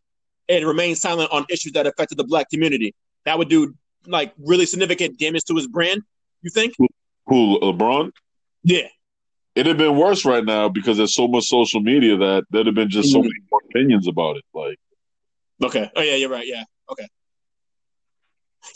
[0.49, 3.75] and remain silent on issues that affected the black community, that would do
[4.07, 6.03] like really significant damage to his brand?
[6.43, 6.75] You think?
[7.27, 8.13] Who, LeBron?
[8.63, 8.89] Yeah.
[9.55, 12.75] It'd have been worse right now because there's so much social media that there'd have
[12.75, 13.23] been just so Mhm.
[13.25, 14.45] many more opinions about it.
[14.55, 14.79] Like,
[15.63, 15.91] Okay.
[15.95, 16.47] Oh yeah, you're right.
[16.47, 16.65] Yeah.
[16.91, 17.07] Okay.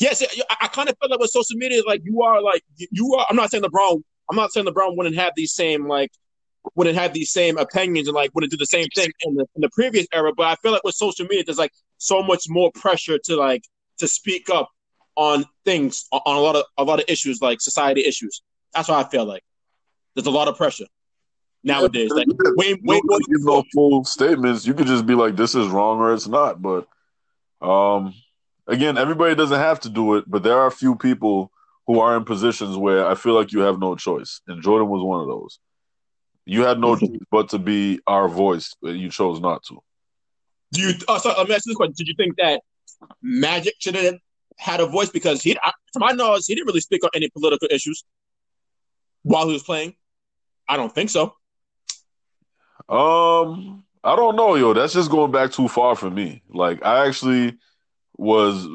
[0.00, 3.14] Yes, I, I kind of feel like with social media, like you are like you
[3.14, 3.26] are.
[3.28, 4.02] I'm not saying LeBron.
[4.30, 6.10] I'm not saying LeBron wouldn't have these same like
[6.74, 9.62] wouldn't have these same opinions and like wouldn't do the same thing in the in
[9.62, 10.32] the previous era.
[10.36, 13.62] But I feel like with social media, there's like so much more pressure to like
[13.98, 14.68] to speak up
[15.16, 18.42] on things on a lot of a lot of issues like society issues.
[18.72, 19.42] That's what I feel like.
[20.14, 20.86] There's a lot of pressure
[21.62, 22.10] nowadays.
[22.10, 22.26] Like
[22.56, 23.00] way way more.
[23.04, 24.66] Nobody give no full statements.
[24.66, 26.86] You could just be like, "This is wrong" or "It's not." But
[27.60, 28.14] um,
[28.66, 30.24] again, everybody doesn't have to do it.
[30.26, 31.50] But there are a few people
[31.86, 35.02] who are in positions where I feel like you have no choice, and Jordan was
[35.02, 35.58] one of those.
[36.46, 39.78] You had no choice but to be our voice, but you chose not to.
[40.72, 40.94] Do you?
[41.08, 41.36] Oh, sorry.
[41.38, 42.60] Let me ask you this question: Did you think that
[43.22, 44.16] Magic should have
[44.58, 45.60] had a voice because he, to
[45.96, 48.04] my knowledge, he didn't really speak on any political issues
[49.22, 49.94] while he was playing?
[50.68, 51.34] I don't think so.
[52.88, 54.72] Um, I don't know, yo.
[54.74, 56.42] That's just going back too far for me.
[56.48, 57.56] Like, I actually
[58.16, 58.66] was,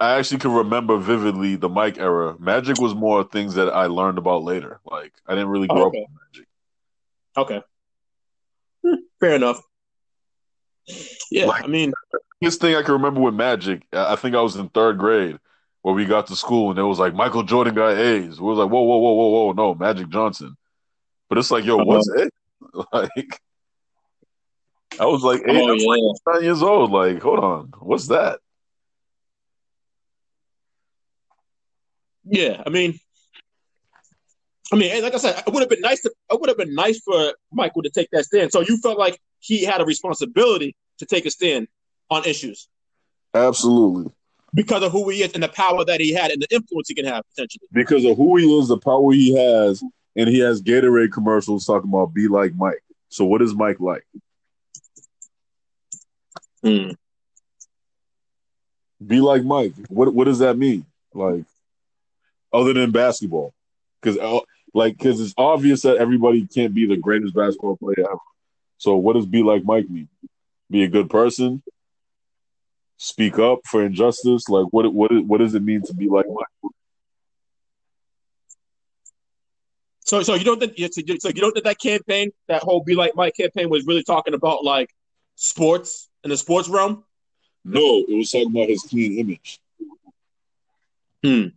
[0.00, 2.36] I actually can remember vividly the Mike era.
[2.38, 4.80] Magic was more things that I learned about later.
[4.84, 6.47] Like, I didn't really grow Oh, up with Magic.
[7.38, 7.62] Okay,
[8.84, 9.60] Hmm, fair enough.
[11.30, 11.92] Yeah, Like- I mean,
[12.40, 15.38] This thing I can remember with Magic, I think I was in third grade
[15.82, 18.40] where we got to school and it was like Michael Jordan got A's.
[18.40, 20.56] We was like, whoa, whoa, whoa, whoa, whoa, no, Magic Johnson.
[21.28, 22.32] But it's like, yo, what's it?
[22.92, 23.40] Like,
[25.00, 26.90] I was like eight, oh like nine years old.
[26.90, 28.40] Like, hold on, what's that?
[32.24, 32.62] yeah.
[32.66, 32.98] I mean,
[34.70, 36.12] I mean, like I said, it would have been nice to.
[36.30, 38.52] It would have been nice for Michael to take that stand.
[38.52, 41.68] So you felt like he had a responsibility to take a stand
[42.10, 42.68] on issues
[43.34, 44.10] Absolutely.
[44.54, 46.94] because of who he is and the power that he had and the influence he
[46.94, 47.66] can have potentially.
[47.72, 49.82] Because of who he is, the power he has,
[50.16, 52.82] and he has Gatorade commercials talking about be like Mike.
[53.08, 54.04] So what is Mike like?
[56.62, 56.90] Hmm.
[59.06, 59.72] Be like Mike.
[59.88, 60.84] What what does that mean?
[61.14, 61.44] Like
[62.52, 63.54] other than basketball?
[64.00, 64.18] Because
[64.74, 68.18] like because it's obvious that everybody can't be the greatest basketball player ever.
[68.78, 70.08] So what does be like Mike mean?
[70.70, 71.62] Be a good person.
[72.96, 74.48] Speak up for injustice.
[74.48, 76.72] Like what what what does it mean to be like Mike?
[80.08, 83.14] So, so you don't think so you don't think that campaign, that whole "Be Like
[83.14, 84.88] Mike" campaign, was really talking about like
[85.34, 87.04] sports in the sports realm?
[87.62, 89.60] No, it was talking about his clean image.
[91.22, 91.48] Hmm.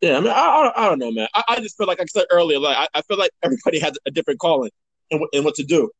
[0.00, 1.26] Yeah, I mean, I, I, I don't know, man.
[1.34, 3.80] I, I, just feel like, like I said earlier, like I, I feel like everybody
[3.80, 4.70] has a different calling
[5.10, 5.90] and, and what to do.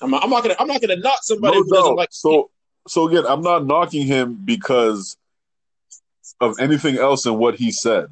[0.00, 2.08] I'm, I'm, not gonna I'm not gonna knock somebody no, who doesn't like.
[2.12, 2.50] So
[2.88, 5.16] so again, I'm not knocking him because
[6.40, 8.06] of anything else in what he said.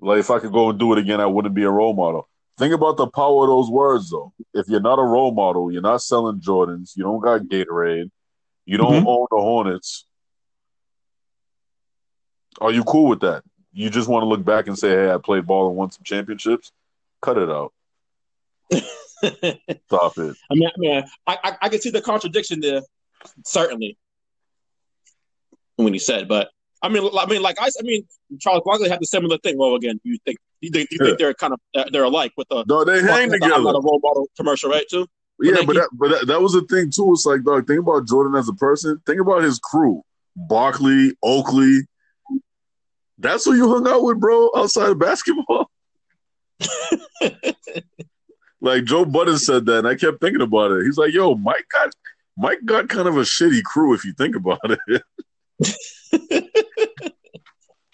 [0.00, 2.28] Like if I could go and do it again, I wouldn't be a role model.
[2.58, 4.32] Think about the power of those words, though.
[4.52, 8.10] If you're not a role model, you're not selling Jordans, you don't got Gatorade,
[8.66, 9.08] you don't mm-hmm.
[9.08, 10.06] own the Hornets.
[12.60, 13.42] Are you cool with that?
[13.72, 16.04] You just want to look back and say, "Hey, I played ball and won some
[16.04, 16.72] championships."
[17.20, 17.72] Cut it out.
[19.86, 20.36] Stop it.
[20.50, 22.82] I mean, I, mean I, I, I can see the contradiction there,
[23.44, 23.96] certainly,
[25.76, 26.50] when he said, but
[26.82, 28.06] I mean, I mean, like I, I mean,
[28.40, 29.56] Charles Barkley had the similar thing.
[29.56, 31.06] Well, again, you think you think, you yeah.
[31.06, 33.54] think they're kind of they're alike with the no, they hang the, together.
[33.54, 34.84] A role model commercial, right?
[34.90, 35.06] Too.
[35.40, 37.10] Yeah, but that, but that, that was the thing too.
[37.12, 39.00] It's like, dog, think about Jordan as a person.
[39.06, 40.02] Think about his crew:
[40.36, 41.80] Barkley, Oakley.
[43.22, 45.70] That's who you hung out with, bro, outside of basketball.
[48.60, 50.84] like Joe Budden said that, and I kept thinking about it.
[50.84, 51.94] He's like, "Yo, Mike got
[52.36, 54.58] Mike got kind of a shitty crew if you think about
[54.88, 55.02] it."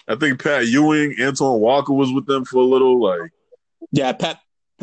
[0.09, 2.99] I think Pat Ewing, Antoine Walker was with them for a little.
[2.99, 3.31] Like,
[3.93, 4.41] yeah, Pat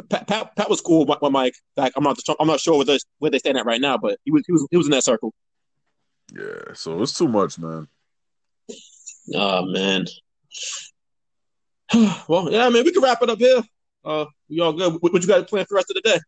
[0.09, 1.55] Pat Pat, Pat was cool with Mike.
[1.76, 4.19] Like, I'm not I'm not sure where they, where they stand at right now, but
[4.26, 5.34] he was he was he was in that circle.
[6.31, 7.88] Yeah, so it's too much, man.
[9.34, 10.05] Oh man.
[12.27, 13.64] well, yeah, I mean, we can wrap it up here.
[14.03, 14.94] Uh, we all good.
[15.02, 16.19] What, what you got planned for the rest of the day?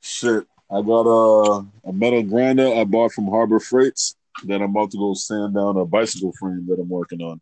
[0.00, 4.16] Shit, I got a a metal grinder I bought from Harbor Freights.
[4.44, 7.40] that I'm about to go sand down a bicycle frame that I'm working on.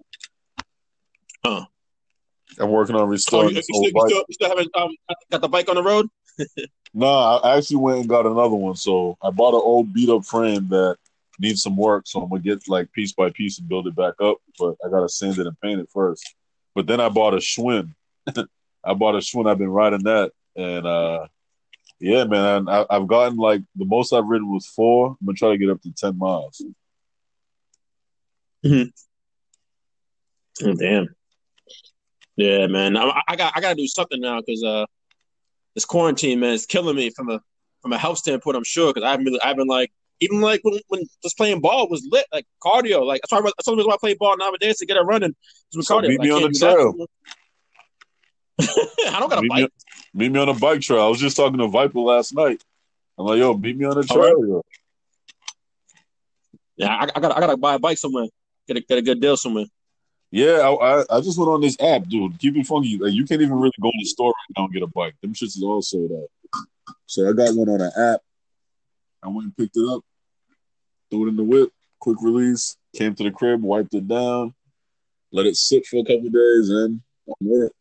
[1.45, 1.67] Huh.
[2.59, 3.47] I'm working on restoring.
[3.47, 4.91] Oh, you, you, still, you, still, you, still, haven't um,
[5.31, 6.09] got the bike on the road?
[6.39, 6.47] no,
[6.95, 8.77] nah, I actually went and got another one.
[8.77, 10.97] So I bought an old beat up frame that
[11.39, 12.07] needs some work.
[12.07, 14.39] So I'm gonna get like piece by piece and build it back up.
[14.59, 16.35] But I gotta sand it and paint it first.
[16.75, 17.95] But then I bought a Schwinn.
[18.85, 19.51] I bought a Schwinn.
[19.51, 21.27] I've been riding that, and uh
[22.01, 25.17] yeah, man, I, I've gotten like the most I've ridden was four.
[25.21, 26.63] I'm gonna try to get up to ten miles.
[28.65, 28.91] Mm-hmm.
[30.63, 31.15] Oh, damn.
[32.37, 32.97] Yeah, man.
[32.97, 34.87] I, I, got I got to do something now because uh,
[35.75, 37.41] this quarantine, man, is killing me from a
[37.83, 38.57] from a health standpoint.
[38.57, 41.89] I'm sure because I've been I've been like even like when, when just playing ball
[41.89, 43.05] was lit like cardio.
[43.05, 45.35] Like that's why that's the reason why I play ball nowadays to get a running.
[45.71, 46.09] So cardio.
[46.09, 47.07] Meet me on the trail.
[48.61, 49.63] I don't got a bike.
[49.63, 49.69] Me,
[50.15, 51.03] meet me on a bike trail.
[51.03, 52.63] I was just talking to Viper last night.
[53.19, 54.55] I'm like, yo, meet me on the oh, trail.
[54.55, 54.63] Right.
[56.77, 58.27] Yeah, I, I got I gotta buy a bike somewhere.
[58.67, 59.67] Get a get a good deal somewhere.
[60.31, 62.39] Yeah, I, I, I just went on this app, dude.
[62.41, 62.99] Keep it funky.
[62.99, 65.15] Like you can't even really go in the store right now and get a bike.
[65.23, 66.65] Them shits is all sold out.
[67.07, 68.21] So I got one on an app.
[69.25, 70.03] I went and picked it up,
[71.11, 74.55] threw it in the whip, quick release, came to the crib, wiped it down,
[75.33, 77.73] let it sit for a couple days, and I'm with it.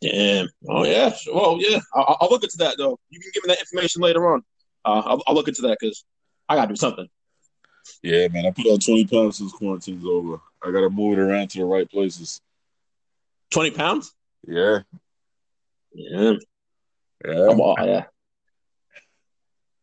[0.00, 0.48] Damn.
[0.68, 1.14] Oh yeah.
[1.32, 1.78] Well, yeah.
[1.94, 2.98] I'll, I'll, look into that though.
[3.08, 4.42] You can give me that information later on.
[4.84, 6.04] Uh, I'll, I'll look into that because
[6.46, 7.08] I gotta do something.
[8.02, 8.46] Yeah, man.
[8.46, 10.40] I put on 20 pounds since quarantine's over.
[10.62, 12.40] I got to move it around to the right places.
[13.50, 14.12] 20 pounds?
[14.46, 14.80] Yeah.
[15.92, 16.34] Yeah.
[17.24, 17.48] Yeah.
[17.50, 18.04] I'm, all, yeah.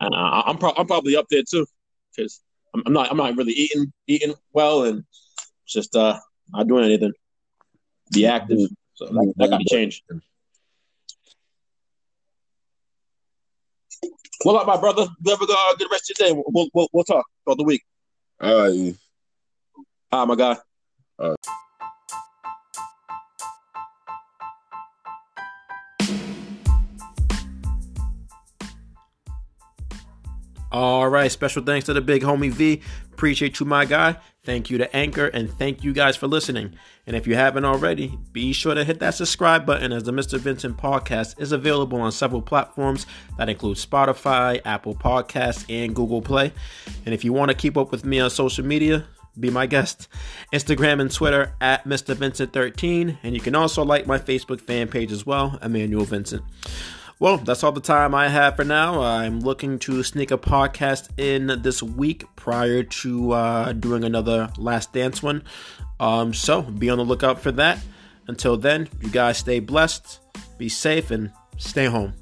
[0.02, 1.66] Uh, I'm, pro- I'm probably up there too
[2.16, 2.42] because
[2.74, 5.04] I'm, I'm, not I'm not really eating eating well and
[5.68, 6.18] just uh
[6.50, 7.14] not doing anything.
[8.12, 8.60] Be active.
[8.96, 10.04] So that, that got to change.
[14.44, 15.08] What about my brother?
[15.24, 16.44] You ever go uh, the rest of your day?
[16.48, 17.84] We'll, we'll, we'll talk about the week.
[18.42, 18.96] All right.
[20.12, 20.58] Right, my guy.
[21.20, 21.38] All right.
[30.72, 32.82] All right, special thanks to the big homie V.
[33.12, 34.18] Appreciate you, my guy.
[34.44, 36.76] Thank you to Anchor, and thank you guys for listening.
[37.06, 40.40] And if you haven't already, be sure to hit that subscribe button as the Mr.
[40.40, 43.06] Vincent podcast is available on several platforms
[43.38, 46.54] that include Spotify, Apple Podcasts, and Google Play.
[47.06, 49.06] And if you want to keep up with me on social media,
[49.40, 50.08] be my guest.
[50.54, 52.16] Instagram and Twitter at Mr.
[52.16, 53.18] Vincent13.
[53.24, 56.44] And you can also like my Facebook fan page as well, Emmanuel Vincent.
[57.22, 59.00] Well, that's all the time I have for now.
[59.00, 64.92] I'm looking to sneak a podcast in this week prior to uh, doing another Last
[64.92, 65.44] Dance one.
[66.00, 67.78] Um, so be on the lookout for that.
[68.26, 70.20] Until then, you guys stay blessed,
[70.58, 72.16] be safe, and stay home.